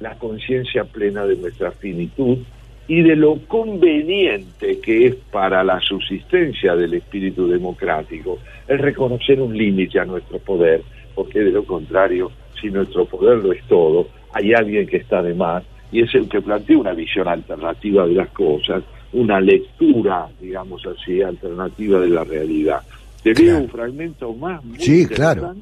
[0.00, 2.38] la conciencia plena de nuestra finitud
[2.86, 8.38] y de lo conveniente que es para la subsistencia del espíritu democrático
[8.68, 10.82] el reconocer un límite a nuestro poder,
[11.14, 12.30] porque de lo contrario,
[12.60, 15.62] si nuestro poder lo es todo, hay alguien que está de más
[15.92, 18.82] y es el que plantea una visión alternativa de las cosas,
[19.12, 22.80] una lectura, digamos así, alternativa de la realidad.
[23.22, 25.54] Te veo un fragmento más muy Sí, claro.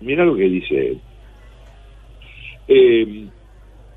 [0.00, 1.00] Mira lo que dice él.
[2.68, 3.26] Eh,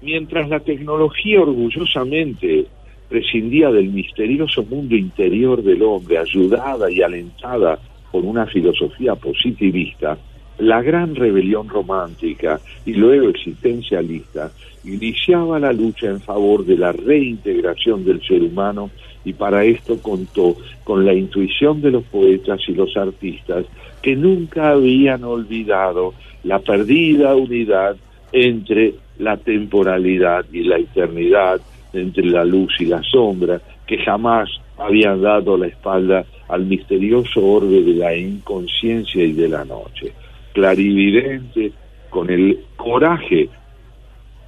[0.03, 2.65] mientras la tecnología orgullosamente
[3.09, 7.79] prescindía del misterioso mundo interior del hombre, ayudada y alentada
[8.11, 10.17] por una filosofía positivista,
[10.59, 14.51] la gran rebelión romántica y luego existencialista
[14.83, 18.91] iniciaba la lucha en favor de la reintegración del ser humano
[19.25, 23.65] y para esto contó con la intuición de los poetas y los artistas
[24.01, 26.13] que nunca habían olvidado
[26.43, 27.95] la perdida unidad
[28.33, 31.61] entre la temporalidad y la eternidad,
[31.93, 37.83] entre la luz y la sombra, que jamás habían dado la espalda al misterioso orbe
[37.83, 40.11] de la inconsciencia y de la noche.
[40.53, 41.71] Clarividente,
[42.09, 43.49] con el coraje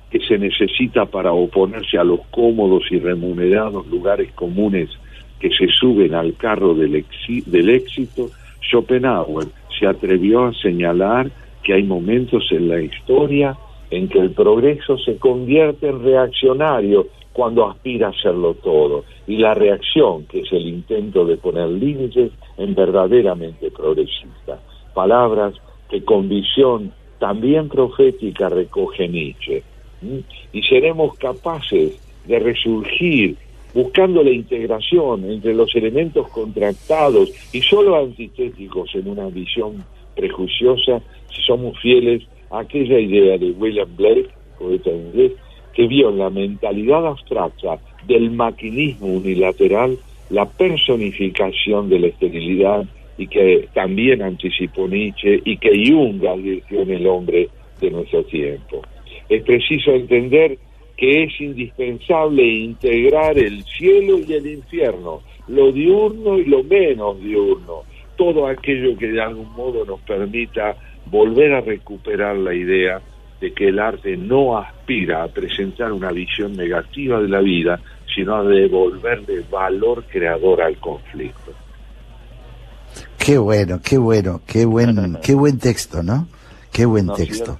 [0.09, 4.89] que se necesita para oponerse a los cómodos y remunerados lugares comunes
[5.39, 7.05] que se suben al carro del,
[7.45, 8.31] del éxito,
[8.61, 9.47] Schopenhauer
[9.77, 11.29] se atrevió a señalar
[11.63, 13.57] que hay momentos en la historia
[13.91, 19.53] en que el progreso se convierte en reaccionario cuando aspira a hacerlo todo, y la
[19.53, 24.59] reacción, que es el intento de poner límites, en verdaderamente progresista.
[24.93, 25.53] Palabras
[25.89, 29.63] que con visión también profética recoge Nietzsche.
[30.53, 33.35] Y seremos capaces de resurgir
[33.73, 39.83] buscando la integración entre los elementos contractados y solo antitéticos en una visión
[40.15, 45.31] prejuiciosa si somos fieles aquella idea de William Blake, poeta inglés,
[45.73, 49.97] que vio en la mentalidad abstracta del maquinismo unilateral
[50.29, 52.85] la personificación de la esterilidad
[53.17, 57.49] y que también anticipó Nietzsche y que Jung advirtió en el hombre
[57.79, 58.81] de nuestro tiempo.
[59.29, 60.57] Es preciso entender
[60.97, 67.83] que es indispensable integrar el cielo y el infierno, lo diurno y lo menos diurno,
[68.15, 73.01] todo aquello que de algún modo nos permita volver a recuperar la idea
[73.39, 77.79] de que el arte no aspira a presentar una visión negativa de la vida,
[78.13, 81.53] sino a devolverle valor creador al conflicto.
[83.17, 86.27] Qué bueno, qué bueno, qué buen, qué buen texto, ¿no?
[86.71, 87.57] Qué buen texto.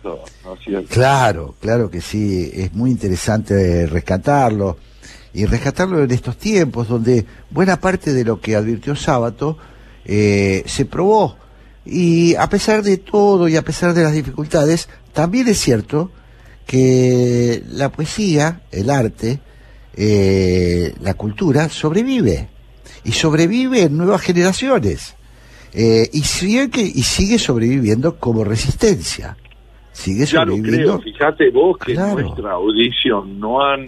[0.90, 4.78] claro, claro que sí, es muy interesante rescatarlo
[5.34, 9.58] y rescatarlo en estos tiempos donde buena parte de lo que advirtió Sábato
[10.04, 11.38] eh, se probó
[11.86, 16.12] y a pesar de todo y a pesar de las dificultades, también es cierto
[16.66, 19.40] que la poesía, el arte,
[19.96, 22.50] eh, la cultura sobrevive.
[23.04, 25.16] Y sobrevive en nuevas generaciones.
[25.74, 29.38] Eh, y sigue y sigue sobreviviendo como resistencia.
[29.92, 33.86] Sigue sobreviviendo creo, fíjate vos que nuestra audición no han,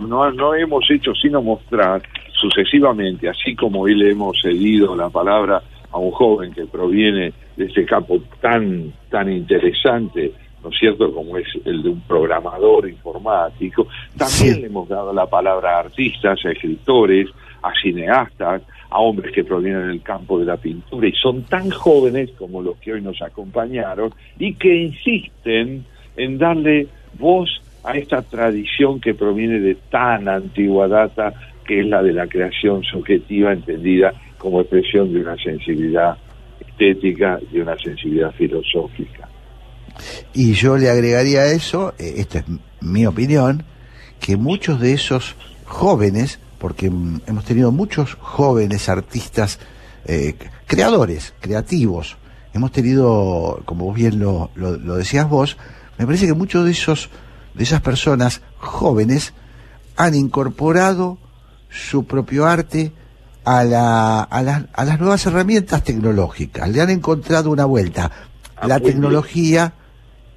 [0.00, 2.02] no, no hemos hecho sino mostrar
[2.32, 5.60] sucesivamente así como hoy le hemos cedido la palabra
[5.94, 11.38] a un joven que proviene de ese campo tan, tan interesante, ¿no es cierto?, como
[11.38, 13.86] es el de un programador informático.
[14.18, 17.28] También le hemos dado la palabra a artistas, a escritores,
[17.62, 22.30] a cineastas, a hombres que provienen del campo de la pintura y son tan jóvenes
[22.36, 25.84] como los que hoy nos acompañaron y que insisten
[26.16, 26.88] en darle
[27.18, 31.34] voz a esta tradición que proviene de tan antigua data
[31.64, 34.12] que es la de la creación subjetiva entendida
[34.44, 36.18] como expresión de una sensibilidad
[36.60, 39.26] estética, y una sensibilidad filosófica.
[40.34, 42.44] Y yo le agregaría a eso, eh, esta es
[42.82, 43.64] mi opinión,
[44.20, 45.34] que muchos de esos
[45.64, 49.60] jóvenes, porque hemos tenido muchos jóvenes artistas,
[50.04, 50.34] eh,
[50.66, 52.18] creadores, creativos,
[52.52, 55.56] hemos tenido, como bien lo, lo, lo, decías vos,
[55.96, 57.08] me parece que muchos de esos,
[57.54, 59.32] de esas personas jóvenes
[59.96, 61.16] han incorporado
[61.70, 62.92] su propio arte,
[63.44, 68.10] a, la, a, a las nuevas herramientas tecnológicas, le han encontrado una vuelta.
[68.66, 69.74] la tecnología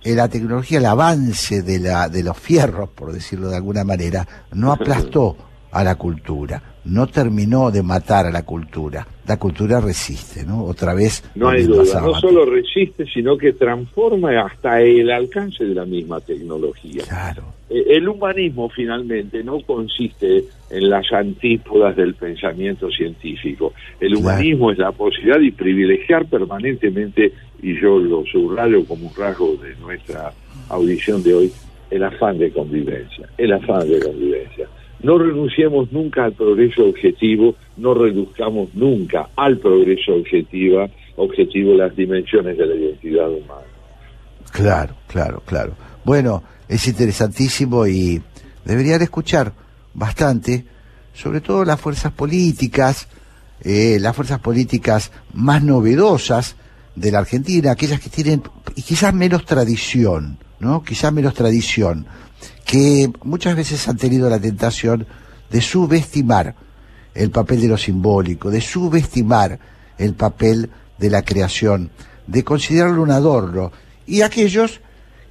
[0.04, 4.26] eh, la tecnología, el avance de, la, de los fierros, por decirlo de alguna manera,
[4.54, 5.36] no aplastó
[5.72, 9.06] a la cultura, no terminó de matar a la cultura.
[9.28, 10.64] La cultura resiste, ¿no?
[10.64, 11.24] Otra vez.
[11.36, 16.22] No hay duda, no solo resiste, sino que transforma hasta el alcance de la misma
[16.22, 17.04] tecnología.
[17.04, 17.44] Claro.
[17.70, 23.74] Eh, El humanismo finalmente no consiste en las antípodas del pensamiento científico.
[24.00, 27.32] El humanismo es la posibilidad de privilegiar permanentemente,
[27.62, 30.32] y yo lo subrayo como un rasgo de nuestra
[30.70, 31.52] audición de hoy,
[31.90, 34.68] el afán de convivencia, el afán de convivencia.
[35.02, 42.58] No renunciemos nunca al progreso objetivo, no reduzcamos nunca al progreso objetiva, objetivo las dimensiones
[42.58, 43.68] de la identidad humana.
[44.52, 45.74] Claro, claro, claro.
[46.04, 48.22] Bueno, es interesantísimo y
[48.66, 49.54] deberían escuchar
[49.98, 50.66] bastante,
[51.14, 53.08] sobre todo las fuerzas políticas,
[53.62, 56.56] eh, las fuerzas políticas más novedosas
[56.96, 58.44] de la Argentina, aquellas que tienen
[58.76, 60.84] y quizás menos tradición, ¿no?
[60.84, 62.06] Quizás menos tradición,
[62.64, 65.08] que muchas veces han tenido la tentación
[65.50, 66.56] de subestimar
[67.16, 69.60] el papel de lo simbólico, de subestimar
[69.98, 70.70] el papel
[71.00, 71.90] de la creación,
[72.28, 73.72] de considerarlo un adorno,
[74.06, 74.80] y aquellos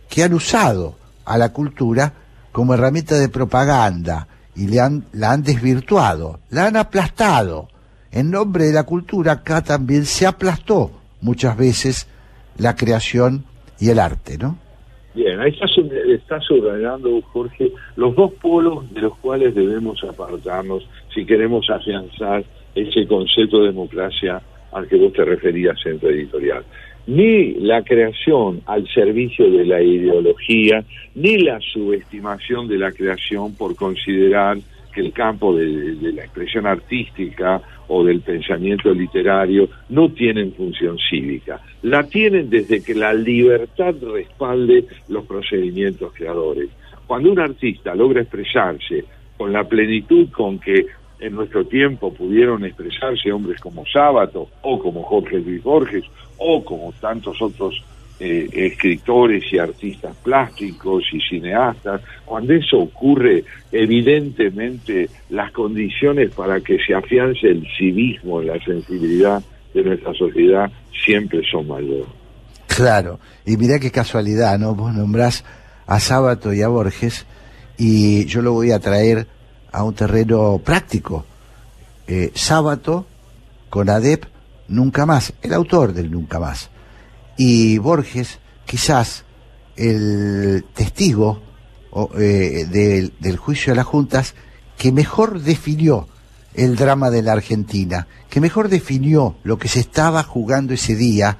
[0.08, 2.14] que han usado a la cultura
[2.50, 4.26] como herramienta de propaganda
[4.56, 7.68] y le han, la han desvirtuado, la han aplastado.
[8.10, 12.08] En nombre de la cultura acá también se aplastó muchas veces
[12.56, 13.44] la creación
[13.78, 14.58] y el arte, ¿no?
[15.14, 15.66] Bien, ahí está,
[16.12, 23.06] está subrayando, Jorge, los dos polos de los cuales debemos apartarnos si queremos afianzar ese
[23.06, 24.42] concepto de democracia
[24.72, 26.62] al que vos te referías en tu editorial.
[27.06, 30.84] Ni la creación al servicio de la ideología,
[31.14, 34.58] ni la subestimación de la creación por considerar
[34.92, 41.60] que el campo de, la expresión artística o del pensamiento literario no tienen función cívica.
[41.82, 46.70] La tienen desde que la libertad respalde los procedimientos creadores.
[47.06, 49.04] Cuando un artista logra expresarse
[49.36, 50.86] con la plenitud con que
[51.20, 56.04] en nuestro tiempo pudieron expresarse hombres como Sábato o como Jorge Luis Borges
[56.38, 57.82] o como tantos otros
[58.18, 66.78] eh, escritores y artistas plásticos y cineastas, cuando eso ocurre, evidentemente las condiciones para que
[66.78, 69.42] se afiance el civismo, la sensibilidad
[69.74, 70.70] de nuestra sociedad
[71.04, 72.06] siempre son mayores.
[72.68, 74.74] Claro, y mirá qué casualidad, ¿no?
[74.74, 75.44] Vos nombrás
[75.86, 77.26] a Sábato y a Borges
[77.76, 79.26] y yo lo voy a traer
[79.72, 81.26] a un terreno práctico.
[82.06, 83.06] Eh, Sábato
[83.68, 84.24] con Adep
[84.68, 86.70] Nunca Más, el autor del Nunca Más.
[87.36, 89.24] Y Borges, quizás
[89.76, 91.42] el testigo
[92.18, 94.34] eh, del, del juicio de las juntas
[94.76, 96.08] que mejor definió
[96.54, 101.36] el drama de la Argentina, que mejor definió lo que se estaba jugando ese día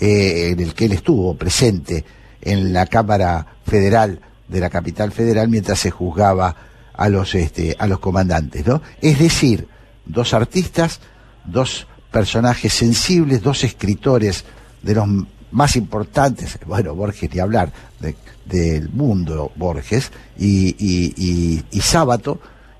[0.00, 2.04] eh, en el que él estuvo presente
[2.40, 6.56] en la Cámara Federal de la capital federal mientras se juzgaba
[6.92, 8.82] a los este a los comandantes, ¿no?
[9.00, 9.68] Es decir,
[10.04, 11.00] dos artistas,
[11.44, 11.86] dos
[12.18, 14.44] personajes sensibles, dos escritores
[14.82, 15.04] de los
[15.50, 18.14] más importantes, bueno, Borges ni hablar, de-
[18.44, 22.38] del mundo Borges y, y, y, y Sábato,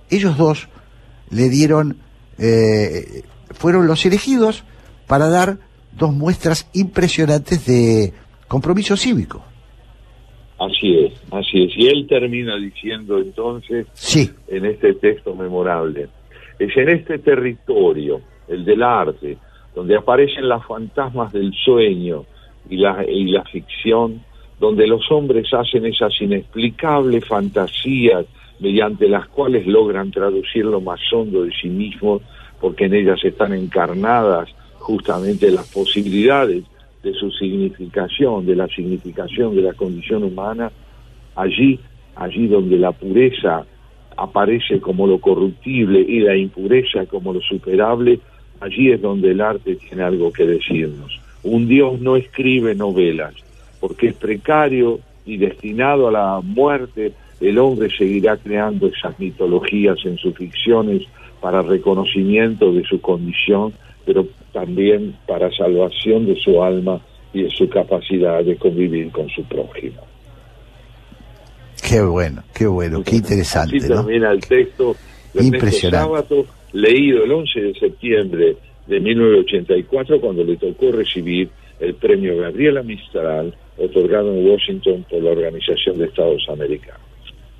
[0.08, 0.68] ellos dos
[1.30, 1.96] le dieron,
[2.38, 4.62] eh, fueron los elegidos
[5.08, 5.58] para dar
[5.92, 8.12] dos muestras impresionantes de
[8.46, 9.42] compromiso cívico.
[10.60, 11.72] Así es, así es.
[11.76, 14.30] Y él termina diciendo entonces, Sí.
[14.46, 16.08] en este texto memorable,
[16.60, 19.38] es en este territorio, el del arte,
[19.74, 22.24] donde aparecen las fantasmas del sueño
[22.68, 24.22] y la, y la ficción,
[24.60, 28.26] donde los hombres hacen esas inexplicables fantasías
[28.60, 32.22] mediante las cuales logran traducir lo más hondo de sí mismos,
[32.60, 34.48] porque en ellas están encarnadas
[34.78, 36.64] justamente las posibilidades
[37.02, 40.70] de su significación, de la significación de la condición humana,
[41.34, 41.78] allí,
[42.16, 43.66] allí donde la pureza
[44.16, 48.20] aparece como lo corruptible y la impureza como lo superable,
[48.60, 51.20] allí es donde el arte tiene algo que decirnos.
[51.42, 53.34] Un Dios no escribe novelas,
[53.80, 60.16] porque es precario y destinado a la muerte, el hombre seguirá creando esas mitologías en
[60.18, 61.02] sus ficciones
[61.40, 63.74] para reconocimiento de su condición,
[64.06, 67.00] pero también para salvación de su alma
[67.32, 70.00] y de su capacidad de convivir con su prójimo.
[71.86, 73.96] Qué bueno, qué bueno, qué interesante, Así ¿no?
[73.96, 74.96] termina el texto
[75.40, 76.46] Impresionante.
[76.74, 78.56] Leído el 11 de septiembre
[78.86, 81.48] de 1984, cuando le tocó recibir
[81.80, 87.00] el premio Gabriela Mistral, otorgado en Washington por la Organización de Estados Americanos.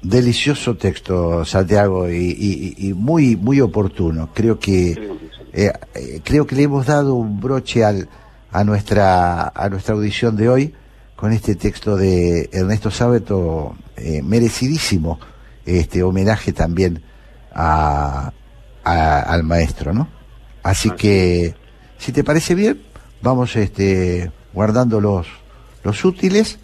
[0.03, 4.29] Delicioso texto, Santiago, y, y- y muy muy oportuno.
[4.35, 8.07] Creo que eh, eh, creo que le hemos dado un broche al,
[8.53, 10.75] a nuestra a nuestra audición de hoy
[11.17, 15.19] con este texto de Ernesto Sábeto, eh, merecidísimo
[15.65, 17.01] este homenaje también
[17.55, 18.31] a,
[18.85, 20.09] a- al maestro, ¿no?
[20.63, 21.55] Así que,
[21.99, 22.83] si te parece bien,
[23.23, 25.27] vamos este, guardando los,
[25.83, 26.59] los útiles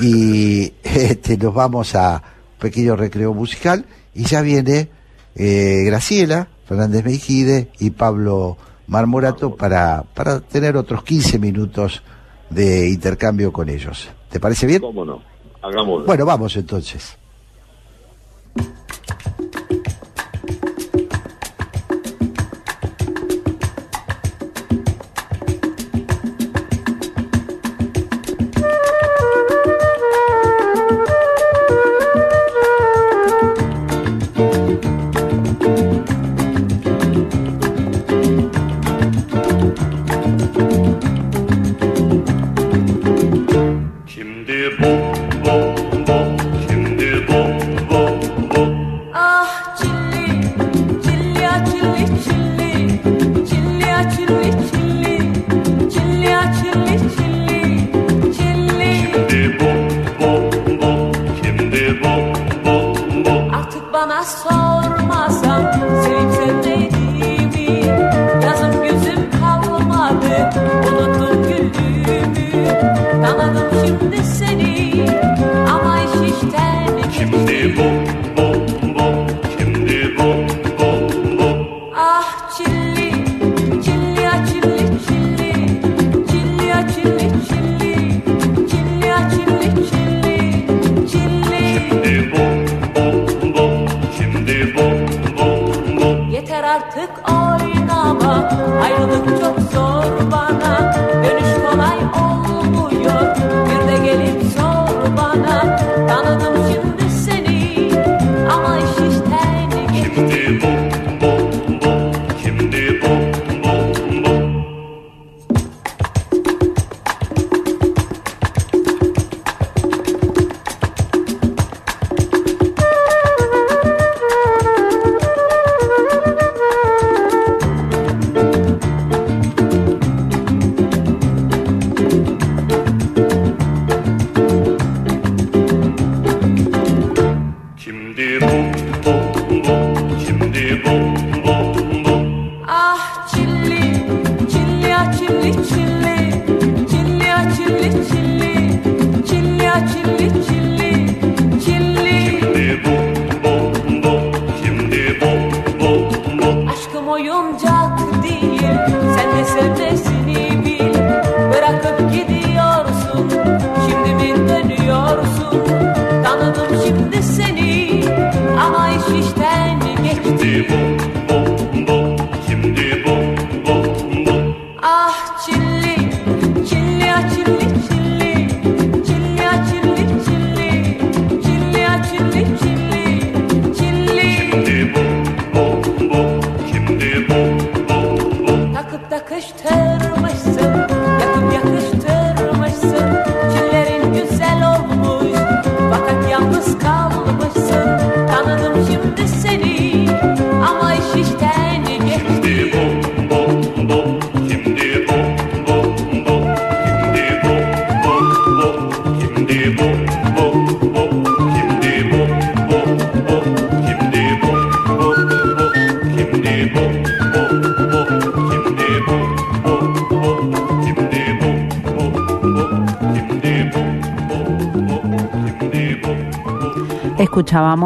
[0.00, 2.22] y este, nos vamos a
[2.54, 4.88] un pequeño recreo musical y ya viene
[5.36, 8.56] eh, Graciela Fernández Meijide y Pablo
[8.86, 12.02] Marmorato para, para tener otros 15 minutos
[12.50, 14.08] de intercambio con ellos.
[14.30, 14.80] ¿Te parece bien?
[14.80, 15.22] ¿Cómo no?
[15.62, 16.06] Hagámoslo.
[16.06, 17.16] Bueno, vamos entonces.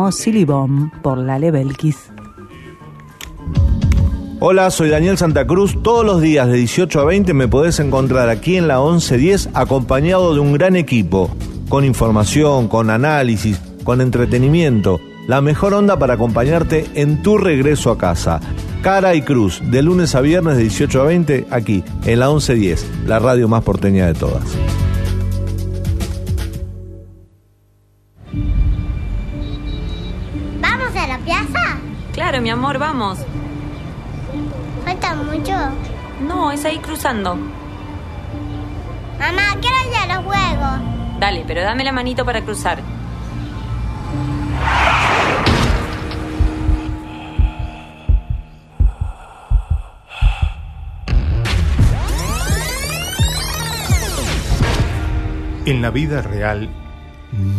[0.08, 1.96] Escuchábamos Silly Bomb por Lale Belkis.
[4.40, 5.82] Hola, soy Daniel Santa Cruz.
[5.82, 10.32] Todos los días de 18 a 20 me podés encontrar aquí en la 1110 acompañado
[10.32, 11.30] de un gran equipo,
[11.68, 14.98] con información, con análisis, con entretenimiento.
[15.26, 18.40] La mejor onda para acompañarte en tu regreso a casa.
[18.82, 22.86] Cara y Cruz, de lunes a viernes de 18 a 20, aquí, en la 1110,
[23.06, 24.56] la radio más porteña de todas.
[32.98, 33.18] Vamos.
[34.84, 35.52] ¿Falta mucho?
[36.26, 37.36] No, es ahí cruzando.
[39.18, 41.20] Mamá, quiero ir a los juegos.
[41.20, 42.80] Dale, pero dame la manito para cruzar.
[55.66, 56.68] En la vida real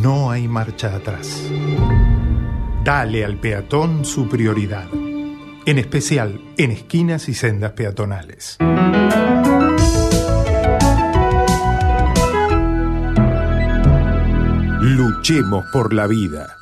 [0.02, 1.44] no hay marcha atrás.
[2.84, 4.88] Dale al peatón su prioridad,
[5.70, 8.58] en especial en esquinas y sendas peatonales.
[14.82, 16.58] Luchemos por la vida.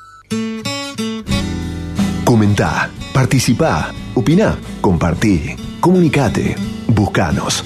[2.25, 6.57] Comentá, participá, opina, compartí, comunicate,
[6.87, 7.63] buscanos.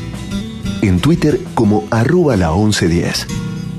[0.84, 3.26] En Twitter como arroba la 1110.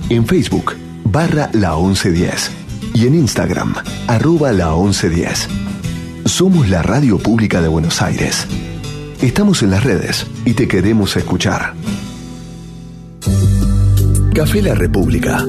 [0.08, 0.74] En Facebook
[1.04, 2.50] barra la 1110.
[2.94, 3.74] Y en Instagram
[4.08, 5.71] arroba la 1110.
[6.24, 8.46] Somos la radio pública de Buenos Aires.
[9.20, 11.74] Estamos en las redes y te queremos escuchar.
[14.32, 15.44] Café La República.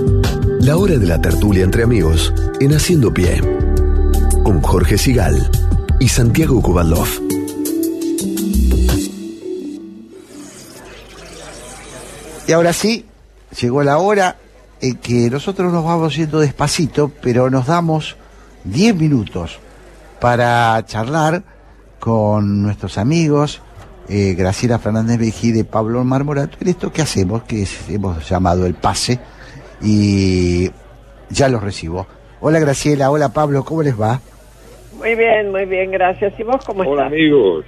[0.60, 3.40] La hora de la tertulia entre amigos en Haciendo Pie.
[4.44, 5.50] Con Jorge Sigal
[6.00, 7.08] y Santiago Kubalov.
[12.48, 13.06] Y ahora sí,
[13.62, 14.38] llegó la hora
[14.82, 18.18] en que nosotros nos vamos yendo despacito, pero nos damos
[18.66, 19.60] 10 minutos
[20.24, 21.44] para charlar
[22.00, 23.62] con nuestros amigos,
[24.08, 28.66] eh, Graciela Fernández Mejide y Pablo Marmorato, en esto que hacemos, que es- hemos llamado
[28.66, 29.20] el pase,
[29.82, 30.72] y
[31.30, 32.08] ya los recibo.
[32.40, 34.22] Hola Graciela, hola Pablo, ¿cómo les va?
[34.98, 36.34] Muy bien, muy bien, gracias.
[36.40, 37.08] ¿Y vos cómo Hola estás?
[37.08, 37.66] amigos,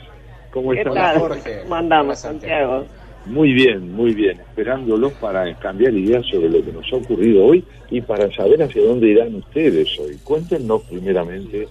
[0.54, 0.94] ¿cómo ¿Qué están?
[0.94, 1.20] tal?
[1.64, 2.86] ¿Cómo andamos, Santiago?
[3.26, 7.66] Muy bien, muy bien, esperándolos para cambiar ideas sobre lo que nos ha ocurrido hoy
[7.90, 10.18] y para saber hacia dónde irán ustedes hoy.
[10.24, 11.68] Cuéntenos primeramente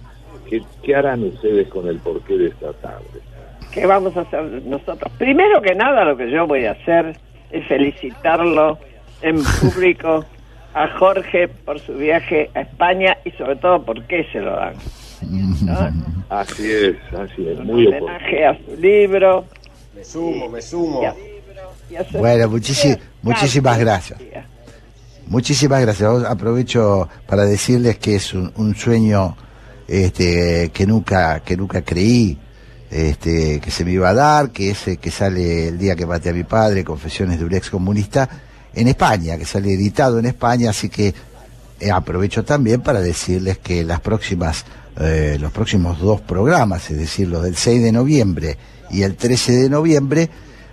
[0.49, 3.05] qué, qué harán ustedes con el porqué de esta tarde.
[3.71, 5.11] ¿Qué vamos a hacer nosotros?
[5.17, 7.17] Primero que nada, lo que yo voy a hacer
[7.51, 8.77] es felicitarlo
[9.21, 10.23] en público
[10.73, 14.75] a Jorge por su viaje a España y sobre todo por qué se lo dan.
[16.29, 18.11] Así es, así es, muy oportuno.
[18.13, 19.45] Homenaje a su libro.
[19.95, 21.01] Me sumo, me sumo.
[21.89, 24.19] y a su- Bueno, muchísi- muchísimas gracias.
[25.27, 26.23] Muchísimas gracias.
[26.25, 29.35] Aprovecho para decirles que es un, un sueño
[29.87, 32.37] este, que nunca que nunca creí
[32.89, 36.05] este, que se me iba a dar, que es el que sale el día que
[36.05, 38.29] maté a mi padre, Confesiones de un ex comunista,
[38.73, 41.13] en España, que sale editado en España, así que
[41.79, 44.65] eh, aprovecho también para decirles que las próximas,
[44.99, 48.57] eh, los próximos dos programas, es decir, los del 6 de noviembre
[48.91, 50.29] y el 13 de noviembre,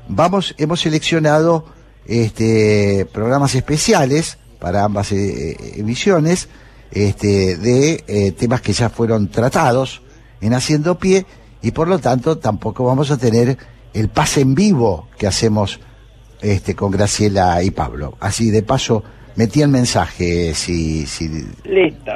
[0.08, 1.66] vamos, hemos seleccionado
[2.06, 6.48] este, programas especiales para ambas eh, eh, emisiones
[6.92, 10.02] este, de eh, temas que ya fueron tratados
[10.40, 11.24] en Haciendo Pie
[11.62, 13.56] y por lo tanto tampoco vamos a tener
[13.94, 15.80] el pase en vivo que hacemos
[16.40, 18.16] este, con Graciela y Pablo.
[18.20, 19.02] Así de paso
[19.36, 21.28] metí el mensaje, si, si
[21.64, 22.12] Listo.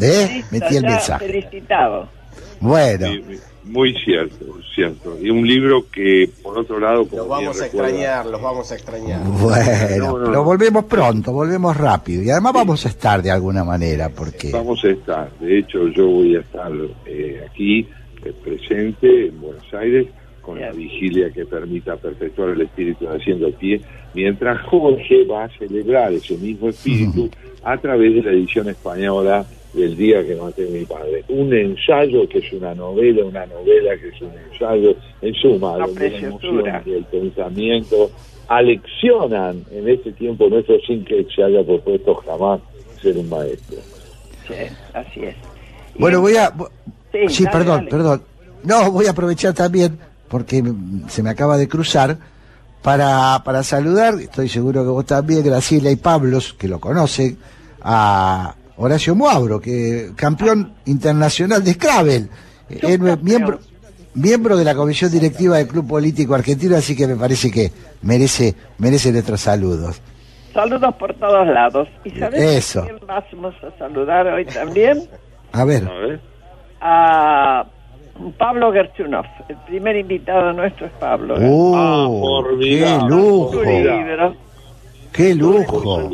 [0.00, 0.28] ¿eh?
[0.32, 1.26] Listo, metí el ya mensaje.
[1.26, 2.08] Felicitado.
[2.60, 3.08] Bueno,
[3.70, 4.44] Muy cierto,
[4.74, 5.16] cierto.
[5.20, 8.72] Y un libro que, por otro lado, como Los vamos a recuerda- extrañar, los vamos
[8.72, 9.20] a extrañar.
[9.24, 10.44] bueno, No, no, pero no.
[10.44, 14.88] volvemos pronto, volvemos rápido y además vamos a estar de alguna manera porque Vamos a
[14.88, 16.72] estar, de hecho yo voy a estar
[17.06, 17.86] eh, aquí
[18.24, 20.06] eh, presente en Buenos Aires
[20.42, 23.80] con la vigilia que permita perpetuar el espíritu de Haciendo Pie,
[24.14, 27.30] mientras Jorge va a celebrar ese mismo espíritu
[27.62, 31.24] a través de la edición española del día que maté a mi padre.
[31.28, 35.86] Un ensayo que es una novela, una novela que es un ensayo, en suma, Una
[35.86, 38.10] donde la emoción y el pensamiento
[38.48, 42.60] aleccionan en este tiempo nuestro sin que se haya propuesto jamás
[43.00, 43.78] ser un maestro.
[44.48, 44.54] Sí,
[44.92, 45.36] así es.
[45.96, 46.52] Bueno, voy a...
[47.12, 47.90] Sí, Sí, dale, perdón, dale.
[47.90, 48.22] perdón.
[48.64, 49.98] No, voy a aprovechar también,
[50.28, 50.62] porque
[51.08, 52.18] se me acaba de cruzar,
[52.82, 57.36] para, para saludar, estoy seguro que vos también, Graciela y Pablos, que lo conocen,
[57.82, 62.28] a Horacio Muabro, que campeón internacional de Scrabble,
[62.70, 63.58] es miembro,
[64.14, 67.70] miembro de la comisión directiva del Club Político Argentino, así que me parece que
[68.00, 70.00] merece, merece nuestros saludos.
[70.54, 71.88] Saludos por todos lados.
[72.04, 72.80] ¿Y sabes Eso.
[72.80, 75.06] a quién vamos a saludar hoy también?
[75.52, 75.86] A ver.
[76.80, 77.66] A
[78.38, 79.26] Pablo Gerchunov.
[79.48, 81.34] El primer invitado nuestro es Pablo.
[81.38, 82.44] ¡Oh!
[82.58, 83.52] ¡Qué lujo!
[83.52, 84.34] Su libro.
[85.12, 86.10] ¡Qué lujo!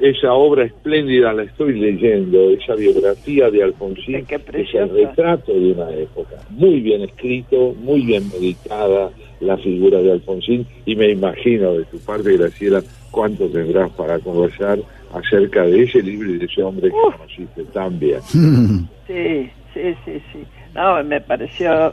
[0.00, 4.92] Esa obra espléndida la estoy leyendo, esa biografía de Alfonsín, es el preciosa.
[4.92, 6.36] retrato de una época.
[6.50, 9.10] Muy bien escrito, muy bien meditada
[9.40, 14.78] la figura de Alfonsín y me imagino de tu parte, Graciela, cuánto tendrás para conversar
[15.14, 18.20] acerca de ese libro y de ese hombre que conociste tan bien.
[19.06, 20.38] Sí, sí, sí, sí.
[20.74, 21.92] No, me pareció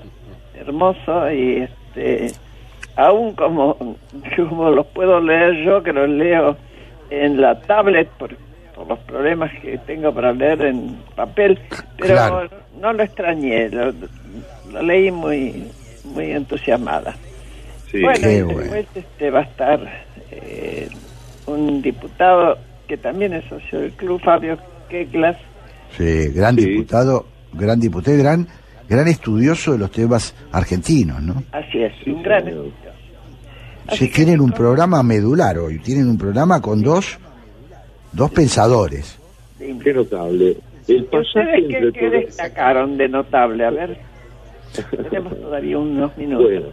[0.56, 2.32] hermoso y este
[2.96, 3.76] aún como,
[4.50, 6.58] como los puedo leer yo, que los leo
[7.10, 8.36] en la tablet por,
[8.76, 11.60] por los problemas que tengo para leer en papel,
[11.98, 12.50] pero Claro.
[12.80, 13.94] no lo extrañé, lo,
[14.72, 15.68] lo leí muy
[16.04, 17.16] muy entusiasmada.
[17.92, 18.02] Sí.
[18.02, 18.74] bueno, Qué bueno.
[18.96, 19.80] este, va a estar
[20.32, 20.88] eh,
[21.48, 22.58] un diputado
[22.88, 24.58] que también es socio del club, Fabio
[24.90, 25.38] Keklas.
[25.98, 28.48] Sí, gran diputado, gran diputado, gran,
[28.92, 31.44] gran estudioso de los temas argentinos, ¿no?
[31.54, 32.92] Así es, un gran estudio.
[33.94, 37.18] Sí, tienen un programa medular hoy, tienen un programa con dos,
[38.12, 39.18] dos pensadores.
[39.58, 40.58] Qué notable.
[40.88, 43.66] El ¿Y pasaje ustedes qué, entre qué destacaron de notable?
[43.66, 43.98] A ver,
[45.10, 46.46] tenemos todavía unos minutos.
[46.46, 46.68] Bueno,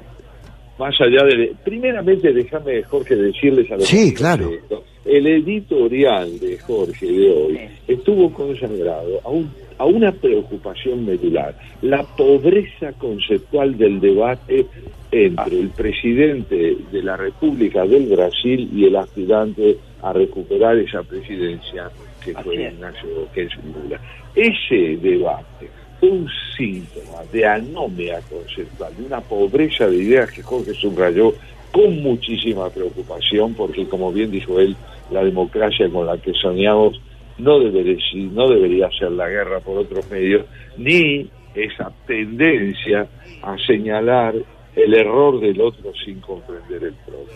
[0.79, 1.55] más allá de...
[1.65, 3.87] Primeramente, déjame, Jorge, decirles a los...
[3.87, 4.51] Sí, claro.
[4.51, 11.55] esto, El editorial de Jorge de hoy estuvo consagrado a, un, a una preocupación medular,
[11.83, 14.67] la pobreza conceptual del debate
[15.11, 21.91] entre el presidente de la República del Brasil y el aspirante a recuperar esa presidencia
[22.25, 24.01] que fue Ignacio es Lula.
[24.35, 25.69] Ese debate
[25.99, 31.33] fue un síntoma de anomia conceptual, de una pobreza de ideas que Jorge subrayó
[31.73, 34.77] con muchísima preocupación, porque como bien dijo él,
[35.11, 37.01] la democracia con la que soñamos
[37.39, 37.97] no debería,
[38.33, 40.45] no debería ser la guerra por otros medios,
[40.77, 43.07] ni esa tendencia
[43.43, 44.35] a señalar
[44.77, 47.35] el error del otro sin comprender el propio.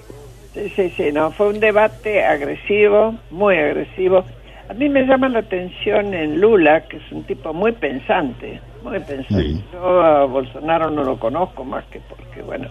[0.55, 4.25] Sí, sí, sí, no, fue un debate agresivo, muy agresivo.
[4.69, 8.99] A mí me llama la atención en Lula, que es un tipo muy pensante, muy
[9.01, 9.57] pensante.
[9.73, 12.69] Yo a Bolsonaro no lo conozco más que porque, bueno,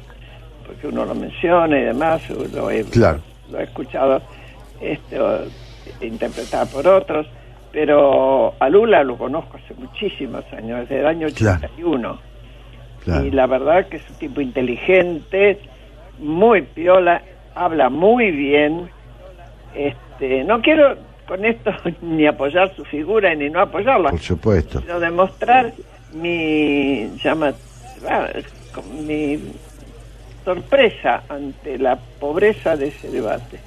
[0.65, 3.19] porque uno lo menciona y demás, lo he, Claro.
[3.51, 4.21] lo he escuchado
[4.79, 5.17] este,
[5.99, 7.27] o, interpretado por otros,
[7.71, 11.57] pero a Lula lo conozco hace muchísimos años, desde el año Claro.
[11.65, 12.19] 81.
[13.03, 13.25] Claro.
[13.25, 15.59] Y la verdad que es un tipo inteligente,
[16.19, 17.21] muy piola,
[17.55, 18.89] habla muy bien.
[19.73, 20.95] Este, no quiero
[21.27, 24.81] con esto ni apoyar su figura ni no apoyarla, Por supuesto.
[24.81, 25.71] sino demostrar
[26.13, 27.53] mi llama
[28.09, 28.27] ah,
[29.05, 29.39] mi
[30.43, 33.59] sorpresa ante la pobreza de ese debate.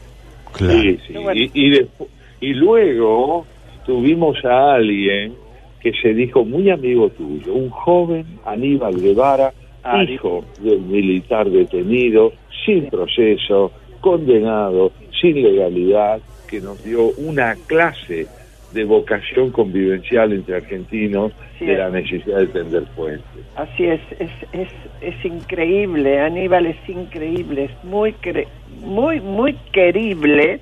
[0.58, 1.14] Sí, sí.
[1.34, 2.06] Y, y, despu-
[2.44, 3.46] y luego
[3.86, 5.34] tuvimos a alguien
[5.80, 9.52] que se dijo muy amigo tuyo, un joven Aníbal Guevara,
[9.86, 12.32] Ah, hijo del militar detenido,
[12.64, 18.26] sin proceso, condenado, sin legalidad, que nos dio una clase
[18.72, 23.22] de vocación convivencial entre argentinos de la necesidad de tender puentes.
[23.56, 24.68] Así es, es, es,
[25.02, 28.48] es increíble, Aníbal es increíble, es muy, cre-
[28.80, 30.60] muy, muy querible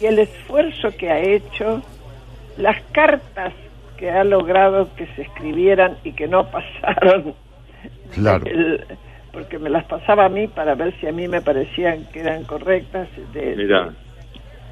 [0.00, 1.82] y el esfuerzo que ha hecho,
[2.58, 3.52] las cartas
[3.96, 7.34] que ha logrado que se escribieran y que no pasaron,
[8.12, 8.46] Claro.
[8.46, 8.84] el-
[9.32, 12.44] porque me las pasaba a mí para ver si a mí me parecían que eran
[12.44, 13.92] correctas, de, Mirá,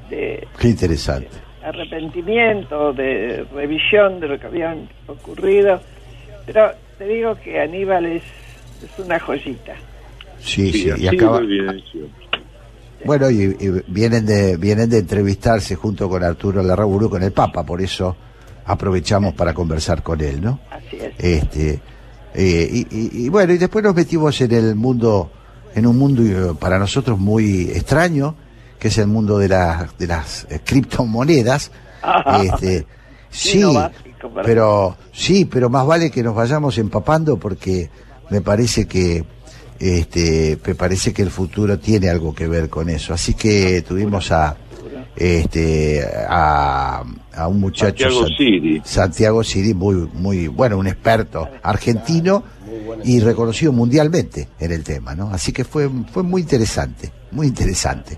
[0.09, 1.27] de Qué interesante.
[1.61, 4.75] arrepentimiento, de revisión de lo que había
[5.07, 5.81] ocurrido,
[6.45, 8.23] pero te digo que Aníbal es,
[8.83, 9.73] es una joyita.
[10.39, 11.41] Sí, sí, así y acaba.
[13.05, 17.63] Bueno, y, y vienen de vienen de entrevistarse junto con Arturo Larraburu con el Papa,
[17.65, 18.15] por eso
[18.65, 20.59] aprovechamos para conversar con él, ¿no?
[20.71, 21.13] Así es.
[21.17, 21.81] Este,
[22.33, 25.31] eh, y, y- y bueno, y después nos metimos en el mundo,
[25.75, 28.35] en un mundo eh, para nosotros muy extraño,
[28.79, 31.71] que es el mundo de, las de las eh, criptomonedas.
[32.43, 32.85] Este,
[33.29, 37.89] sí, no básico para- pero sí, pero más vale que nos vayamos empapando porque
[38.29, 39.23] me parece que
[39.79, 43.13] este me parece que el futuro tiene algo que ver con eso.
[43.13, 44.55] Así que tuvimos a
[45.15, 47.03] este a,
[47.35, 48.81] a un muchacho Santiago San- Siri.
[48.83, 52.43] Santiago Siri muy muy bueno, un experto argentino
[53.03, 55.29] y reconocido mundialmente en el tema, ¿no?
[55.31, 58.17] Así que fue fue muy interesante, muy interesante.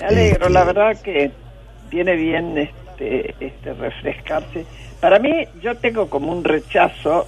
[0.00, 1.30] Me alegro, Este- la verdad que
[1.90, 4.64] viene bien este, este refrescarse.
[5.00, 5.30] Para mí,
[5.62, 7.26] yo tengo como un rechazo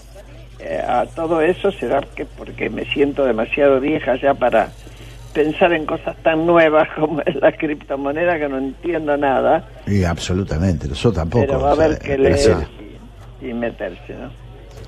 [0.63, 4.71] eh, a todo eso, será que porque me siento demasiado vieja ya para
[5.33, 10.89] pensar en cosas tan nuevas como es la criptomoneda que no entiendo nada, Y absolutamente,
[10.89, 11.47] nosotros tampoco.
[11.47, 12.57] pero va a o sea, haber que leer
[13.41, 14.31] y, y meterse, ¿no?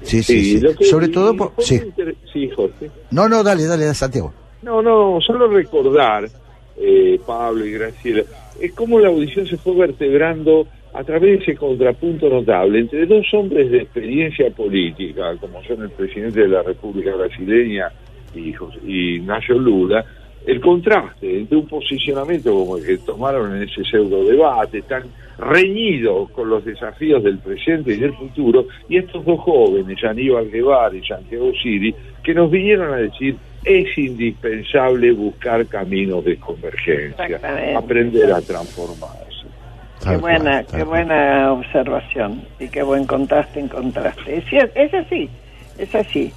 [0.02, 1.52] Sí, sí, Sobre todo por...
[1.58, 1.76] Sí.
[1.76, 2.90] inter- sí, Jorge.
[3.10, 4.34] No, no, dale, dale, Santiago.
[4.60, 6.28] No, no, solo recordar,
[6.76, 8.22] eh, Pablo y Graciela,
[8.60, 13.26] es cómo la audición se fue vertebrando a través de ese contrapunto notable entre dos
[13.34, 17.90] hombres de experiencia política, como son el presidente de la República Brasileña
[18.34, 20.04] y, José- y Ignacio Lula,
[20.46, 25.02] el contraste entre un posicionamiento como el que tomaron en ese pseudo debate, tan
[25.38, 30.94] reñido con los desafíos del presente y del futuro, y estos dos jóvenes, Aníbal Guevara
[30.94, 31.92] y Santiago Siri,
[32.22, 33.34] que nos vinieron a decir
[33.64, 37.40] es indispensable buscar caminos de convergencia,
[37.76, 38.40] aprender a
[40.08, 44.36] Qué buena, qué buena observación y qué buen contraste en contraste.
[44.38, 44.44] Es,
[44.74, 45.28] es así,
[45.78, 46.32] es así,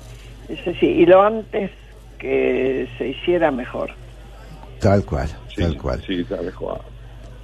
[0.50, 0.86] es así.
[0.86, 1.72] Y lo antes
[2.18, 3.92] que se hiciera mejor.
[4.80, 6.04] Tal cual, Sí, tal cual.
[6.06, 6.80] Sí, tal cual.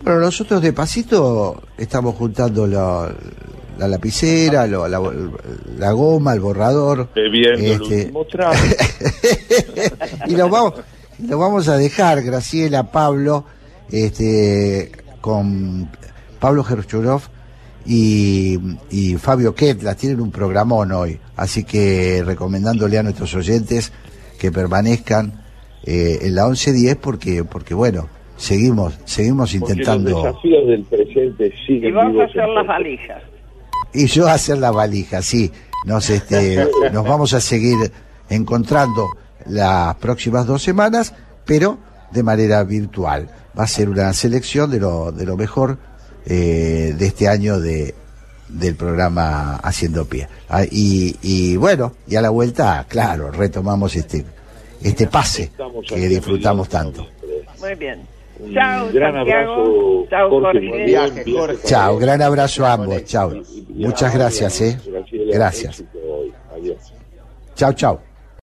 [0.03, 3.09] Bueno, nosotros de pasito estamos juntando la,
[3.77, 4.99] la lapicera, lo- la,
[5.77, 7.09] la goma, el borrador.
[7.15, 8.53] Bebiendo el este, último trago.
[10.27, 10.73] y los vamos,
[11.27, 13.45] los vamos a dejar, Graciela, Pablo,
[13.91, 14.91] este,
[15.21, 15.89] con
[16.43, 17.21] Pablo Gerchurov
[17.85, 18.59] y,
[18.91, 19.95] y Fabio Ketla.
[19.95, 23.93] Tienen un programón hoy, así que recomendándole a nuestros oyentes
[24.37, 25.41] que permanezcan
[25.85, 30.21] eh, en la 1110 porque, porque bueno, seguimos, seguimos Porque los intentando.
[30.21, 33.23] desafíos del presente siguen Y vamos a hacer las valijas.
[33.93, 35.49] Y yo a hacer la valija, sí.
[35.85, 37.89] Nos, este, nos vamos a seguir
[38.29, 39.07] encontrando
[39.45, 41.15] las próximas dos semanas,
[41.45, 41.77] pero
[42.11, 43.29] de manera virtual.
[43.57, 45.77] Va a ser una selección de lo, de lo mejor
[46.25, 47.93] eh, de este año de,
[48.49, 50.27] del programa Haciendo Pie.
[50.49, 54.25] Ah, y, y bueno, y a la vuelta, claro, retomamos este,
[54.81, 55.51] este pase
[55.87, 57.07] que disfrutamos tanto.
[57.59, 58.01] Muy bien.
[58.39, 59.53] Un Chao, gran Santiago.
[59.53, 60.67] abrazo, Chao, Jorge.
[60.67, 60.85] Jorge.
[60.85, 61.57] Viaje, Jorge.
[61.65, 63.31] Chao, gran abrazo a ambos, chao.
[63.69, 64.77] Muchas gracias, eh.
[65.31, 65.83] Gracias.
[67.55, 68.01] Chao, chao.